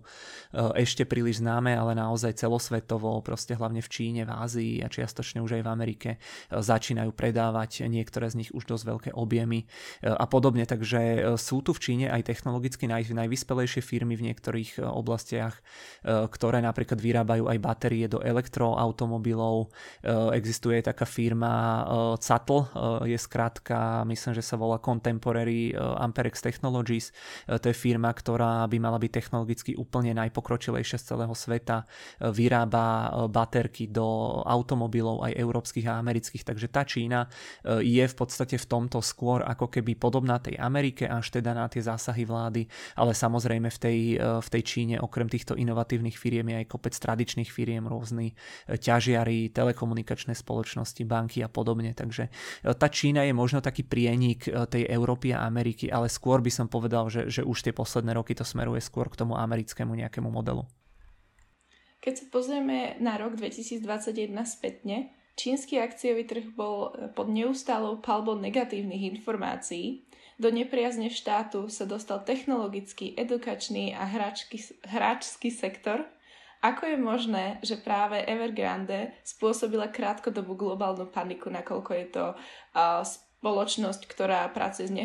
ešte 0.54 1.08
príliš 1.08 1.40
známe, 1.40 1.72
ale 1.72 1.87
ale 1.88 1.96
naozaj 1.96 2.36
celosvetovo, 2.36 3.24
proste 3.24 3.56
hlavne 3.56 3.80
v 3.80 3.88
Číne, 3.88 4.28
v 4.28 4.36
Ázii 4.36 4.84
a 4.84 4.92
čiastočne 4.92 5.40
už 5.40 5.56
aj 5.56 5.64
v 5.64 5.72
Amerike 5.72 6.10
začínajú 6.52 7.16
predávať 7.16 7.88
niektoré 7.88 8.28
z 8.28 8.44
nich 8.44 8.52
už 8.52 8.68
dosť 8.68 8.84
veľké 8.84 9.10
objemy 9.16 9.64
a 10.04 10.28
podobne. 10.28 10.68
Takže 10.68 11.34
sú 11.40 11.64
tu 11.64 11.72
v 11.72 11.80
Číne 11.80 12.12
aj 12.12 12.28
technologicky 12.28 12.92
naj, 12.92 13.08
najvyspelejšie 13.16 13.80
firmy 13.80 14.20
v 14.20 14.28
niektorých 14.28 14.84
oblastiach, 14.84 15.56
ktoré 16.04 16.60
napríklad 16.60 17.00
vyrábajú 17.00 17.48
aj 17.48 17.58
batérie 17.64 18.12
do 18.12 18.20
elektroautomobilov. 18.20 19.72
Existuje 20.36 20.84
taká 20.84 21.08
firma 21.08 21.86
CATL, 22.20 22.60
je 23.06 23.18
skrátka, 23.22 24.04
myslím, 24.10 24.34
že 24.34 24.44
sa 24.44 24.58
volá 24.58 24.82
Contemporary 24.82 25.72
Amperex 25.78 26.42
Technologies. 26.42 27.14
To 27.46 27.62
je 27.62 27.78
firma, 27.78 28.10
ktorá 28.10 28.66
by 28.66 28.78
mala 28.82 28.98
byť 28.98 29.12
technologicky 29.14 29.72
úplne 29.78 30.18
najpokročilejšia 30.18 30.98
z 30.98 31.06
celého 31.14 31.38
sveta. 31.38 31.77
Vyrába 32.22 33.10
baterky 33.28 33.92
do 33.92 34.40
automobilov 34.46 35.28
aj 35.28 35.34
európskych 35.36 35.86
a 35.90 36.00
amerických, 36.00 36.44
takže 36.48 36.68
tá 36.72 36.88
Čína 36.88 37.28
je 37.84 38.06
v 38.06 38.16
podstate 38.16 38.56
v 38.56 38.66
tomto 38.66 39.04
skôr 39.04 39.44
ako 39.44 39.68
keby 39.68 39.98
podobná 40.00 40.40
tej 40.40 40.56
Amerike 40.58 41.10
až 41.10 41.34
teda 41.42 41.52
na 41.52 41.68
tie 41.68 41.84
zásahy 41.84 42.24
vlády, 42.24 42.70
ale 42.96 43.12
samozrejme 43.12 43.68
v 43.68 43.80
tej, 43.80 44.00
v 44.22 44.48
tej 44.48 44.64
Číne 44.64 44.96
okrem 45.02 45.28
týchto 45.28 45.58
inovatívnych 45.58 46.16
firiem 46.16 46.48
je 46.54 46.56
aj 46.64 46.68
kopec 46.72 46.94
tradičných 46.96 47.50
firiem, 47.50 47.86
rôzny 47.86 48.34
ťažiari, 48.68 49.52
telekomunikačné 49.52 50.38
spoločnosti, 50.38 51.02
banky 51.04 51.44
a 51.44 51.50
podobne. 51.50 51.92
Takže 51.94 52.30
tá 52.78 52.88
Čína 52.88 53.26
je 53.26 53.34
možno 53.36 53.60
taký 53.60 53.84
prienik 53.84 54.48
tej 54.48 54.86
Európy 54.88 55.34
a 55.36 55.44
Ameriky, 55.48 55.90
ale 55.92 56.12
skôr 56.12 56.40
by 56.40 56.52
som 56.54 56.68
povedal, 56.68 57.10
že, 57.12 57.28
že 57.28 57.42
už 57.44 57.64
tie 57.64 57.74
posledné 57.76 58.16
roky 58.16 58.36
to 58.38 58.46
smeruje 58.46 58.80
skôr 58.84 59.10
k 59.10 59.20
tomu 59.20 59.36
americkému 59.36 59.96
nejakému 59.96 60.30
modelu. 60.30 60.64
Keď 62.02 62.14
sa 62.14 62.26
pozrieme 62.30 62.96
na 63.02 63.18
rok 63.18 63.36
2021 63.36 64.32
spätne, 64.46 65.12
čínsky 65.38 65.82
akciový 65.82 66.26
trh 66.26 66.54
bol 66.54 66.94
pod 67.14 67.28
neustálou 67.30 68.02
palbou 68.02 68.38
negatívnych 68.38 69.18
informácií. 69.18 70.06
Do 70.38 70.54
nepriazne 70.54 71.10
štátu 71.10 71.66
sa 71.70 71.90
dostal 71.90 72.22
technologický, 72.22 73.18
edukačný 73.18 73.98
a 73.98 74.06
hráčky, 74.06 74.62
hráčský 74.86 75.50
sektor. 75.50 76.06
Ako 76.62 76.90
je 76.90 76.98
možné, 76.98 77.46
že 77.62 77.78
práve 77.78 78.22
Evergrande 78.26 79.14
spôsobila 79.22 79.94
krátkodobú 79.94 80.58
globálnu 80.58 81.10
paniku, 81.10 81.54
nakoľko 81.54 81.92
je 81.94 82.08
to 82.10 82.26
uh, 82.34 83.06
spoločnosť, 83.38 84.02
ktorá 84.10 84.50
pracuje 84.50 84.90
s 84.90 84.96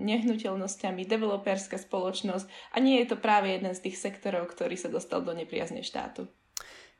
nehnuteľnosťami, 0.00 1.02
developerská 1.04 1.76
spoločnosť 1.76 2.48
a 2.72 2.76
nie 2.80 2.96
je 3.04 3.12
to 3.12 3.16
práve 3.20 3.52
jeden 3.52 3.76
z 3.76 3.82
tých 3.84 4.00
sektorov, 4.00 4.48
ktorý 4.48 4.80
sa 4.80 4.88
dostal 4.88 5.20
do 5.20 5.36
nepriazne 5.36 5.84
štátu. 5.84 6.32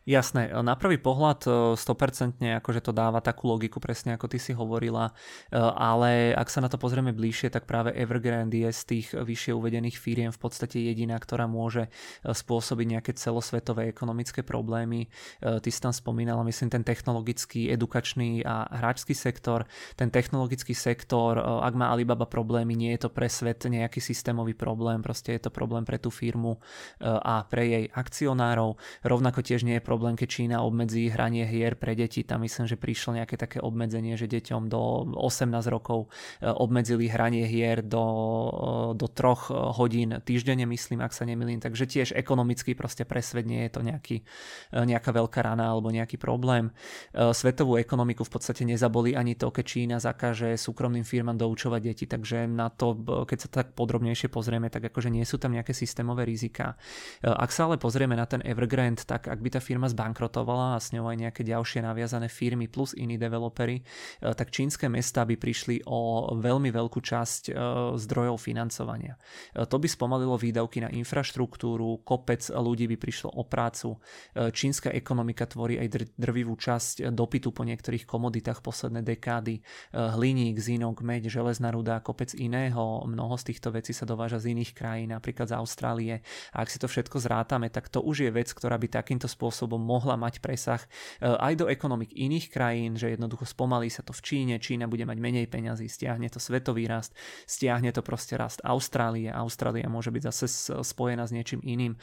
Jasné, 0.06 0.54
na 0.62 0.78
prvý 0.78 1.02
pohľad 1.02 1.74
100% 1.74 2.38
e, 2.38 2.54
akože 2.62 2.78
to 2.78 2.94
dáva 2.94 3.18
takú 3.18 3.50
logiku, 3.50 3.82
presne 3.82 4.14
ako 4.14 4.30
ty 4.30 4.38
si 4.38 4.54
hovorila, 4.54 5.10
e, 5.50 5.58
ale 5.58 6.30
ak 6.30 6.46
sa 6.46 6.62
na 6.62 6.70
to 6.70 6.78
pozrieme 6.78 7.10
bližšie, 7.10 7.50
tak 7.50 7.66
práve 7.66 7.90
Evergrande 7.90 8.54
je 8.54 8.70
z 8.70 8.82
tých 8.86 9.06
vyššie 9.18 9.58
uvedených 9.58 9.98
firiem 9.98 10.30
v 10.30 10.38
podstate 10.38 10.78
jediná, 10.78 11.18
ktorá 11.18 11.50
môže 11.50 11.90
e, 11.90 12.30
spôsobiť 12.30 12.86
nejaké 12.86 13.18
celosvetové 13.18 13.90
ekonomické 13.90 14.46
problémy. 14.46 15.10
Ty 15.42 15.66
si 15.66 15.80
tam 15.82 15.90
spomínala, 15.90 16.46
myslím, 16.46 16.70
ten 16.70 16.84
technologický, 16.86 17.74
edukačný 17.74 18.46
a 18.46 18.62
hráčsky 18.78 19.10
sektor. 19.10 19.66
Ten 19.98 20.14
technologický 20.14 20.76
sektor, 20.76 21.34
ak 21.40 21.74
má 21.74 21.90
Alibaba 21.90 22.30
problémy, 22.30 22.78
nie 22.78 22.94
je 22.94 23.08
to 23.08 23.10
pre 23.10 23.26
svet 23.26 23.66
nejaký 23.66 23.98
systémový 23.98 24.54
problém, 24.54 25.02
proste 25.02 25.34
je 25.34 25.48
to 25.48 25.50
problém 25.50 25.82
pre 25.82 25.98
tú 25.98 26.12
firmu 26.12 26.62
a 27.00 27.42
pre 27.48 27.64
jej 27.64 27.84
akcionárov. 27.90 28.78
Rovnako 29.02 29.40
tiež 29.42 29.64
nie 29.64 29.80
je 29.80 29.82
problém 29.82 29.95
problém, 29.96 30.12
keď 30.12 30.28
Čína 30.28 30.56
obmedzí 30.60 31.08
hranie 31.08 31.48
hier 31.48 31.72
pre 31.72 31.96
deti. 31.96 32.20
Tam 32.20 32.44
myslím, 32.44 32.68
že 32.68 32.76
prišlo 32.76 33.16
nejaké 33.16 33.40
také 33.40 33.64
obmedzenie, 33.64 34.12
že 34.20 34.28
deťom 34.28 34.68
do 34.68 35.08
18 35.16 35.48
rokov 35.72 36.12
e, 36.44 36.52
obmedzili 36.52 37.08
hranie 37.08 37.48
hier 37.48 37.80
do, 37.80 38.04
e, 38.04 39.00
do 39.00 39.08
troch 39.08 39.48
hodín 39.48 40.20
týždenne, 40.20 40.68
myslím, 40.68 41.00
ak 41.00 41.16
sa 41.16 41.24
nemýlim. 41.24 41.64
Takže 41.64 41.88
tiež 41.88 42.08
ekonomicky 42.12 42.76
proste 42.76 43.08
pre 43.08 43.24
svet 43.24 43.48
nie 43.48 43.64
je 43.64 43.70
to 43.72 43.80
nejaký, 43.80 44.20
e, 44.20 44.84
nejaká 44.84 45.16
veľká 45.16 45.40
rana 45.40 45.72
alebo 45.72 45.88
nejaký 45.88 46.20
problém. 46.20 46.68
Svetovú 47.16 47.80
ekonomiku 47.80 48.28
v 48.28 48.32
podstate 48.36 48.68
nezaboli 48.68 49.16
ani 49.16 49.32
to, 49.32 49.48
keď 49.48 49.64
Čína 49.64 49.96
zakáže 49.96 50.60
súkromným 50.60 51.08
firmám 51.08 51.40
doučovať 51.40 51.80
deti. 51.80 52.04
Takže 52.04 52.44
na 52.44 52.68
to, 52.68 53.00
keď 53.24 53.38
sa 53.40 53.48
tak 53.48 53.72
podrobnejšie 53.72 54.28
pozrieme, 54.28 54.68
tak 54.68 54.92
akože 54.92 55.08
nie 55.08 55.24
sú 55.24 55.40
tam 55.40 55.56
nejaké 55.56 55.72
systémové 55.72 56.28
rizika. 56.28 56.76
Ak 57.24 57.48
sa 57.48 57.64
ale 57.64 57.80
pozrieme 57.80 58.12
na 58.12 58.28
ten 58.28 58.44
Evergrande, 58.44 59.06
tak 59.08 59.30
ak 59.32 59.40
by 59.40 59.48
tá 59.56 59.60
firma 59.62 59.85
firma 59.86 60.06
zbankrotovala 60.06 60.76
a 60.76 60.82
s 60.82 60.90
ňou 60.92 61.06
aj 61.06 61.16
nejaké 61.16 61.42
ďalšie 61.46 61.82
naviazané 61.82 62.26
firmy 62.26 62.66
plus 62.66 62.92
iní 62.98 63.16
developery, 63.18 63.82
eh, 63.82 64.34
tak 64.34 64.50
čínske 64.50 64.90
mesta 64.90 65.22
by 65.22 65.38
prišli 65.38 65.86
o 65.86 66.32
veľmi 66.34 66.70
veľkú 66.74 66.98
časť 66.98 67.42
eh, 67.50 67.54
zdrojov 67.94 68.36
financovania. 68.42 69.14
Eh, 69.54 69.66
to 69.66 69.78
by 69.78 69.86
spomalilo 69.86 70.34
výdavky 70.34 70.82
na 70.82 70.90
infraštruktúru, 70.90 72.02
kopec 72.02 72.42
ľudí 72.50 72.90
by 72.90 72.96
prišlo 72.98 73.30
o 73.36 73.44
prácu. 73.46 73.98
Čínska 74.36 74.90
ekonomika 74.90 75.46
tvorí 75.46 75.78
aj 75.78 76.16
drvivú 76.16 76.56
časť 76.56 77.12
dopytu 77.12 77.52
po 77.52 77.62
niektorých 77.62 78.08
komoditách 78.08 78.64
posledné 78.64 79.04
dekády. 79.04 79.60
Hliník, 79.92 80.56
zinok, 80.58 81.04
meď, 81.04 81.28
železná 81.28 81.70
ruda 81.70 82.00
kopec 82.00 82.32
iného. 82.34 83.04
Mnoho 83.04 83.36
z 83.36 83.52
týchto 83.52 83.68
vecí 83.72 83.92
sa 83.92 84.08
dováža 84.08 84.40
z 84.42 84.56
iných 84.56 84.72
krajín, 84.72 85.12
napríklad 85.12 85.52
z 85.52 85.56
Austrálie. 85.56 86.14
A 86.56 86.64
ak 86.64 86.72
si 86.72 86.78
to 86.80 86.88
všetko 86.88 87.20
zrátame, 87.20 87.68
tak 87.68 87.92
to 87.92 88.00
už 88.00 88.28
je 88.28 88.30
vec, 88.32 88.48
ktorá 88.50 88.80
by 88.80 88.88
takýmto 88.88 89.28
spôsobom 89.28 89.75
spôsobom 89.76 89.84
mohla 89.84 90.16
mať 90.16 90.40
presah 90.40 90.80
e, 90.80 91.28
aj 91.28 91.52
do 91.60 91.66
ekonomik 91.68 92.16
iných 92.16 92.48
krajín, 92.48 92.96
že 92.96 93.12
jednoducho 93.12 93.44
spomalí 93.44 93.92
sa 93.92 94.00
to 94.00 94.16
v 94.16 94.24
Číne, 94.24 94.54
Čína 94.56 94.88
bude 94.88 95.04
mať 95.04 95.18
menej 95.20 95.46
peňazí, 95.52 95.86
stiahne 95.86 96.32
to 96.32 96.40
svetový 96.40 96.88
rast, 96.88 97.12
stiahne 97.44 97.92
to 97.92 98.00
proste 98.00 98.40
rast 98.40 98.64
Austrálie, 98.64 99.28
Austrália 99.28 99.86
môže 99.92 100.08
byť 100.08 100.22
zase 100.32 100.46
spojená 100.80 101.28
s 101.28 101.34
niečím 101.36 101.60
iným. 101.60 101.94
E, 101.94 101.98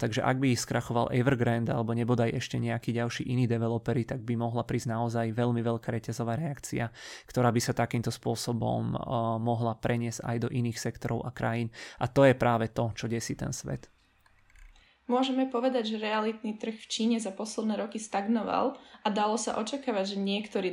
takže 0.00 0.24
ak 0.24 0.40
by 0.40 0.56
skrachoval 0.56 1.12
Evergrande 1.12 1.70
alebo 1.70 1.92
nebodaj 1.92 2.32
ešte 2.32 2.56
nejaký 2.56 2.96
ďalší 2.96 3.28
iný 3.28 3.44
developery, 3.44 4.08
tak 4.08 4.24
by 4.24 4.34
mohla 4.40 4.64
prísť 4.64 4.88
naozaj 4.88 5.36
veľmi 5.36 5.60
veľká 5.60 5.92
reťazová 5.92 6.40
reakcia, 6.40 6.88
ktorá 7.28 7.52
by 7.52 7.60
sa 7.60 7.76
takýmto 7.76 8.08
spôsobom 8.08 8.96
e, 8.96 8.96
mohla 9.38 9.76
preniesť 9.76 10.24
aj 10.24 10.36
do 10.40 10.48
iných 10.48 10.80
sektorov 10.80 11.28
a 11.28 11.30
krajín. 11.30 11.68
A 12.00 12.08
to 12.08 12.24
je 12.24 12.32
práve 12.32 12.72
to, 12.72 12.90
čo 12.96 13.04
desí 13.10 13.36
ten 13.36 13.52
svet. 13.52 13.97
Môžeme 15.08 15.48
povedať, 15.48 15.96
že 15.96 16.04
realitný 16.04 16.60
trh 16.60 16.76
v 16.76 16.86
Číne 16.86 17.16
za 17.16 17.32
posledné 17.32 17.80
roky 17.80 17.96
stagnoval 17.96 18.76
a 19.00 19.08
dalo 19.08 19.40
sa 19.40 19.56
očakávať, 19.56 20.14
že 20.14 20.18
niektorí 20.20 20.68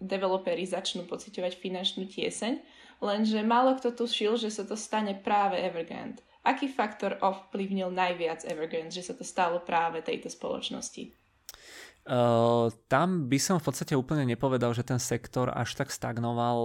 developeri 0.00 0.64
začnú 0.64 1.04
pocitovať 1.04 1.60
finančnú 1.60 2.08
tieseň, 2.08 2.64
lenže 3.04 3.44
málo 3.44 3.76
kto 3.76 3.92
tušil, 3.92 4.40
že 4.40 4.48
sa 4.48 4.64
to 4.64 4.72
stane 4.72 5.12
práve 5.20 5.60
Evergrande. 5.60 6.24
Aký 6.48 6.64
faktor 6.64 7.20
ovplyvnil 7.20 7.92
najviac 7.92 8.48
Evergrande, 8.48 8.96
že 8.96 9.04
sa 9.04 9.12
to 9.12 9.20
stalo 9.20 9.60
práve 9.60 10.00
tejto 10.00 10.32
spoločnosti? 10.32 11.12
Uh, 12.08 12.72
tam 12.88 13.28
by 13.28 13.36
som 13.36 13.60
v 13.60 13.68
podstate 13.68 13.92
úplne 13.92 14.24
nepovedal, 14.24 14.72
že 14.72 14.80
ten 14.80 14.96
sektor 14.96 15.52
až 15.52 15.76
tak 15.76 15.92
stagnoval. 15.92 16.56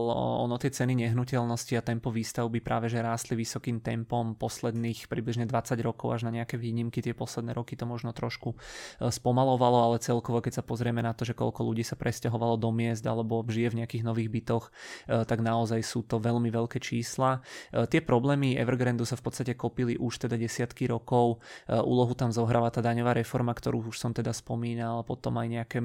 Ono 0.47 0.55
tie 0.55 0.71
ceny 0.71 0.95
nehnuteľnosti 1.03 1.75
a 1.75 1.83
tempo 1.83 2.15
výstavby 2.15 2.63
práve 2.63 2.87
že 2.87 3.03
rástli 3.03 3.35
vysokým 3.35 3.83
tempom 3.83 4.39
posledných 4.39 5.11
približne 5.11 5.43
20 5.43 5.75
rokov 5.83 6.15
až 6.15 6.31
na 6.31 6.39
nejaké 6.39 6.55
výnimky. 6.55 7.03
Tie 7.03 7.11
posledné 7.11 7.59
roky 7.59 7.75
to 7.75 7.83
možno 7.83 8.15
trošku 8.15 8.55
uh, 8.55 9.11
spomalovalo, 9.11 9.91
ale 9.91 9.99
celkovo 9.99 10.39
keď 10.39 10.53
sa 10.53 10.63
pozrieme 10.63 11.03
na 11.03 11.11
to, 11.11 11.27
že 11.27 11.35
koľko 11.35 11.59
ľudí 11.67 11.83
sa 11.83 11.99
presťahovalo 11.99 12.55
do 12.55 12.71
miest 12.71 13.03
alebo 13.03 13.43
žije 13.43 13.75
v 13.75 13.83
nejakých 13.83 14.07
nových 14.07 14.31
bytoch, 14.31 14.71
tak 15.27 15.43
naozaj 15.43 15.83
sú 15.83 16.07
to 16.07 16.23
veľmi 16.23 16.47
veľké 16.47 16.79
čísla. 16.79 17.43
Tie 17.71 17.99
problémy 17.99 18.55
Evergrandu 18.55 19.03
sa 19.03 19.19
v 19.19 19.25
podstate 19.27 19.53
kopili 19.59 19.99
už 19.99 20.27
teda 20.27 20.39
desiatky 20.39 20.87
rokov. 20.87 21.43
Úlohu 21.67 22.13
tam 22.15 22.31
zohráva 22.31 22.71
tá 22.71 22.79
daňová 22.79 23.17
reforma, 23.17 23.51
ktorú 23.51 23.91
už 23.91 23.99
som 23.99 24.11
teda 24.15 24.31
spomínal, 24.31 24.92
potom 25.01 25.23
potom 25.23 25.39
aj 25.39 25.47
nejaké 25.49 25.79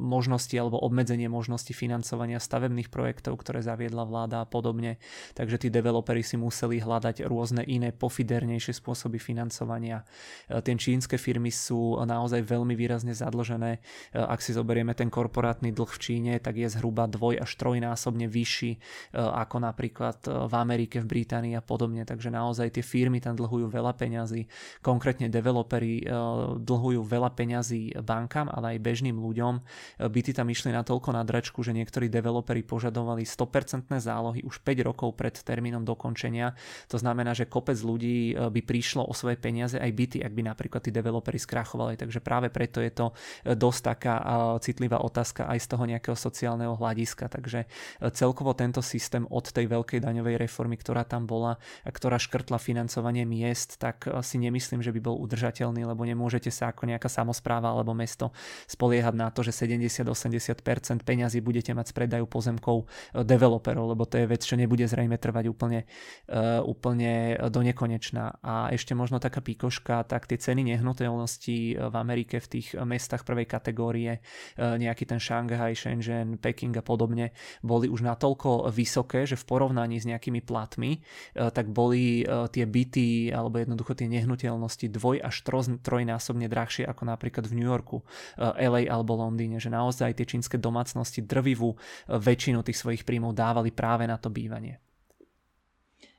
možnosti 0.00 0.56
alebo 0.56 0.80
obmedzenie 0.80 1.30
možnosti 1.30 1.70
financovania 1.70 2.42
stavebných 2.42 2.90
projektov, 2.90 3.38
ktoré 3.38 3.62
zaviedla 3.62 4.02
vláda 4.02 4.42
a 4.42 4.48
podobne. 4.48 4.98
Takže 5.38 5.62
tí 5.62 5.68
developeri 5.68 6.24
si 6.24 6.34
museli 6.34 6.82
hľadať 6.82 7.22
rôzne 7.28 7.62
iné 7.62 7.92
pofidernejšie 7.94 8.74
spôsoby 8.74 9.22
financovania. 9.22 10.02
E, 10.48 10.64
tie 10.64 10.74
čínske 10.74 11.20
firmy 11.20 11.54
sú 11.54 12.00
naozaj 12.02 12.40
veľmi 12.40 12.72
výrazne 12.72 13.14
zadlžené. 13.14 13.78
E, 13.78 13.80
ak 14.16 14.42
si 14.42 14.56
zoberieme 14.56 14.96
ten 14.96 15.06
korporátny 15.06 15.70
dlh 15.70 15.92
v 15.92 16.00
Číne, 16.00 16.32
tak 16.40 16.56
je 16.56 16.66
zhruba 16.66 17.06
dvoj 17.06 17.44
až 17.44 17.52
trojnásobne 17.60 18.26
vyšší 18.26 18.72
e, 18.74 18.78
ako 19.20 19.60
napríklad 19.62 20.24
v 20.24 20.54
Amerike, 20.56 20.98
v 21.04 21.20
Británii 21.20 21.54
a 21.54 21.62
podobne. 21.62 22.02
Takže 22.02 22.32
naozaj 22.32 22.80
tie 22.80 22.82
firmy 22.82 23.22
tam 23.22 23.38
dlhujú 23.38 23.68
veľa 23.68 23.94
peňazí. 23.94 24.48
Konkrétne 24.82 25.28
developeri 25.28 26.00
dlhujú 26.58 27.04
veľa 27.04 27.30
peňazí 27.36 27.91
bankám, 28.00 28.48
ale 28.48 28.76
aj 28.76 28.84
bežným 28.84 29.20
ľuďom. 29.20 29.60
Byty 30.08 30.32
tam 30.32 30.48
išli 30.48 30.72
natoľko 30.72 31.12
na 31.12 31.20
dračku, 31.26 31.60
že 31.60 31.76
niektorí 31.76 32.08
developeri 32.08 32.64
požadovali 32.64 33.28
100% 33.28 33.92
zálohy 33.98 34.40
už 34.46 34.64
5 34.64 34.88
rokov 34.88 35.18
pred 35.18 35.34
termínom 35.36 35.84
dokončenia. 35.84 36.56
To 36.88 36.96
znamená, 36.96 37.34
že 37.36 37.50
kopec 37.50 37.76
ľudí 37.82 38.32
by 38.38 38.60
prišlo 38.62 39.04
o 39.04 39.12
svoje 39.12 39.36
peniaze 39.36 39.76
aj 39.76 39.90
byty, 39.92 40.18
ak 40.22 40.32
by 40.32 40.42
napríklad 40.46 40.80
tí 40.86 40.94
developeri 40.94 41.42
skrachovali. 41.42 41.98
Takže 41.98 42.22
práve 42.22 42.48
preto 42.48 42.78
je 42.78 42.92
to 42.94 43.10
dosť 43.42 43.80
taká 43.82 44.14
citlivá 44.62 45.02
otázka 45.02 45.50
aj 45.50 45.58
z 45.58 45.66
toho 45.66 45.84
nejakého 45.88 46.14
sociálneho 46.14 46.78
hľadiska. 46.78 47.26
Takže 47.26 47.66
celkovo 48.14 48.54
tento 48.54 48.84
systém 48.84 49.26
od 49.26 49.50
tej 49.50 49.66
veľkej 49.66 49.98
daňovej 49.98 50.38
reformy, 50.38 50.78
ktorá 50.78 51.02
tam 51.02 51.26
bola 51.26 51.58
a 51.82 51.90
ktorá 51.90 52.20
škrtla 52.20 52.62
financovanie 52.62 53.26
miest, 53.26 53.80
tak 53.82 54.06
si 54.22 54.38
nemyslím, 54.38 54.84
že 54.84 54.94
by 54.94 55.00
bol 55.02 55.16
udržateľný, 55.18 55.82
lebo 55.82 56.04
nemôžete 56.06 56.52
sa 56.52 56.70
ako 56.70 56.86
nejaká 56.86 57.08
samozpráva 57.08 57.71
alebo 57.72 57.96
mesto 57.96 58.30
spoliehať 58.68 59.14
na 59.16 59.32
to, 59.32 59.40
že 59.40 59.56
70-80% 59.56 61.02
peňazí 61.02 61.40
budete 61.40 61.72
mať 61.72 61.90
z 61.90 61.94
predaju 61.96 62.24
pozemkov 62.28 62.76
e, 62.84 63.24
developerov, 63.24 63.96
lebo 63.96 64.04
to 64.04 64.20
je 64.20 64.26
vec, 64.28 64.42
čo 64.44 64.60
nebude 64.60 64.84
zrejme 64.84 65.16
trvať 65.16 65.48
úplne, 65.48 65.86
uh, 66.28 66.60
úplne 66.66 67.38
do 67.48 67.60
nekonečná. 67.62 68.42
A 68.42 68.68
ešte 68.74 68.92
možno 68.92 69.22
taká 69.22 69.38
píkoška, 69.38 70.04
tak 70.04 70.26
tie 70.26 70.36
ceny 70.36 70.66
nehnuteľností 70.74 71.78
v 71.78 71.94
Amerike 71.94 72.42
v 72.42 72.50
tých 72.58 72.74
mestách 72.76 73.22
prvej 73.22 73.46
kategórie, 73.46 74.20
nejaký 74.58 75.06
ten 75.06 75.22
Shanghai, 75.22 75.72
Shenzhen, 75.72 76.36
Peking 76.42 76.74
a 76.76 76.84
podobne, 76.84 77.30
boli 77.62 77.86
už 77.86 78.02
natoľko 78.02 78.68
vysoké, 78.68 79.24
že 79.24 79.38
v 79.38 79.44
porovnaní 79.46 80.02
s 80.02 80.08
nejakými 80.08 80.42
platmi, 80.42 81.00
tak 81.34 81.70
boli 81.70 82.26
tie 82.26 82.64
byty 82.66 83.30
alebo 83.30 83.62
jednoducho 83.62 83.94
tie 83.94 84.10
nehnuteľnosti 84.10 84.86
dvoj 84.90 85.22
až 85.22 85.36
trojnásobne 85.80 86.46
drahšie 86.50 86.84
ako 86.88 87.06
napríklad 87.06 87.46
v 87.46 87.61
New 87.61 87.61
Yorku, 87.64 88.02
eh, 88.38 88.66
LA 88.66 88.90
alebo 88.90 89.14
Londýne, 89.14 89.62
že 89.62 89.70
naozaj 89.70 90.18
tie 90.18 90.26
čínske 90.26 90.58
domácnosti 90.58 91.22
drvivú 91.22 91.74
eh, 91.74 92.18
väčšinu 92.18 92.66
tých 92.66 92.78
svojich 92.78 93.02
príjmov 93.06 93.38
dávali 93.38 93.70
práve 93.70 94.04
na 94.06 94.18
to 94.18 94.28
bývanie. 94.28 94.82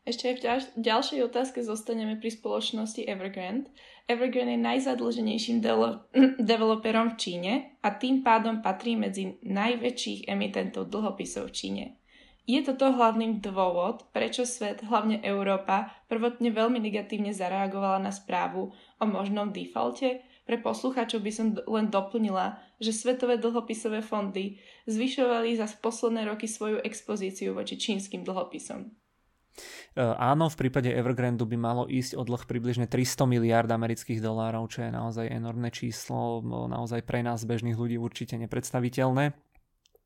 Ešte 0.03 0.27
aj 0.27 0.35
v 0.75 0.83
ďalšej 0.83 1.19
otázke 1.31 1.63
zostaneme 1.63 2.19
pri 2.19 2.27
spoločnosti 2.27 3.07
Evergrande. 3.07 3.71
Evergrande 4.03 4.59
je 4.59 4.67
najzadlženejším 4.67 5.63
developerom 6.51 7.15
v 7.15 7.19
Číne 7.19 7.53
a 7.79 7.95
tým 7.95 8.19
pádom 8.19 8.59
patrí 8.59 8.99
medzi 8.99 9.39
najväčších 9.47 10.27
emitentov 10.27 10.91
dlhopisov 10.91 11.47
v 11.47 11.55
Číne. 11.55 11.85
Je 12.43 12.59
toto 12.59 12.91
hlavným 12.91 13.39
dôvod, 13.39 14.03
prečo 14.11 14.43
svet, 14.43 14.83
hlavne 14.83 15.23
Európa, 15.23 15.95
prvotne 16.11 16.51
veľmi 16.51 16.83
negatívne 16.83 17.31
zareagovala 17.31 18.03
na 18.03 18.11
správu 18.11 18.75
o 18.99 19.05
možnom 19.07 19.55
defalte? 19.55 20.19
Pre 20.43 20.59
poslucháčov 20.59 21.23
by 21.23 21.31
som 21.31 21.47
len 21.55 21.87
doplnila, 21.87 22.59
že 22.83 22.91
svetové 22.91 23.39
dlhopisové 23.39 24.03
fondy 24.03 24.59
zvyšovali 24.91 25.55
za 25.55 25.71
posledné 25.79 26.27
roky 26.27 26.51
svoju 26.51 26.83
expozíciu 26.83 27.55
voči 27.55 27.79
čínskym 27.79 28.27
dlhopisom. 28.27 28.91
E, 29.93 30.01
áno, 30.03 30.49
v 30.49 30.59
prípade 30.59 30.91
Evergrandu 30.91 31.45
by 31.45 31.55
malo 31.55 31.83
ísť 31.87 32.17
o 32.19 32.25
dlh 32.25 32.43
približne 32.43 32.89
300 32.89 33.23
miliard 33.29 33.69
amerických 33.69 34.19
dolárov, 34.19 34.67
čo 34.67 34.83
je 34.83 34.91
naozaj 34.91 35.31
enormné 35.31 35.69
číslo, 35.71 36.43
naozaj 36.67 37.05
pre 37.05 37.23
nás 37.23 37.45
bežných 37.45 37.77
ľudí 37.77 37.95
určite 37.95 38.35
nepredstaviteľné. 38.35 39.52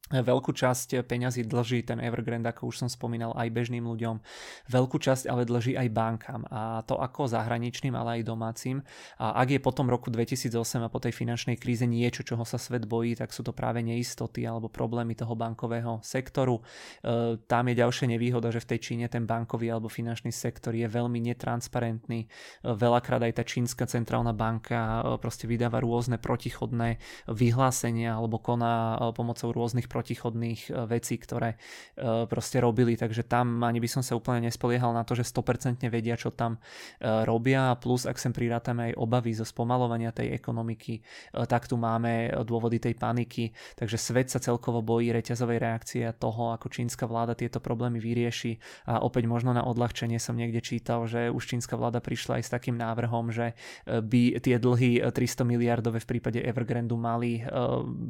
Veľkú 0.08 0.56
časť 0.56 1.04
peňazí 1.04 1.44
dlží 1.44 1.84
ten 1.84 2.00
Evergrande, 2.00 2.48
ako 2.48 2.72
už 2.72 2.88
som 2.88 2.90
spomínal, 2.90 3.36
aj 3.36 3.52
bežným 3.52 3.84
ľuďom. 3.84 4.24
Veľkú 4.72 5.04
časť 5.04 5.28
ale 5.28 5.44
dlží 5.44 5.76
aj 5.76 5.88
bankám. 5.92 6.48
A 6.48 6.80
to 6.88 6.96
ako 6.96 7.28
zahraničným, 7.28 7.92
ale 7.92 8.22
aj 8.22 8.32
domácim. 8.32 8.80
A 9.20 9.44
ak 9.44 9.52
je 9.52 9.60
potom 9.60 9.92
roku 9.92 10.08
2008 10.08 10.56
a 10.80 10.88
po 10.88 11.04
tej 11.04 11.12
finančnej 11.12 11.60
kríze 11.60 11.84
niečo, 11.84 12.24
čoho 12.24 12.48
sa 12.48 12.56
svet 12.56 12.88
bojí, 12.88 13.20
tak 13.20 13.36
sú 13.36 13.44
to 13.44 13.52
práve 13.52 13.84
neistoty 13.84 14.48
alebo 14.48 14.72
problémy 14.72 15.12
toho 15.12 15.36
bankového 15.36 16.00
sektoru. 16.00 16.64
E, 17.04 17.36
tam 17.44 17.68
je 17.68 17.76
ďalšia 17.76 18.08
nevýhoda, 18.08 18.48
že 18.48 18.64
v 18.64 18.70
tej 18.76 18.80
Číne 18.80 19.06
ten 19.12 19.28
bankový 19.28 19.68
alebo 19.68 19.92
finančný 19.92 20.32
sektor 20.32 20.72
je 20.72 20.88
veľmi 20.88 21.20
netransparentný. 21.20 22.20
E, 22.24 22.28
veľakrát 22.64 23.28
aj 23.28 23.34
tá 23.36 23.44
čínska 23.44 23.84
centrálna 23.92 24.32
banka 24.32 25.04
e, 25.04 25.20
proste 25.20 25.52
vydáva 25.52 25.84
rôzne 25.84 26.16
protichodné 26.16 26.96
vyhlásenia 27.28 28.16
alebo 28.16 28.40
koná 28.40 28.96
pomocou 29.12 29.52
rôznych 29.52 29.92
protichodných 29.98 30.70
e, 30.70 30.86
vecí, 30.86 31.18
ktoré 31.18 31.58
e, 31.58 32.30
proste 32.30 32.62
robili, 32.62 32.94
takže 32.94 33.26
tam 33.26 33.66
ani 33.66 33.82
by 33.82 33.90
som 33.90 34.06
sa 34.06 34.14
úplne 34.14 34.46
nespoliehal 34.46 34.94
na 34.94 35.02
to, 35.02 35.18
že 35.18 35.26
100% 35.26 35.90
vedia, 35.90 36.14
čo 36.14 36.30
tam 36.30 36.62
e, 36.62 37.26
robia, 37.26 37.74
plus 37.82 38.06
ak 38.06 38.22
sem 38.22 38.30
prirátame 38.30 38.94
aj 38.94 39.02
obavy 39.02 39.34
zo 39.34 39.42
spomalovania 39.42 40.14
tej 40.14 40.38
ekonomiky, 40.38 41.02
tak 41.48 41.66
tu 41.66 41.80
máme 41.80 42.30
dôvody 42.44 42.78
tej 42.78 42.94
paniky, 42.94 43.50
takže 43.74 43.98
svet 43.98 44.28
sa 44.30 44.38
celkovo 44.38 44.84
bojí 44.86 45.10
reťazovej 45.10 45.58
reakcie 45.58 46.04
a 46.06 46.14
toho, 46.14 46.54
ako 46.54 46.70
čínska 46.70 47.08
vláda 47.08 47.34
tieto 47.34 47.58
problémy 47.64 47.98
vyrieši. 47.98 48.60
A 48.92 49.02
opäť 49.02 49.26
možno 49.26 49.56
na 49.56 49.64
odľahčenie 49.64 50.20
som 50.20 50.36
niekde 50.36 50.60
čítal, 50.60 51.08
že 51.08 51.32
už 51.32 51.48
čínska 51.48 51.80
vláda 51.80 52.04
prišla 52.04 52.42
aj 52.42 52.44
s 52.44 52.54
takým 52.54 52.76
návrhom, 52.76 53.32
že 53.32 53.56
by 53.88 54.40
tie 54.44 54.60
dlhy 54.60 55.08
300 55.10 55.48
miliardové 55.48 56.04
v 56.04 56.10
prípade 56.18 56.40
Evergrandu 56.44 57.00
mali 57.00 57.42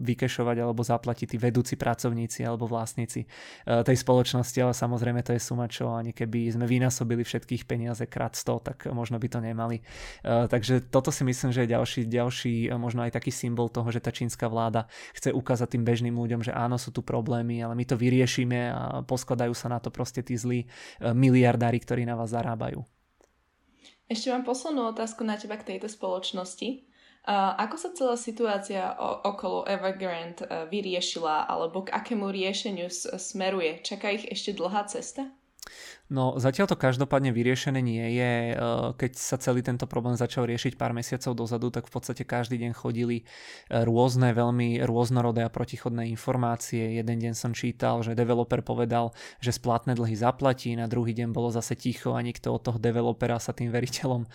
vykešovať 0.03 0.57
alebo 0.57 0.81
zaplatiť 0.81 1.27
tí 1.35 1.37
vedúci 1.37 1.66
pracovníci 1.75 2.45
alebo 2.45 2.69
vlastníci 2.69 3.25
e, 3.25 3.27
tej 3.83 3.97
spoločnosti, 3.99 4.55
ale 4.61 4.71
samozrejme 4.71 5.25
to 5.25 5.35
je 5.35 5.41
suma, 5.41 5.67
čo 5.67 5.91
ani 5.91 6.15
keby 6.15 6.53
sme 6.53 6.69
vynásobili 6.69 7.25
všetkých 7.25 7.67
peniaze 7.67 8.05
krát 8.07 8.37
100, 8.37 8.63
tak 8.63 8.77
možno 8.93 9.17
by 9.19 9.27
to 9.27 9.39
nemali. 9.43 9.81
E, 9.81 10.47
takže 10.47 10.87
toto 10.87 11.11
si 11.11 11.27
myslím, 11.27 11.51
že 11.51 11.67
je 11.67 11.73
ďalší, 11.75 12.01
ďalší 12.07 12.53
e, 12.69 12.77
možno 12.79 13.03
aj 13.03 13.17
taký 13.17 13.33
symbol 13.33 13.67
toho, 13.67 13.91
že 13.91 13.99
tá 13.99 14.13
čínska 14.13 14.47
vláda 14.47 14.87
chce 15.17 15.35
ukázať 15.35 15.75
tým 15.75 15.83
bežným 15.83 16.15
ľuďom, 16.15 16.45
že 16.47 16.55
áno, 16.55 16.79
sú 16.79 16.95
tu 16.95 17.03
problémy, 17.03 17.59
ale 17.59 17.75
my 17.75 17.83
to 17.83 17.99
vyriešime 17.99 18.71
a 18.71 19.03
poskladajú 19.03 19.51
sa 19.51 19.67
na 19.67 19.81
to 19.81 19.89
proste 19.89 20.21
tí 20.21 20.37
zlí 20.37 20.69
miliardári, 21.01 21.81
ktorí 21.81 22.05
na 22.05 22.13
vás 22.13 22.31
zarábajú. 22.31 22.85
Ešte 24.07 24.31
mám 24.31 24.47
poslednú 24.47 24.87
otázku 24.95 25.27
na 25.27 25.35
teba 25.35 25.59
k 25.59 25.75
tejto 25.75 25.91
spoločnosti. 25.91 26.86
Ako 27.27 27.75
sa 27.75 27.91
celá 27.91 28.15
situácia 28.15 28.95
okolo 29.27 29.67
Evergrande 29.67 30.47
vyriešila 30.71 31.51
alebo 31.51 31.83
k 31.83 31.91
akému 31.91 32.31
riešeniu 32.31 32.87
smeruje? 33.19 33.83
Čaká 33.83 34.15
ich 34.15 34.23
ešte 34.31 34.55
dlhá 34.55 34.87
cesta? 34.87 35.27
No 36.07 36.39
zatiaľ 36.39 36.71
to 36.71 36.79
každopádne 36.79 37.35
vyriešené 37.35 37.83
nie 37.83 38.15
je. 38.15 38.33
E, 38.51 38.63
keď 38.95 39.11
sa 39.19 39.35
celý 39.35 39.59
tento 39.59 39.83
problém 39.91 40.15
začal 40.15 40.47
riešiť 40.47 40.79
pár 40.79 40.95
mesiacov 40.95 41.35
dozadu, 41.35 41.67
tak 41.67 41.91
v 41.91 41.99
podstate 41.99 42.23
každý 42.23 42.55
deň 42.63 42.71
chodili 42.71 43.27
e, 43.67 43.83
rôzne, 43.83 44.31
veľmi 44.31 44.87
rôznorodé 44.87 45.43
a 45.43 45.51
protichodné 45.51 46.07
informácie. 46.07 46.95
Jeden 46.95 47.19
deň 47.19 47.35
som 47.35 47.51
čítal, 47.51 48.07
že 48.07 48.15
developer 48.15 48.63
povedal, 48.63 49.11
že 49.43 49.51
splatné 49.51 49.99
dlhy 49.99 50.15
zaplatí, 50.15 50.71
na 50.79 50.87
druhý 50.87 51.11
deň 51.11 51.35
bolo 51.35 51.51
zase 51.51 51.75
ticho 51.75 52.15
a 52.15 52.23
nikto 52.23 52.55
od 52.55 52.63
toho 52.63 52.79
developera 52.79 53.35
sa 53.35 53.51
tým 53.51 53.67
veriteľom 53.67 54.23
e, 54.23 54.27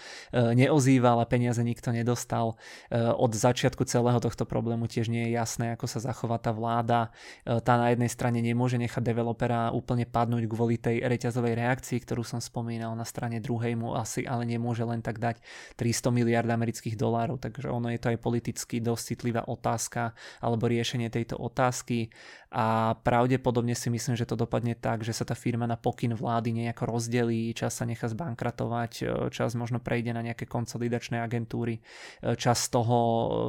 neozýval 0.52 1.24
a 1.24 1.26
peniaze 1.28 1.64
nikto 1.64 1.88
nedostal. 1.88 2.60
Od 2.92 3.32
začiatku 3.32 3.88
celého 3.88 4.20
tohto 4.20 4.44
problému 4.44 4.84
tiež 4.84 5.08
nie 5.08 5.30
je 5.30 5.40
jasné, 5.40 5.72
ako 5.72 5.88
sa 5.88 6.04
zachová 6.04 6.36
tá 6.36 6.52
vláda. 6.52 7.14
Tá 7.44 7.80
na 7.80 7.94
jednej 7.94 8.10
strane 8.12 8.44
nemôže 8.44 8.76
nechať 8.76 9.00
developera 9.00 9.72
úplne 9.72 10.04
padnúť 10.04 10.44
kvôli 10.50 10.76
tej 10.76 11.00
reťazovej 11.06 11.61
reakcii, 11.62 12.02
ktorú 12.02 12.26
som 12.26 12.42
spomínal 12.42 12.90
na 12.98 13.06
strane 13.06 13.38
druhej 13.38 13.78
mu 13.78 13.94
asi 13.94 14.26
ale 14.26 14.42
nemôže 14.42 14.82
len 14.82 14.98
tak 14.98 15.22
dať 15.22 15.38
300 15.78 16.10
miliard 16.10 16.50
amerických 16.50 16.98
dolárov, 16.98 17.38
takže 17.38 17.70
ono 17.70 17.88
je 17.94 18.02
to 18.02 18.10
aj 18.10 18.18
politicky 18.18 18.82
dosť 18.82 19.14
citlivá 19.14 19.46
otázka 19.46 20.12
alebo 20.42 20.66
riešenie 20.66 21.06
tejto 21.06 21.38
otázky 21.38 22.10
a 22.52 22.92
pravdepodobne 23.00 23.72
si 23.72 23.88
myslím, 23.88 24.12
že 24.12 24.28
to 24.28 24.36
dopadne 24.36 24.76
tak, 24.76 25.00
že 25.00 25.16
sa 25.16 25.24
tá 25.24 25.32
firma 25.32 25.64
na 25.64 25.80
pokyn 25.80 26.12
vlády 26.12 26.52
nejako 26.52 26.84
rozdelí, 26.84 27.56
čas 27.56 27.80
sa 27.80 27.88
nechá 27.88 28.12
zbankratovať, 28.12 28.92
e, 29.00 29.04
čas 29.32 29.56
možno 29.56 29.80
prejde 29.80 30.12
na 30.12 30.20
nejaké 30.20 30.44
konsolidačné 30.44 31.24
agentúry, 31.24 31.80
e, 31.80 32.36
čas 32.36 32.68
toho, 32.68 32.98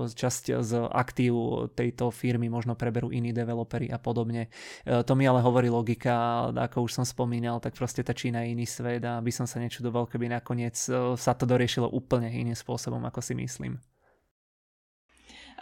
časť 0.07 0.63
z 0.63 0.71
aktív 0.87 1.67
tejto 1.75 2.15
firmy 2.15 2.47
možno 2.47 2.79
preberú 2.79 3.11
iní 3.11 3.35
developeri 3.35 3.91
a 3.91 3.99
podobne. 3.99 4.47
E, 4.87 5.03
to 5.03 5.19
mi 5.19 5.27
ale 5.27 5.43
hovorí 5.43 5.67
logika, 5.67 6.47
ako 6.55 6.87
už 6.87 7.03
som 7.03 7.05
spomínal, 7.05 7.59
tak 7.59 7.75
proste 7.75 8.07
tá 8.07 8.15
Čína 8.15 8.47
je 8.47 8.55
iný 8.55 8.63
svet 8.63 9.03
a 9.03 9.19
by 9.19 9.31
som 9.35 9.43
sa 9.43 9.59
nečudoval, 9.59 10.07
keby 10.07 10.31
nakoniec 10.31 10.79
sa 11.19 11.31
to 11.35 11.43
doriešilo 11.43 11.91
úplne 11.91 12.31
iným 12.31 12.55
spôsobom, 12.55 13.03
ako 13.03 13.19
si 13.19 13.35
myslím. 13.35 13.92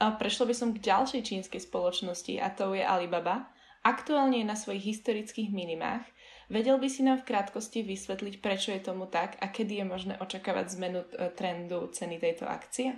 Prešlo 0.02 0.50
by 0.50 0.56
som 0.58 0.74
k 0.74 0.82
ďalšej 0.82 1.22
čínskej 1.22 1.62
spoločnosti 1.62 2.42
a 2.42 2.50
to 2.50 2.74
je 2.74 2.82
Alibaba. 2.82 3.54
Aktuálne 3.86 4.42
je 4.42 4.50
na 4.50 4.58
svojich 4.58 4.98
historických 4.98 5.54
minimách. 5.54 6.06
Vedel 6.50 6.82
by 6.82 6.90
si 6.90 7.06
nám 7.06 7.22
v 7.22 7.30
krátkosti 7.30 7.86
vysvetliť, 7.86 8.42
prečo 8.42 8.74
je 8.74 8.82
tomu 8.82 9.06
tak 9.06 9.38
a 9.38 9.50
kedy 9.50 9.82
je 9.82 9.86
možné 9.86 10.14
očakávať 10.18 10.66
zmenu 10.78 11.02
e, 11.06 11.30
trendu 11.34 11.90
ceny 11.94 12.18
tejto 12.18 12.50
akcie? 12.50 12.98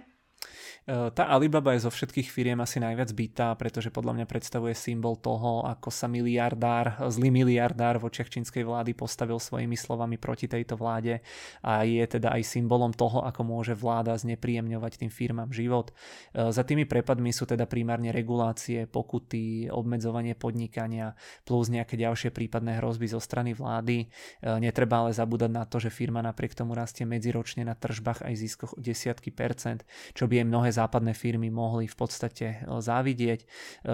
E, 0.84 1.10
tá 1.16 1.32
Alibaba 1.32 1.72
je 1.74 1.88
zo 1.88 1.92
všetkých 1.92 2.28
firiem 2.28 2.60
asi 2.60 2.84
najviac 2.84 3.10
bytá, 3.16 3.56
pretože 3.56 3.88
podľa 3.88 4.20
mňa 4.20 4.26
predstavuje 4.28 4.76
symbol 4.76 5.16
toho, 5.16 5.64
ako 5.64 5.88
sa 5.88 6.12
miliardár, 6.12 7.08
zlý 7.08 7.32
miliardár 7.32 8.04
v 8.04 8.12
očiach 8.12 8.28
čínskej 8.28 8.68
vlády 8.68 8.92
postavil 8.92 9.40
svojimi 9.40 9.80
slovami 9.80 10.20
proti 10.20 10.52
tejto 10.52 10.76
vláde 10.76 11.24
a 11.64 11.88
je 11.88 12.04
teda 12.04 12.36
aj 12.36 12.44
symbolom 12.44 12.92
toho, 12.92 13.24
ako 13.24 13.42
môže 13.48 13.74
vláda 13.78 14.12
znepríjemňovať 14.20 15.06
tým 15.06 15.12
firmám 15.12 15.56
život. 15.56 15.96
E, 16.36 16.52
za 16.52 16.68
tými 16.68 16.84
prepadmi 16.84 17.32
sú 17.32 17.48
teda 17.48 17.64
primárne 17.64 18.12
regulácie, 18.12 18.84
pokuty, 18.90 19.72
obmedzovanie 19.72 20.36
podnikania 20.36 21.16
plus 21.48 21.72
nejaké 21.72 21.96
ďalšie 21.96 22.36
prípadné 22.36 22.84
hrozby 22.84 23.08
zo 23.08 23.24
strany 23.24 23.56
vlády. 23.56 24.06
E, 24.06 24.08
netreba 24.60 25.06
ale 25.06 25.16
zabúdať 25.16 25.52
na 25.52 25.64
to, 25.64 25.80
že 25.80 25.94
firma 25.94 26.20
napriek 26.20 26.54
tomu 26.54 26.76
rastie 26.76 27.08
medziročne 27.08 27.64
na 27.64 27.74
tržbách 27.74 28.26
aj 28.26 28.34
ziskoch 28.36 28.74
desiatky 28.76 29.32
percent, 29.32 29.88
čo 30.12 30.28
by 30.28 30.33
jej 30.34 30.46
mnohé 30.48 30.74
západné 30.74 31.14
firmy 31.14 31.54
mohli 31.54 31.86
v 31.86 31.96
podstate 31.98 32.46
e, 32.66 32.82
závidieť. 32.82 33.40
E, 33.44 33.46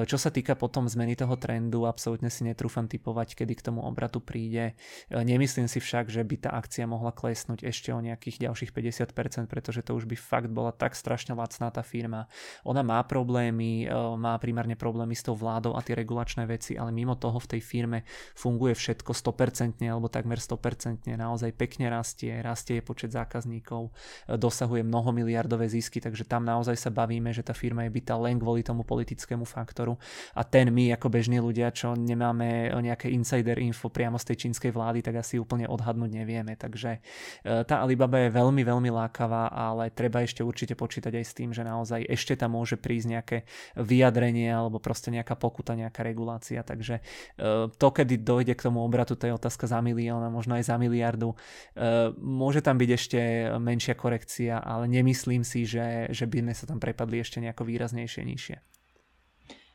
čo 0.07 0.15
sa 0.15 0.31
týka 0.31 0.55
potom 0.55 0.87
zmeny 0.87 1.19
toho 1.19 1.35
trendu, 1.35 1.83
absolútne 1.83 2.31
si 2.31 2.47
netrúfam 2.47 2.87
typovať, 2.87 3.35
kedy 3.35 3.53
k 3.59 3.65
tomu 3.71 3.83
obratu 3.83 4.23
príde. 4.23 4.73
E, 5.11 5.19
nemyslím 5.19 5.67
si 5.67 5.83
však, 5.83 6.07
že 6.07 6.23
by 6.23 6.35
tá 6.47 6.49
akcia 6.55 6.87
mohla 6.87 7.11
klesnúť 7.11 7.67
ešte 7.67 7.91
o 7.91 7.99
nejakých 7.99 8.47
ďalších 8.47 8.71
50%, 8.71 9.51
pretože 9.51 9.83
to 9.83 9.97
už 9.97 10.07
by 10.07 10.15
fakt 10.15 10.49
bola 10.53 10.71
tak 10.71 10.95
strašne 10.95 11.35
lacná 11.35 11.67
tá 11.73 11.83
firma. 11.83 12.31
Ona 12.63 12.85
má 12.85 13.01
problémy, 13.03 13.89
má 14.15 14.37
primárne 14.37 14.79
problémy 14.79 15.17
s 15.17 15.25
tou 15.25 15.35
vládou 15.35 15.75
a 15.75 15.83
tie 15.83 15.97
regulačné 15.97 16.45
veci, 16.45 16.77
ale 16.77 16.93
mimo 16.93 17.17
toho 17.17 17.41
v 17.41 17.57
tej 17.57 17.61
firme 17.61 18.07
funguje 18.37 18.77
všetko 18.77 19.11
100% 19.11 19.81
alebo 19.89 20.07
takmer 20.07 20.37
100%, 20.37 21.09
naozaj 21.17 21.51
pekne 21.57 21.89
rastie, 21.89 22.31
rastie 22.39 22.79
počet 22.85 23.11
zákazníkov, 23.11 23.91
dosahuje 24.29 24.85
mnoho 24.85 25.09
miliardové 25.11 25.65
zisky, 25.65 25.99
takže 25.99 26.28
tam 26.29 26.45
naozaj 26.45 26.77
sa 26.77 26.93
bavíme, 26.93 27.33
že 27.33 27.41
tá 27.41 27.57
firma 27.57 27.89
je 27.89 27.91
bytá 27.97 28.13
len 28.21 28.37
kvôli 28.37 28.61
tomu 28.61 28.85
politickému 28.85 29.49
faktoru 29.49 29.97
a 30.37 30.45
ten 30.45 30.69
my 30.69 30.93
ako 30.93 31.09
bežní 31.09 31.41
ľudia, 31.41 31.73
čo 31.73 31.97
nemáme 31.97 32.69
nejaké 32.77 33.09
insider 33.09 33.57
info 33.57 33.89
priamo 33.89 34.21
z 34.21 34.31
tej 34.31 34.47
čínskej 34.47 34.69
vlády, 34.69 35.01
tak 35.01 35.17
asi 35.17 35.41
úplne 35.41 35.65
odhadnúť 35.65 36.11
nevieme. 36.13 36.53
Takže 36.53 36.99
e, 36.99 37.63
tá 37.65 37.81
Alibaba 37.81 38.21
je 38.21 38.29
veľmi, 38.29 38.61
veľmi 38.61 38.89
lákavá, 38.93 39.49
ale 39.49 39.89
treba 39.89 40.21
ešte 40.21 40.45
určite 40.45 40.77
počítať 40.77 41.15
aj 41.15 41.25
s 41.25 41.33
tým, 41.33 41.49
že 41.55 41.65
naozaj 41.65 42.05
ešte 42.05 42.37
tam 42.37 42.53
môže 42.59 42.77
prísť 42.77 43.07
nejaké 43.09 43.37
vyjadrenie 43.79 44.51
alebo 44.51 44.77
proste 44.77 45.09
nejaká 45.09 45.33
pokuta, 45.39 45.73
nejaká 45.73 46.05
regulácia. 46.05 46.61
Takže 46.61 46.99
e, 46.99 47.71
to, 47.71 47.87
kedy 47.89 48.21
dojde 48.21 48.53
k 48.53 48.65
tomu 48.69 48.83
obratu, 48.83 49.15
to 49.15 49.25
je 49.25 49.33
otázka 49.33 49.65
za 49.65 49.79
milión 49.79 50.21
a 50.21 50.29
možno 50.29 50.59
aj 50.59 50.67
za 50.67 50.75
miliardu. 50.75 51.33
E, 51.33 52.11
môže 52.19 52.59
tam 52.59 52.75
byť 52.75 52.89
ešte 52.91 53.19
menšia 53.57 53.95
korekcia, 53.95 54.59
ale 54.59 54.91
nemyslím 54.91 55.41
si, 55.47 55.63
že, 55.63 56.11
že 56.19 56.27
by 56.27 56.43
sme 56.43 56.53
sa 56.53 56.67
tam 56.67 56.83
prepadli 56.83 57.23
ešte 57.23 57.39
nejako 57.39 57.63
výraznejšie 57.63 58.27
nižšie. 58.27 58.57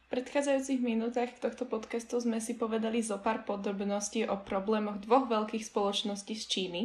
V 0.05 0.07
predchádzajúcich 0.13 0.85
minútach 0.85 1.33
tohto 1.41 1.65
podcastu 1.65 2.21
sme 2.21 2.37
si 2.37 2.55
povedali 2.61 3.01
zo 3.01 3.17
pár 3.17 3.49
podrobností 3.49 4.29
o 4.29 4.37
problémoch 4.45 5.01
dvoch 5.01 5.27
veľkých 5.33 5.65
spoločností 5.65 6.37
z 6.37 6.45
Číny. 6.45 6.83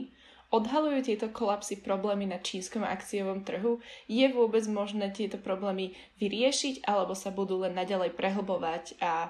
Odhalujú 0.50 1.06
tieto 1.06 1.30
kolapsy 1.30 1.84
problémy 1.84 2.26
na 2.26 2.42
čínskom 2.42 2.82
akciovom 2.82 3.46
trhu? 3.46 3.84
Je 4.10 4.26
vôbec 4.34 4.66
možné 4.66 5.14
tieto 5.14 5.38
problémy 5.38 5.94
vyriešiť 6.18 6.88
alebo 6.90 7.14
sa 7.14 7.30
budú 7.30 7.62
len 7.62 7.78
naďalej 7.78 8.18
prehlbovať 8.18 8.98
a, 8.98 9.30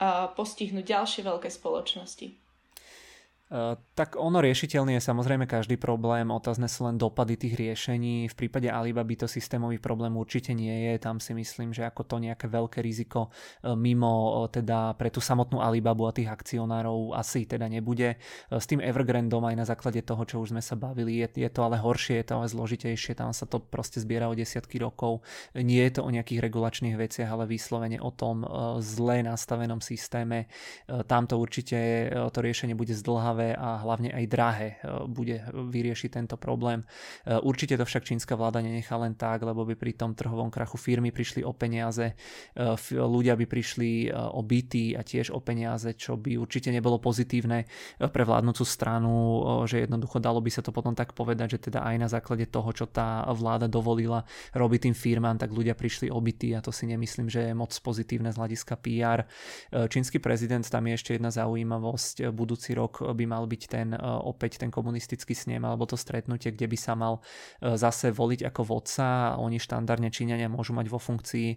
a 0.00 0.32
postihnúť 0.32 0.88
ďalšie 0.88 1.20
veľké 1.26 1.52
spoločnosti? 1.52 2.43
Eh, 3.52 3.76
tak 3.92 4.16
ono 4.16 4.40
riešiteľný 4.40 4.96
je 4.96 5.02
samozrejme 5.04 5.44
každý 5.44 5.76
problém, 5.76 6.32
otázne 6.32 6.64
sú 6.64 6.88
len 6.88 6.96
dopady 6.96 7.36
tých 7.36 7.54
riešení. 7.54 8.26
V 8.32 8.34
prípade 8.34 8.72
Alibaby 8.72 9.20
to 9.20 9.28
systémový 9.28 9.76
problém 9.76 10.16
určite 10.16 10.56
nie 10.56 10.72
je, 10.88 10.96
tam 10.96 11.20
si 11.20 11.36
myslím, 11.36 11.76
že 11.76 11.84
ako 11.84 12.08
to 12.08 12.16
nejaké 12.24 12.48
veľké 12.48 12.80
riziko 12.80 13.28
eh, 13.28 13.76
mimo 13.76 14.48
eh, 14.48 14.58
teda 14.58 14.96
pre 14.96 15.12
tú 15.12 15.20
samotnú 15.20 15.60
Alibabu 15.60 16.08
a 16.08 16.16
tých 16.16 16.32
akcionárov 16.32 17.12
asi 17.12 17.44
teda 17.44 17.68
nebude. 17.68 18.16
S 18.48 18.64
tým 18.64 18.80
Evergrandom 18.80 19.44
aj 19.44 19.56
na 19.60 19.66
základe 19.68 20.00
toho, 20.00 20.24
čo 20.24 20.40
už 20.40 20.56
sme 20.56 20.62
sa 20.64 20.72
bavili, 20.74 21.20
je, 21.20 21.44
je 21.44 21.50
to 21.52 21.60
ale 21.68 21.76
horšie, 21.76 22.24
je 22.24 22.26
to 22.26 22.34
ale 22.40 22.48
zložitejšie, 22.48 23.12
tam 23.12 23.36
sa 23.36 23.44
to 23.44 23.60
proste 23.60 24.00
zbiera 24.00 24.26
o 24.26 24.34
desiatky 24.34 24.80
rokov. 24.80 25.20
Nie 25.52 25.92
je 25.92 26.00
to 26.00 26.08
o 26.08 26.10
nejakých 26.10 26.42
regulačných 26.48 26.96
veciach, 26.96 27.28
ale 27.28 27.44
vyslovene 27.44 28.00
o 28.00 28.08
tom 28.08 28.42
zle 28.80 29.20
nastavenom 29.22 29.84
systéme. 29.84 30.48
Tam 30.88 31.28
to 31.28 31.36
určite 31.36 32.08
to 32.32 32.38
riešenie 32.40 32.72
bude 32.72 32.94
zdlhavé 32.94 33.33
zdlhavé 33.34 33.58
a 33.58 33.82
hlavne 33.82 34.10
aj 34.14 34.24
drahé 34.30 34.68
e, 34.70 34.76
bude 35.10 35.42
vyriešiť 35.50 36.10
tento 36.14 36.36
problém. 36.38 36.86
E, 37.26 37.34
určite 37.42 37.74
to 37.74 37.82
však 37.82 38.06
čínska 38.06 38.38
vláda 38.38 38.62
nenechá 38.62 38.94
len 38.94 39.18
tak, 39.18 39.42
lebo 39.42 39.66
by 39.66 39.74
pri 39.74 39.98
tom 39.98 40.14
trhovom 40.14 40.54
krachu 40.54 40.78
firmy 40.78 41.10
prišli 41.10 41.42
o 41.42 41.50
peniaze, 41.50 42.14
e, 42.54 42.64
ľudia 42.94 43.34
by 43.34 43.46
prišli 43.50 44.14
o 44.14 44.40
byty 44.44 44.94
a 44.94 45.02
tiež 45.02 45.34
o 45.34 45.42
peniaze, 45.42 45.98
čo 45.98 46.14
by 46.14 46.38
určite 46.38 46.70
nebolo 46.70 47.02
pozitívne 47.02 47.66
pre 47.98 48.22
vládnúcu 48.22 48.62
stranu, 48.62 49.12
že 49.66 49.84
jednoducho 49.84 50.22
dalo 50.22 50.38
by 50.38 50.50
sa 50.52 50.62
to 50.62 50.70
potom 50.70 50.94
tak 50.94 51.16
povedať, 51.16 51.58
že 51.58 51.70
teda 51.70 51.82
aj 51.82 51.96
na 51.98 52.08
základe 52.08 52.46
toho, 52.46 52.70
čo 52.70 52.86
tá 52.86 53.26
vláda 53.32 53.66
dovolila 53.66 54.22
robiť 54.54 54.90
tým 54.90 54.96
firmám, 54.96 55.40
tak 55.40 55.50
ľudia 55.50 55.74
prišli 55.74 56.12
o 56.12 56.20
byty 56.20 56.54
a 56.54 56.62
to 56.62 56.70
si 56.70 56.86
nemyslím, 56.86 57.26
že 57.26 57.50
je 57.50 57.54
moc 57.56 57.72
pozitívne 57.74 58.30
z 58.30 58.38
hľadiska 58.38 58.74
PR. 58.78 59.26
Čínsky 59.90 60.20
prezident, 60.20 60.62
tam 60.62 60.84
je 60.86 60.94
ešte 60.94 61.16
jedna 61.16 61.30
zaujímavosť, 61.32 62.30
budúci 62.30 62.76
rok 62.76 63.00
by 63.00 63.23
by 63.24 63.26
mal 63.26 63.48
byť 63.48 63.62
ten 63.64 63.96
e, 63.96 63.98
opäť 64.04 64.60
ten 64.60 64.68
komunistický 64.68 65.32
snem 65.32 65.64
alebo 65.64 65.88
to 65.88 65.96
stretnutie, 65.96 66.52
kde 66.52 66.68
by 66.68 66.76
sa 66.76 66.92
mal 66.92 67.24
e, 67.64 67.80
zase 67.80 68.12
voliť 68.12 68.44
ako 68.52 68.60
vodca 68.68 69.32
a 69.32 69.40
oni 69.40 69.56
štandardne 69.56 70.12
Číňania 70.12 70.52
môžu 70.52 70.76
mať 70.76 70.92
vo 70.92 71.00
funkcii 71.00 71.48
e, 71.48 71.56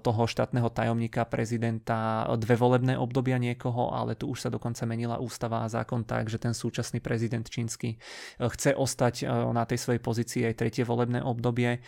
toho 0.00 0.22
štátneho 0.24 0.72
tajomníka 0.72 1.28
prezidenta 1.28 2.24
dve 2.40 2.56
volebné 2.56 2.96
obdobia 2.96 3.36
niekoho, 3.36 3.92
ale 3.92 4.16
tu 4.16 4.32
už 4.32 4.48
sa 4.48 4.48
dokonca 4.48 4.88
menila 4.88 5.20
ústava 5.20 5.60
a 5.60 5.68
zákon 5.68 6.08
tak, 6.08 6.32
že 6.32 6.40
ten 6.40 6.56
súčasný 6.56 7.04
prezident 7.04 7.44
čínsky 7.44 8.00
chce 8.38 8.72
ostať 8.72 9.26
na 9.52 9.66
tej 9.66 9.78
svojej 9.82 10.00
pozícii 10.00 10.42
aj 10.46 10.54
tretie 10.56 10.86
volebné 10.86 11.20
obdobie, 11.20 11.82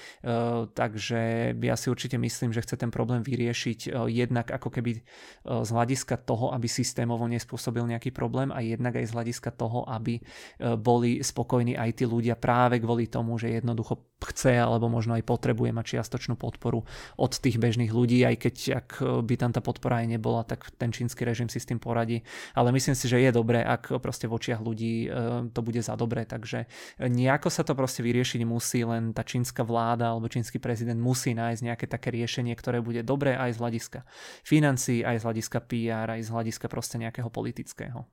takže 0.74 1.52
ja 1.54 1.76
si 1.78 1.86
určite 1.88 2.18
myslím, 2.18 2.50
že 2.50 2.66
chce 2.66 2.76
ten 2.76 2.90
problém 2.90 3.22
vyriešiť 3.22 3.94
jednak 4.10 4.50
ako 4.50 4.68
keby 4.68 5.00
z 5.46 5.70
hľadiska 5.70 6.18
toho, 6.26 6.50
aby 6.52 6.66
systémovo 6.66 7.24
nespôsobil 7.30 7.86
nejaký 7.86 8.10
problém 8.10 8.50
a 8.50 8.58
jednak 8.60 8.98
aj 8.98 9.05
z 9.06 9.14
hľadiska 9.14 9.50
toho, 9.54 9.86
aby 9.88 10.18
e, 10.18 10.22
boli 10.76 11.22
spokojní 11.22 11.78
aj 11.78 12.02
tí 12.02 12.04
ľudia 12.04 12.34
práve 12.36 12.82
kvôli 12.82 13.06
tomu, 13.06 13.38
že 13.38 13.54
jednoducho 13.54 14.16
chce 14.16 14.56
alebo 14.56 14.88
možno 14.88 15.12
aj 15.12 15.28
potrebuje 15.28 15.76
mať 15.76 15.84
čiastočnú 15.96 16.40
podporu 16.40 16.82
od 17.20 17.32
tých 17.36 17.60
bežných 17.60 17.92
ľudí, 17.92 18.24
aj 18.24 18.36
keď 18.40 18.56
ak 18.80 18.88
by 19.28 19.34
tam 19.36 19.52
tá 19.52 19.60
podpora 19.60 20.00
aj 20.00 20.08
nebola, 20.08 20.40
tak 20.42 20.72
ten 20.80 20.88
čínsky 20.88 21.28
režim 21.28 21.52
si 21.52 21.60
s 21.60 21.68
tým 21.68 21.76
poradí. 21.76 22.24
Ale 22.56 22.72
myslím 22.72 22.96
si, 22.96 23.06
že 23.12 23.20
je 23.20 23.30
dobré, 23.30 23.60
ak 23.60 24.00
proste 24.00 24.24
v 24.24 24.36
očiach 24.40 24.60
ľudí 24.64 24.94
e, 25.06 25.08
to 25.52 25.60
bude 25.60 25.80
za 25.84 25.92
dobré, 26.00 26.24
takže 26.24 26.64
nejako 26.96 27.52
sa 27.52 27.62
to 27.62 27.76
proste 27.76 28.00
vyriešiť 28.00 28.40
musí, 28.48 28.82
len 28.88 29.12
tá 29.12 29.20
čínska 29.20 29.60
vláda 29.62 30.16
alebo 30.16 30.32
čínsky 30.32 30.56
prezident 30.56 30.96
musí 30.96 31.36
nájsť 31.36 31.60
nejaké 31.62 31.86
také 31.86 32.08
riešenie, 32.08 32.56
ktoré 32.56 32.80
bude 32.80 33.04
dobré 33.04 33.36
aj 33.36 33.56
z 33.56 33.60
hľadiska 33.60 34.00
financí, 34.42 35.04
aj 35.04 35.20
z 35.20 35.24
hľadiska 35.28 35.58
PR, 35.68 36.08
aj 36.16 36.22
z 36.24 36.30
hľadiska 36.32 36.66
proste 36.72 36.96
nejakého 36.96 37.28
politického. 37.28 38.08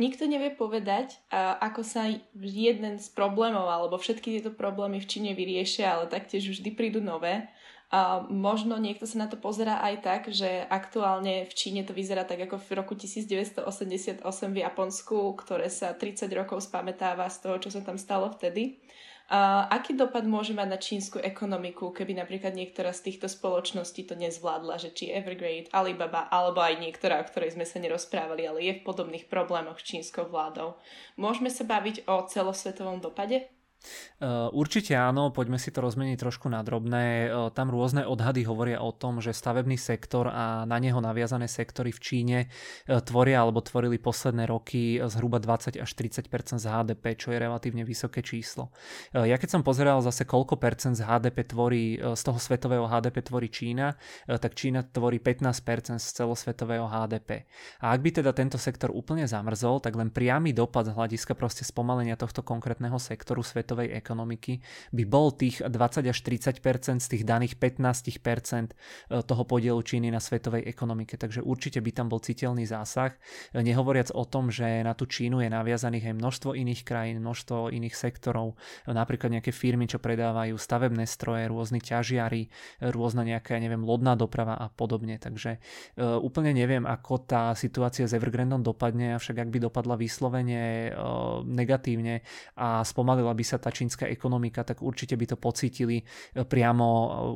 Nikto 0.00 0.24
nevie 0.24 0.48
povedať, 0.48 1.20
ako 1.60 1.84
sa 1.84 2.08
jeden 2.40 2.96
z 2.96 3.06
problémov 3.12 3.68
alebo 3.68 4.00
všetky 4.00 4.40
tieto 4.40 4.48
problémy 4.48 4.96
v 4.96 5.04
Číne 5.04 5.36
vyriešia, 5.36 5.92
ale 5.92 6.08
taktiež 6.08 6.48
vždy 6.48 6.72
prídu 6.72 7.04
nové. 7.04 7.52
A 7.90 8.22
možno 8.24 8.78
niekto 8.78 9.02
sa 9.02 9.20
na 9.20 9.28
to 9.28 9.34
pozerá 9.34 9.82
aj 9.82 9.94
tak, 10.00 10.22
že 10.30 10.62
aktuálne 10.72 11.44
v 11.44 11.52
Číne 11.52 11.82
to 11.82 11.92
vyzerá 11.92 12.22
tak 12.24 12.38
ako 12.48 12.62
v 12.62 12.80
roku 12.80 12.94
1988 12.94 14.22
v 14.24 14.58
Japonsku, 14.62 15.36
ktoré 15.36 15.66
sa 15.66 15.92
30 15.92 16.30
rokov 16.32 16.64
spamätáva 16.64 17.26
z 17.28 17.36
toho, 17.44 17.58
čo 17.58 17.68
sa 17.68 17.82
tam 17.82 17.98
stalo 17.98 18.30
vtedy. 18.30 18.78
Aký 19.70 19.94
dopad 19.94 20.26
môže 20.26 20.50
mať 20.50 20.66
na 20.66 20.74
čínsku 20.74 21.22
ekonomiku, 21.22 21.94
keby 21.94 22.18
napríklad 22.18 22.50
niektorá 22.50 22.90
z 22.90 23.14
týchto 23.14 23.30
spoločností 23.30 24.02
to 24.02 24.18
nezvládla, 24.18 24.82
že 24.82 24.90
či 24.90 25.14
Evergrande, 25.14 25.70
Alibaba, 25.70 26.26
alebo 26.26 26.58
aj 26.58 26.82
niektorá, 26.82 27.22
o 27.22 27.28
ktorej 27.30 27.54
sme 27.54 27.62
sa 27.62 27.78
nerozprávali, 27.78 28.42
ale 28.50 28.58
je 28.66 28.72
v 28.82 28.84
podobných 28.84 29.30
problémoch 29.30 29.78
s 29.78 29.86
čínskou 29.86 30.26
vládou. 30.26 30.74
Môžeme 31.14 31.46
sa 31.46 31.62
baviť 31.62 32.10
o 32.10 32.26
celosvetovom 32.26 32.98
dopade? 32.98 33.46
Eh, 34.20 34.26
určite 34.52 34.92
áno, 34.92 35.32
poďme 35.32 35.56
si 35.56 35.72
to 35.72 35.80
rozmeniť 35.80 36.20
trošku 36.20 36.52
na 36.52 36.60
drobné. 36.60 37.04
Eh, 37.24 37.32
tam 37.56 37.72
rôzne 37.72 38.04
odhady 38.04 38.44
hovoria 38.44 38.84
o 38.84 38.92
tom, 38.92 39.24
že 39.24 39.32
stavebný 39.32 39.80
sektor 39.80 40.28
a 40.28 40.68
na 40.68 40.76
neho 40.76 41.00
naviazané 41.00 41.48
sektory 41.48 41.88
v 41.88 42.00
Číne 42.00 42.38
eh, 42.44 43.00
tvoria 43.00 43.40
alebo 43.40 43.64
tvorili 43.64 43.96
posledné 43.96 44.44
roky 44.44 45.00
zhruba 45.08 45.40
20 45.40 45.80
až 45.80 45.90
30% 45.96 46.60
z 46.60 46.66
HDP, 46.68 47.16
čo 47.16 47.32
je 47.32 47.38
relatívne 47.40 47.82
vysoké 47.88 48.20
číslo. 48.20 48.68
Ja 49.14 49.40
keď 49.40 49.48
som 49.58 49.62
pozeral 49.64 50.04
zase 50.04 50.28
koľko 50.28 50.60
percent 50.60 50.94
z 50.98 51.02
HDP 51.06 51.48
tvorí, 51.48 51.96
z 51.96 52.22
toho 52.22 52.36
svetového 52.36 52.84
HDP 52.86 53.24
tvorí 53.24 53.48
Čína, 53.48 53.96
tak 54.26 54.52
Čína 54.54 54.84
tvorí 54.84 55.18
15 55.18 55.96
z 55.96 56.06
celosvetového 56.20 56.86
HDP. 56.86 57.48
A 57.80 57.96
ak 57.96 58.00
by 58.04 58.10
teda 58.20 58.30
tento 58.36 58.58
sektor 58.60 58.92
úplne 58.92 59.24
zamrzol, 59.24 59.80
tak 59.80 59.96
len 59.96 60.12
priamy 60.12 60.52
dopad 60.52 60.90
z 60.90 60.94
hľadiska 60.94 61.32
proste 61.38 61.64
spomalenia 61.64 62.18
tohto 62.18 62.44
konkrétneho 62.44 62.98
sektoru 63.00 63.40
svet 63.40 63.69
svetovej 63.70 63.94
ekonomiky, 63.94 64.58
by 64.90 65.06
bol 65.06 65.30
tých 65.30 65.62
20 65.62 66.10
až 66.10 66.18
30 66.26 66.58
z 66.98 67.06
tých 67.06 67.22
daných 67.22 67.54
15% 67.62 68.74
toho 69.30 69.42
podielu 69.46 69.78
Číny 69.78 70.10
na 70.10 70.18
svetovej 70.18 70.66
ekonomike. 70.66 71.14
Takže 71.14 71.46
určite 71.46 71.78
by 71.78 71.94
tam 71.94 72.10
bol 72.10 72.18
citeľný 72.18 72.66
zásah. 72.66 73.14
Nehovoriac 73.54 74.10
o 74.10 74.26
tom, 74.26 74.50
že 74.50 74.82
na 74.82 74.98
tú 74.98 75.06
Čínu 75.06 75.38
je 75.38 75.46
naviazaných 75.46 76.10
aj 76.10 76.14
množstvo 76.18 76.50
iných 76.58 76.82
krajín, 76.82 77.22
množstvo 77.22 77.70
iných 77.70 77.94
sektorov, 77.94 78.58
napríklad 78.90 79.38
nejaké 79.38 79.54
firmy, 79.54 79.86
čo 79.86 80.02
predávajú 80.02 80.58
stavebné 80.58 81.06
stroje, 81.06 81.46
rôzni 81.46 81.78
ťažiari, 81.78 82.50
rôzna 82.90 83.22
nejaká, 83.22 83.54
neviem, 83.62 83.86
lodná 83.86 84.18
doprava 84.18 84.58
a 84.58 84.66
podobne. 84.66 85.14
Takže 85.14 85.62
úplne 86.18 86.50
neviem, 86.58 86.82
ako 86.82 87.22
tá 87.22 87.54
situácia 87.54 88.10
s 88.10 88.18
Evergrandom 88.18 88.66
dopadne, 88.66 89.14
avšak 89.14 89.46
ak 89.46 89.48
by 89.54 89.58
dopadla 89.62 89.94
vyslovene 89.94 90.90
negatívne 91.46 92.26
a 92.56 92.80
spomalila 92.80 93.36
by 93.36 93.44
sa 93.44 93.59
tá 93.60 93.68
čínska 93.68 94.08
ekonomika, 94.08 94.64
tak 94.64 94.80
určite 94.80 95.14
by 95.14 95.30
to 95.30 95.36
pocítili 95.36 96.00
e, 96.00 96.42
priamo, 96.42 96.86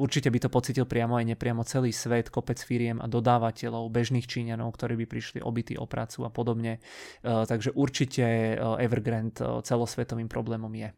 určite 0.01 0.33
by 0.33 0.39
to 0.43 0.49
pocítil 0.49 0.89
priamo 0.89 1.21
aj 1.21 1.37
nepriamo 1.37 1.63
celý 1.69 1.93
svet, 1.93 2.33
kopec 2.33 2.57
firiem 2.57 2.99
a 2.99 3.07
dodávateľov, 3.07 3.93
bežných 3.93 4.25
Číňanov, 4.25 4.73
ktorí 4.75 4.97
by 5.05 5.07
prišli 5.07 5.39
obytí 5.45 5.77
o 5.77 5.85
prácu 5.85 6.25
a 6.25 6.31
podobne. 6.33 6.81
Takže 7.23 7.77
určite 7.77 8.57
Evergrande 8.81 9.63
celosvetovým 9.63 10.27
problémom 10.27 10.73
je. 10.73 10.89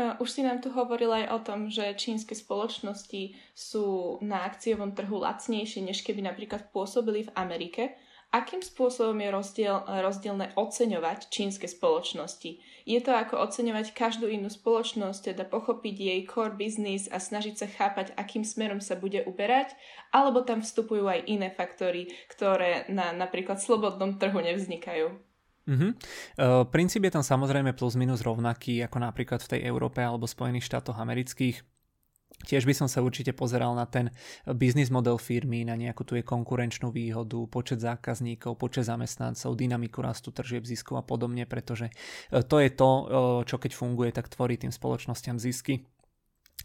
Už 0.00 0.28
si 0.30 0.40
nám 0.40 0.64
tu 0.64 0.72
hovoril 0.72 1.12
aj 1.12 1.26
o 1.28 1.38
tom, 1.44 1.60
že 1.68 1.92
čínske 1.92 2.32
spoločnosti 2.32 3.36
sú 3.52 4.16
na 4.24 4.48
akciovom 4.48 4.96
trhu 4.96 5.20
lacnejšie, 5.20 5.84
než 5.84 6.00
keby 6.00 6.24
napríklad 6.24 6.72
pôsobili 6.72 7.28
v 7.28 7.34
Amerike. 7.36 8.00
Akým 8.30 8.62
spôsobom 8.62 9.18
je 9.18 9.28
rozdiel, 9.28 9.76
rozdielne 9.84 10.54
oceňovať 10.54 11.28
čínske 11.28 11.66
spoločnosti? 11.66 12.62
Je 12.90 12.98
to 12.98 13.14
ako 13.14 13.38
oceňovať 13.38 13.94
každú 13.94 14.26
inú 14.26 14.50
spoločnosť, 14.50 15.30
teda 15.30 15.46
pochopiť 15.46 15.94
jej 15.94 16.20
core 16.26 16.58
business 16.58 17.06
a 17.06 17.22
snažiť 17.22 17.54
sa 17.54 17.70
chápať, 17.70 18.10
akým 18.18 18.42
smerom 18.42 18.82
sa 18.82 18.98
bude 18.98 19.22
uberať, 19.30 19.78
alebo 20.10 20.42
tam 20.42 20.58
vstupujú 20.58 21.06
aj 21.06 21.22
iné 21.30 21.54
faktory, 21.54 22.10
ktoré 22.26 22.90
na 22.90 23.14
napríklad 23.14 23.62
slobodnom 23.62 24.18
trhu 24.18 24.42
nevznikajú? 24.42 25.06
Uh-huh. 25.70 25.94
Uh, 26.34 26.66
princíp 26.66 27.06
je 27.06 27.14
tam 27.14 27.22
samozrejme 27.22 27.78
plus 27.78 27.94
minus 27.94 28.26
rovnaký 28.26 28.82
ako 28.82 28.98
napríklad 28.98 29.38
v 29.38 29.50
tej 29.54 29.60
Európe 29.70 30.02
alebo 30.02 30.26
Spojených 30.26 30.66
štátoch 30.66 30.98
amerických. 30.98 31.62
Tiež 32.40 32.64
by 32.64 32.72
som 32.72 32.88
sa 32.88 33.04
určite 33.04 33.36
pozeral 33.36 33.76
na 33.76 33.84
ten 33.84 34.08
biznis 34.48 34.88
model 34.88 35.20
firmy, 35.20 35.62
na 35.62 35.76
nejakú 35.76 36.08
tu 36.08 36.16
je 36.16 36.24
konkurenčnú 36.24 36.88
výhodu, 36.88 37.36
počet 37.52 37.84
zákazníkov, 37.84 38.56
počet 38.56 38.88
zamestnancov, 38.88 39.60
dynamiku 39.60 40.00
rastu 40.00 40.32
tržieb, 40.32 40.64
ziskov 40.64 41.00
a 41.00 41.04
podobne, 41.04 41.44
pretože 41.44 41.92
e, 42.32 42.40
to 42.40 42.56
je 42.58 42.70
to, 42.72 42.90
e, 42.90 43.04
čo 43.44 43.56
keď 43.60 43.72
funguje, 43.76 44.10
tak 44.10 44.32
tvorí 44.32 44.56
tým 44.56 44.72
spoločnosťam 44.72 45.36
zisky 45.36 45.84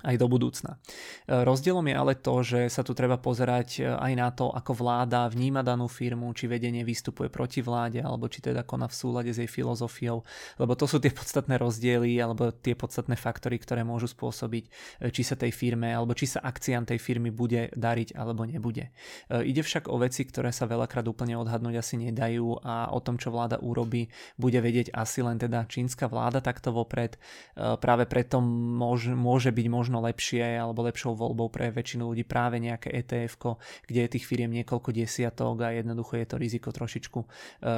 aj 0.06 0.16
do 0.22 0.30
budúcna. 0.30 0.78
E, 1.26 1.41
rozdielom 1.41 1.89
je 1.89 1.95
ale 1.97 2.14
to, 2.14 2.36
že 2.45 2.60
sa 2.70 2.86
tu 2.86 2.93
treba 2.93 3.18
pozerať 3.18 3.70
e, 3.82 3.89
aj 3.89 4.14
na 4.14 4.30
to, 4.30 4.53
ako 4.53 4.78
vláda 4.78 5.26
vníma 5.26 5.66
danú 5.66 5.89
firmu, 5.89 6.30
či 6.38 6.45
vedenie 6.45 6.86
vystupuje 6.86 7.34
proti 7.34 7.66
vláde, 7.66 8.06
alebo 8.06 8.30
či 8.30 8.45
teda 8.45 8.62
koná 8.62 8.86
v 8.86 8.95
súlade 8.95 9.34
s 9.34 9.41
jej 9.41 9.49
filozofiou, 9.49 10.22
lebo 10.62 10.78
to 10.78 10.86
sú 10.86 11.01
tie 11.01 11.10
podstatné 11.10 11.58
rozdiely, 11.58 12.22
alebo 12.22 12.53
tie 12.53 12.78
podstatné 12.78 13.18
faktory, 13.18 13.58
ktoré 13.58 13.82
môžu 13.82 14.06
spôsobiť, 14.06 14.64
e, 15.01 15.10
či 15.10 15.26
sa 15.26 15.34
tej 15.34 15.49
firme, 15.49 15.89
alebo 15.89 16.14
či 16.14 16.30
sa 16.30 16.45
akciám 16.45 16.86
tej 16.86 17.01
firmy 17.01 17.34
bude 17.34 17.74
dariť, 17.74 18.14
alebo 18.14 18.45
nebude. 18.45 18.93
Ide 19.32 19.66
však 19.66 19.89
o 19.89 19.97
veci, 19.97 20.22
ktoré 20.28 20.53
sa 20.53 20.70
veľakrát 20.70 21.08
úplne 21.10 21.34
odhadnúť 21.39 21.82
asi 21.82 21.95
nedajú 21.97 22.62
a 22.62 22.93
o 22.93 22.99
tom, 23.01 23.18
čo 23.18 23.34
vláda 23.34 23.58
urobí, 23.58 24.12
bude 24.38 24.60
vedieť 24.62 24.93
asi 24.93 25.26
len 25.26 25.41
teda 25.41 25.66
čínska 25.66 26.06
vláda 26.06 26.43
takto 26.43 26.76
vopred. 26.76 27.18
Práve 27.56 28.06
preto 28.06 28.43
môže, 28.43 29.16
môže 29.16 29.49
byť 29.49 29.68
možno 29.72 29.94
možno 29.95 30.11
lepšie 30.11 30.59
alebo 30.59 30.83
lepšou 30.83 31.15
voľbou 31.15 31.47
pre 31.47 31.71
väčšinu 31.71 32.11
ľudí 32.11 32.27
práve 32.27 32.59
nejaké 32.59 32.91
etf 32.91 33.39
kde 33.87 33.99
je 34.03 34.09
tých 34.11 34.27
firiem 34.27 34.51
niekoľko 34.51 34.91
desiatok 34.91 35.63
a 35.63 35.71
jednoducho 35.71 36.19
je 36.19 36.27
to 36.27 36.35
riziko 36.35 36.69
trošičku 36.75 37.19
e, 37.23 37.27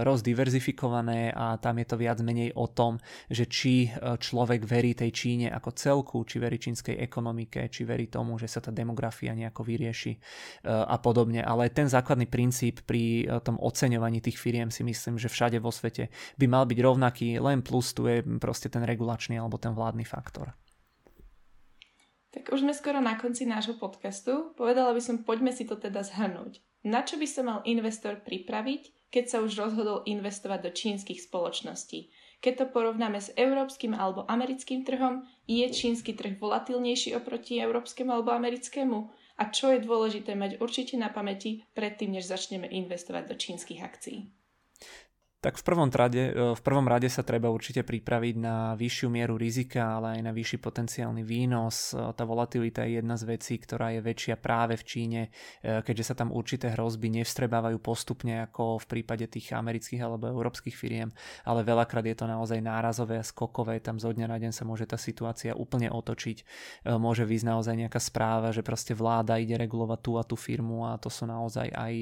rozdiverzifikované 0.02 1.30
a 1.30 1.62
tam 1.62 1.78
je 1.78 1.86
to 1.86 1.96
viac 2.02 2.18
menej 2.26 2.58
o 2.58 2.66
tom, 2.66 2.98
že 3.30 3.46
či 3.46 3.86
e, 3.86 4.18
človek 4.18 4.66
verí 4.66 4.98
tej 4.98 5.14
Číne 5.14 5.48
ako 5.54 5.70
celku, 5.78 6.18
či 6.26 6.42
verí 6.42 6.58
čínskej 6.58 6.98
ekonomike, 6.98 7.70
či 7.70 7.86
verí 7.86 8.10
tomu, 8.10 8.42
že 8.42 8.50
sa 8.50 8.64
tá 8.64 8.74
demografia 8.74 9.38
nejako 9.38 9.62
vyrieši 9.62 10.14
e, 10.16 10.20
a 10.66 10.98
podobne. 10.98 11.46
Ale 11.46 11.70
ten 11.70 11.86
základný 11.86 12.26
princíp 12.26 12.82
pri 12.88 13.30
tom 13.44 13.60
oceňovaní 13.60 14.24
tých 14.24 14.40
firiem 14.40 14.72
si 14.72 14.82
myslím, 14.82 15.20
že 15.20 15.30
všade 15.30 15.60
vo 15.60 15.70
svete 15.70 16.10
by 16.40 16.46
mal 16.48 16.64
byť 16.66 16.80
rovnaký, 16.80 17.28
len 17.44 17.62
plus 17.62 17.92
tu 17.92 18.08
je 18.08 18.24
proste 18.40 18.72
ten 18.72 18.82
regulačný 18.88 19.38
alebo 19.38 19.60
ten 19.60 19.76
vládny 19.76 20.08
faktor. 20.08 20.56
Tak 22.32 22.52
už 22.52 22.64
sme 22.64 22.76
skoro 22.76 23.00
na 23.00 23.16
konci 23.16 23.48
nášho 23.48 23.80
podcastu. 23.80 24.52
Povedala 24.60 24.92
by 24.92 25.02
som, 25.02 25.24
poďme 25.24 25.56
si 25.56 25.64
to 25.64 25.80
teda 25.80 26.04
zhrnúť. 26.04 26.60
Na 26.84 27.04
čo 27.04 27.16
by 27.20 27.28
sa 27.28 27.42
mal 27.44 27.60
investor 27.64 28.20
pripraviť, 28.24 29.12
keď 29.12 29.26
sa 29.28 29.38
už 29.40 29.56
rozhodol 29.56 30.04
investovať 30.08 30.60
do 30.68 30.72
čínskych 30.72 31.24
spoločností? 31.24 32.12
Keď 32.38 32.54
to 32.54 32.66
porovnáme 32.70 33.18
s 33.18 33.34
európskym 33.34 33.98
alebo 33.98 34.28
americkým 34.30 34.86
trhom, 34.86 35.26
je 35.50 35.66
čínsky 35.74 36.14
trh 36.14 36.38
volatilnejší 36.38 37.18
oproti 37.18 37.58
európskemu 37.58 38.14
alebo 38.14 38.36
americkému? 38.36 38.98
A 39.38 39.50
čo 39.50 39.74
je 39.74 39.82
dôležité 39.82 40.38
mať 40.38 40.62
určite 40.62 40.98
na 40.98 41.10
pamäti 41.10 41.66
predtým, 41.74 42.14
než 42.14 42.30
začneme 42.30 42.70
investovať 42.70 43.24
do 43.30 43.36
čínskych 43.38 43.82
akcií? 43.82 44.30
Tak 45.48 45.64
v 45.64 45.64
prvom, 45.64 45.88
rade, 45.88 46.36
e, 46.36 46.60
v 46.60 46.60
prvom 46.60 46.84
rade 46.84 47.08
sa 47.08 47.24
treba 47.24 47.48
určite 47.48 47.88
pripraviť 47.88 48.36
na 48.36 48.76
vyššiu 48.76 49.08
mieru 49.08 49.40
rizika, 49.40 49.96
ale 49.96 50.20
aj 50.20 50.22
na 50.28 50.36
vyšší 50.36 50.60
potenciálny 50.60 51.24
výnos. 51.24 51.96
E, 51.96 52.12
tá 52.12 52.28
volatilita 52.28 52.84
je 52.84 53.00
jedna 53.00 53.16
z 53.16 53.24
vecí, 53.32 53.56
ktorá 53.56 53.96
je 53.96 54.04
väčšia 54.04 54.36
práve 54.36 54.76
v 54.76 54.84
Číne, 54.84 55.22
e, 55.64 55.80
keďže 55.80 56.12
sa 56.12 56.20
tam 56.20 56.36
určité 56.36 56.76
hrozby 56.76 57.08
nevstrebávajú 57.24 57.80
postupne 57.80 58.44
ako 58.44 58.84
v 58.84 58.86
prípade 58.92 59.24
tých 59.32 59.56
amerických 59.56 60.04
alebo 60.04 60.28
európskych 60.28 60.76
firiem, 60.76 61.16
ale 61.48 61.64
veľakrát 61.64 62.04
je 62.04 62.18
to 62.20 62.28
naozaj 62.28 62.60
nárazové 62.60 63.16
a 63.16 63.24
skokové, 63.24 63.80
tam 63.80 64.04
zo 64.04 64.12
dňa 64.12 64.28
na 64.28 64.44
deň 64.44 64.52
sa 64.52 64.68
môže 64.68 64.84
tá 64.84 65.00
situácia 65.00 65.56
úplne 65.56 65.88
otočiť. 65.88 66.44
Môže 67.00 67.24
výsť 67.24 67.48
naozaj 67.48 67.88
nejaká 67.88 68.04
správa, 68.04 68.52
že 68.52 68.68
proste 68.68 68.92
vláda 68.92 69.40
ide 69.40 69.56
regulovať 69.56 70.00
tú 70.04 70.12
a 70.20 70.28
tú 70.28 70.36
firmu 70.36 70.84
a 70.84 71.00
to 71.00 71.08
sú 71.08 71.24
naozaj 71.24 71.72
aj 71.72 71.94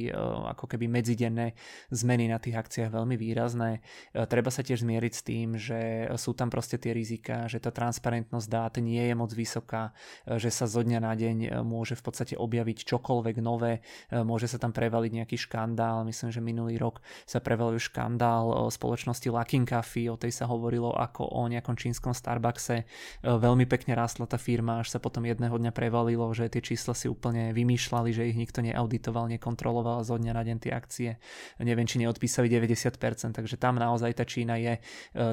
ako 0.58 0.66
keby 0.66 0.90
medzidenné 0.90 1.54
zmeny 1.94 2.26
na 2.26 2.42
tých 2.42 2.58
akciách 2.58 2.90
veľmi 2.90 3.14
výrazné 3.14 3.35
výrazné. 3.36 3.84
E, 4.16 4.24
treba 4.24 4.48
sa 4.48 4.64
tiež 4.64 4.88
zmieriť 4.88 5.12
s 5.12 5.22
tým, 5.28 5.60
že 5.60 6.08
sú 6.16 6.32
tam 6.32 6.48
proste 6.48 6.80
tie 6.80 6.96
rizika, 6.96 7.52
že 7.52 7.60
tá 7.60 7.76
transparentnosť 7.76 8.48
dát 8.48 8.74
nie 8.80 9.04
je 9.04 9.12
moc 9.12 9.36
vysoká, 9.36 9.92
e, 10.24 10.40
že 10.40 10.48
sa 10.48 10.72
zo 10.72 10.80
dňa 10.80 11.00
na 11.04 11.12
deň 11.12 11.38
e, 11.44 11.50
môže 11.60 12.00
v 12.00 12.04
podstate 12.08 12.40
objaviť 12.40 12.88
čokoľvek 12.88 13.36
nové, 13.44 13.84
môže 14.14 14.48
sa 14.48 14.62
tam 14.62 14.72
prevaliť 14.72 15.12
nejaký 15.12 15.36
škandál. 15.36 16.08
Myslím, 16.08 16.30
že 16.32 16.40
minulý 16.40 16.80
rok 16.80 17.02
sa 17.26 17.42
prevalil 17.44 17.82
škandál 17.82 18.70
spoločnosti 18.70 19.28
Luckin 19.28 19.66
Coffee, 19.66 20.08
o 20.08 20.16
tej 20.16 20.32
sa 20.32 20.46
hovorilo 20.46 20.94
ako 20.94 21.26
o 21.26 21.42
nejakom 21.50 21.74
čínskom 21.74 22.14
Starbuckse. 22.14 22.86
Veľmi 23.26 23.66
pekne 23.66 23.98
rástla 23.98 24.30
tá 24.30 24.38
firma, 24.38 24.86
až 24.86 24.94
sa 24.94 25.00
potom 25.02 25.26
jedného 25.26 25.58
dňa 25.58 25.74
prevalilo, 25.74 26.30
že 26.38 26.48
tie 26.48 26.62
čísla 26.62 26.94
si 26.94 27.10
úplne 27.10 27.52
vymýšľali, 27.52 28.14
že 28.14 28.30
ich 28.30 28.38
nikto 28.38 28.62
neauditoval, 28.62 29.26
nekontroloval 29.34 30.06
zo 30.06 30.16
dňa 30.16 30.34
na 30.38 30.44
deň 30.46 30.58
tie 30.62 30.72
akcie. 30.72 31.10
Neviem, 31.58 31.90
či 31.90 31.98
neodpísali 32.06 32.46
90%, 32.46 33.15
takže 33.16 33.56
tam 33.56 33.80
naozaj 33.80 34.12
tá 34.18 34.26
Čína 34.28 34.60
je 34.60 34.74
e, 34.76 34.82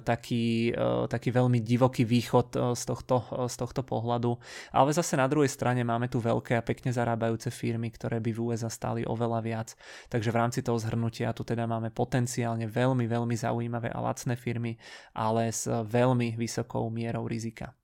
taký, 0.06 0.70
e, 0.70 1.08
taký 1.10 1.34
veľmi 1.34 1.58
divoký 1.58 2.06
východ 2.06 2.48
e, 2.54 2.58
z 2.78 2.82
tohto, 2.86 3.48
z 3.50 3.54
tohto 3.58 3.82
pohľadu. 3.82 4.38
Ale 4.70 4.94
zase 4.94 5.18
na 5.18 5.26
druhej 5.26 5.50
strane 5.50 5.82
máme 5.82 6.06
tu 6.06 6.22
veľké 6.22 6.54
a 6.58 6.62
pekne 6.62 6.94
zarábajúce 6.94 7.50
firmy, 7.50 7.90
ktoré 7.90 8.22
by 8.22 8.30
v 8.30 8.40
USA 8.52 8.70
stáli 8.70 9.02
oveľa 9.02 9.40
viac. 9.42 9.68
Takže 10.12 10.30
v 10.30 10.38
rámci 10.38 10.60
toho 10.62 10.78
zhrnutia 10.78 11.34
tu 11.34 11.42
teda 11.42 11.66
máme 11.66 11.90
potenciálne 11.90 12.70
veľmi, 12.70 13.08
veľmi 13.08 13.34
zaujímavé 13.34 13.90
a 13.90 13.98
lacné 13.98 14.38
firmy, 14.38 14.78
ale 15.16 15.50
s 15.50 15.66
veľmi 15.66 16.38
vysokou 16.38 16.86
mierou 16.92 17.26
rizika. 17.26 17.74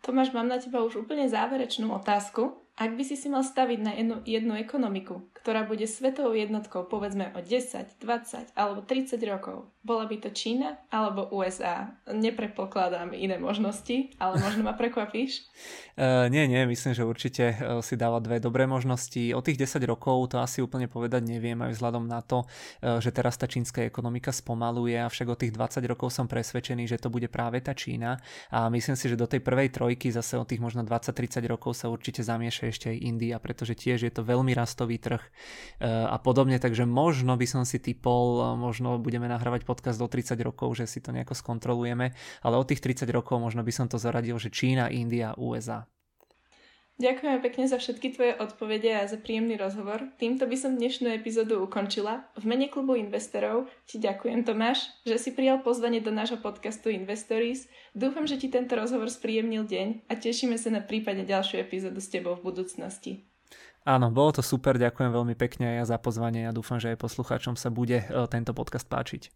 Tomáš, 0.00 0.32
mám 0.32 0.48
na 0.48 0.56
teba 0.56 0.80
už 0.80 1.04
úplne 1.04 1.28
záverečnú 1.28 1.92
otázku. 1.92 2.56
Ak 2.80 2.96
by 2.96 3.02
si 3.04 3.16
si 3.18 3.28
mal 3.28 3.44
staviť 3.44 3.78
na 3.82 3.92
jednu, 3.92 4.16
jednu 4.24 4.54
ekonomiku, 4.56 5.28
ktorá 5.36 5.68
bude 5.68 5.84
svetovou 5.84 6.32
jednotkou 6.32 6.88
povedzme 6.88 7.32
o 7.36 7.40
10, 7.44 8.00
20 8.00 8.56
alebo 8.56 8.80
30 8.84 9.20
rokov, 9.28 9.68
bola 9.80 10.04
by 10.04 10.16
to 10.20 10.28
Čína 10.32 10.80
alebo 10.88 11.28
USA? 11.32 11.92
Nepredpokladám 12.08 13.16
iné 13.16 13.40
možnosti, 13.40 14.12
ale 14.16 14.40
možno 14.40 14.64
ma 14.64 14.76
prekvapíš. 14.76 15.44
uh, 15.96 16.28
nie, 16.34 16.48
nie, 16.48 16.64
myslím, 16.68 16.96
že 16.96 17.04
určite 17.04 17.44
uh, 17.56 17.80
si 17.84 18.00
dáva 18.00 18.20
dve 18.20 18.40
dobré 18.40 18.64
možnosti. 18.64 19.32
O 19.32 19.44
tých 19.44 19.60
10 19.60 19.80
rokov 19.84 20.32
to 20.32 20.40
asi 20.40 20.64
úplne 20.64 20.88
povedať 20.88 21.24
neviem, 21.24 21.56
aj 21.60 21.76
vzhľadom 21.76 22.04
na 22.08 22.24
to, 22.24 22.44
uh, 22.44 23.00
že 23.00 23.12
teraz 23.12 23.36
tá 23.36 23.48
čínska 23.48 23.84
ekonomika 23.84 24.32
spomaluje, 24.32 24.96
avšak 25.00 25.26
o 25.28 25.36
tých 25.36 25.52
20 25.56 25.84
rokov 25.88 26.12
som 26.12 26.28
presvedčený, 26.28 26.88
že 26.88 27.00
to 27.00 27.08
bude 27.08 27.28
práve 27.32 27.60
tá 27.64 27.72
Čína 27.72 28.20
a 28.52 28.68
myslím 28.68 28.96
si, 28.96 29.08
že 29.08 29.16
do 29.16 29.24
tej 29.24 29.40
prvej 29.40 29.72
trojky 29.72 30.12
zase 30.12 30.36
o 30.36 30.44
tých 30.44 30.60
možno 30.60 30.84
20-30 30.84 31.40
rokov 31.48 31.76
sa 31.76 31.88
určite 31.88 32.20
zamieša 32.20 32.59
najbližšie 32.60 32.76
ešte 32.76 32.86
aj 32.92 32.98
India, 33.00 33.36
pretože 33.40 33.72
tiež 33.72 34.04
je 34.04 34.12
to 34.12 34.20
veľmi 34.20 34.52
rastový 34.52 35.00
trh 35.00 35.22
a 35.80 36.16
podobne, 36.20 36.60
takže 36.60 36.84
možno 36.84 37.36
by 37.40 37.46
som 37.48 37.62
si 37.64 37.80
typol, 37.80 38.56
možno 38.60 39.00
budeme 39.00 39.28
nahrávať 39.28 39.64
podcast 39.64 39.96
do 39.96 40.08
30 40.08 40.36
rokov, 40.44 40.76
že 40.76 40.84
si 40.84 41.00
to 41.00 41.12
nejako 41.16 41.32
skontrolujeme, 41.32 42.12
ale 42.44 42.54
od 42.60 42.68
tých 42.68 42.84
30 42.84 43.08
rokov 43.08 43.40
možno 43.40 43.64
by 43.64 43.72
som 43.72 43.88
to 43.88 43.96
zaradil, 43.96 44.36
že 44.36 44.52
Čína, 44.52 44.92
India, 44.92 45.32
USA. 45.40 45.88
Ďakujeme 47.00 47.40
pekne 47.40 47.64
za 47.64 47.80
všetky 47.80 48.12
tvoje 48.12 48.36
odpovede 48.36 48.92
a 48.92 49.08
za 49.08 49.16
príjemný 49.16 49.56
rozhovor. 49.56 50.04
Týmto 50.20 50.44
by 50.44 50.52
som 50.52 50.76
dnešnú 50.76 51.08
epizódu 51.08 51.56
ukončila. 51.64 52.28
V 52.36 52.44
mene 52.44 52.68
klubu 52.68 52.92
investorov 52.92 53.72
ti 53.88 53.96
ďakujem 53.96 54.44
Tomáš, 54.44 54.84
že 55.08 55.16
si 55.16 55.32
prijal 55.32 55.64
pozvanie 55.64 56.04
do 56.04 56.12
nášho 56.12 56.36
podcastu 56.36 56.92
Investories. 56.92 57.72
Dúfam, 57.96 58.28
že 58.28 58.36
ti 58.36 58.52
tento 58.52 58.76
rozhovor 58.76 59.08
spríjemnil 59.08 59.64
deň 59.64 60.12
a 60.12 60.20
tešíme 60.20 60.60
sa 60.60 60.68
na 60.68 60.84
prípadne 60.84 61.24
ďalšiu 61.24 61.64
epizódu 61.64 62.04
s 62.04 62.12
tebou 62.12 62.36
v 62.36 62.52
budúcnosti. 62.52 63.24
Áno, 63.88 64.12
bolo 64.12 64.36
to 64.36 64.44
super, 64.44 64.76
ďakujem 64.76 65.08
veľmi 65.08 65.32
pekne 65.40 65.80
aj 65.80 65.88
za 65.88 65.96
pozvanie 65.96 66.44
a 66.44 66.52
dúfam, 66.52 66.76
že 66.76 66.92
aj 66.92 67.00
poslucháčom 67.00 67.56
sa 67.56 67.72
bude 67.72 68.04
e, 68.04 68.28
tento 68.28 68.52
podcast 68.52 68.84
páčiť. 68.84 69.32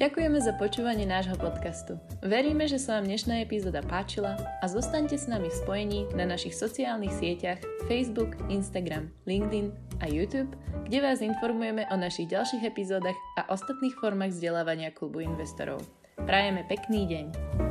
Ďakujeme 0.00 0.40
za 0.40 0.56
počúvanie 0.56 1.04
nášho 1.04 1.36
podcastu. 1.36 2.00
Veríme, 2.24 2.64
že 2.64 2.80
sa 2.80 2.96
vám 2.96 3.12
dnešná 3.12 3.44
epizóda 3.44 3.84
páčila 3.84 4.32
a 4.32 4.64
zostaňte 4.64 5.12
s 5.12 5.28
nami 5.28 5.52
v 5.52 5.58
spojení 5.60 6.00
na 6.16 6.24
našich 6.24 6.56
sociálnych 6.56 7.12
sieťach 7.20 7.60
Facebook, 7.84 8.32
Instagram, 8.48 9.12
LinkedIn 9.28 9.68
a 10.00 10.08
YouTube, 10.08 10.56
kde 10.88 11.04
vás 11.04 11.20
informujeme 11.20 11.84
o 11.92 12.00
našich 12.00 12.32
ďalších 12.32 12.64
epizódach 12.64 13.18
a 13.36 13.44
ostatných 13.52 13.92
formách 14.00 14.32
vzdelávania 14.32 14.88
klubu 14.88 15.20
investorov. 15.20 15.84
Prajeme 16.24 16.64
pekný 16.64 17.04
deň. 17.04 17.69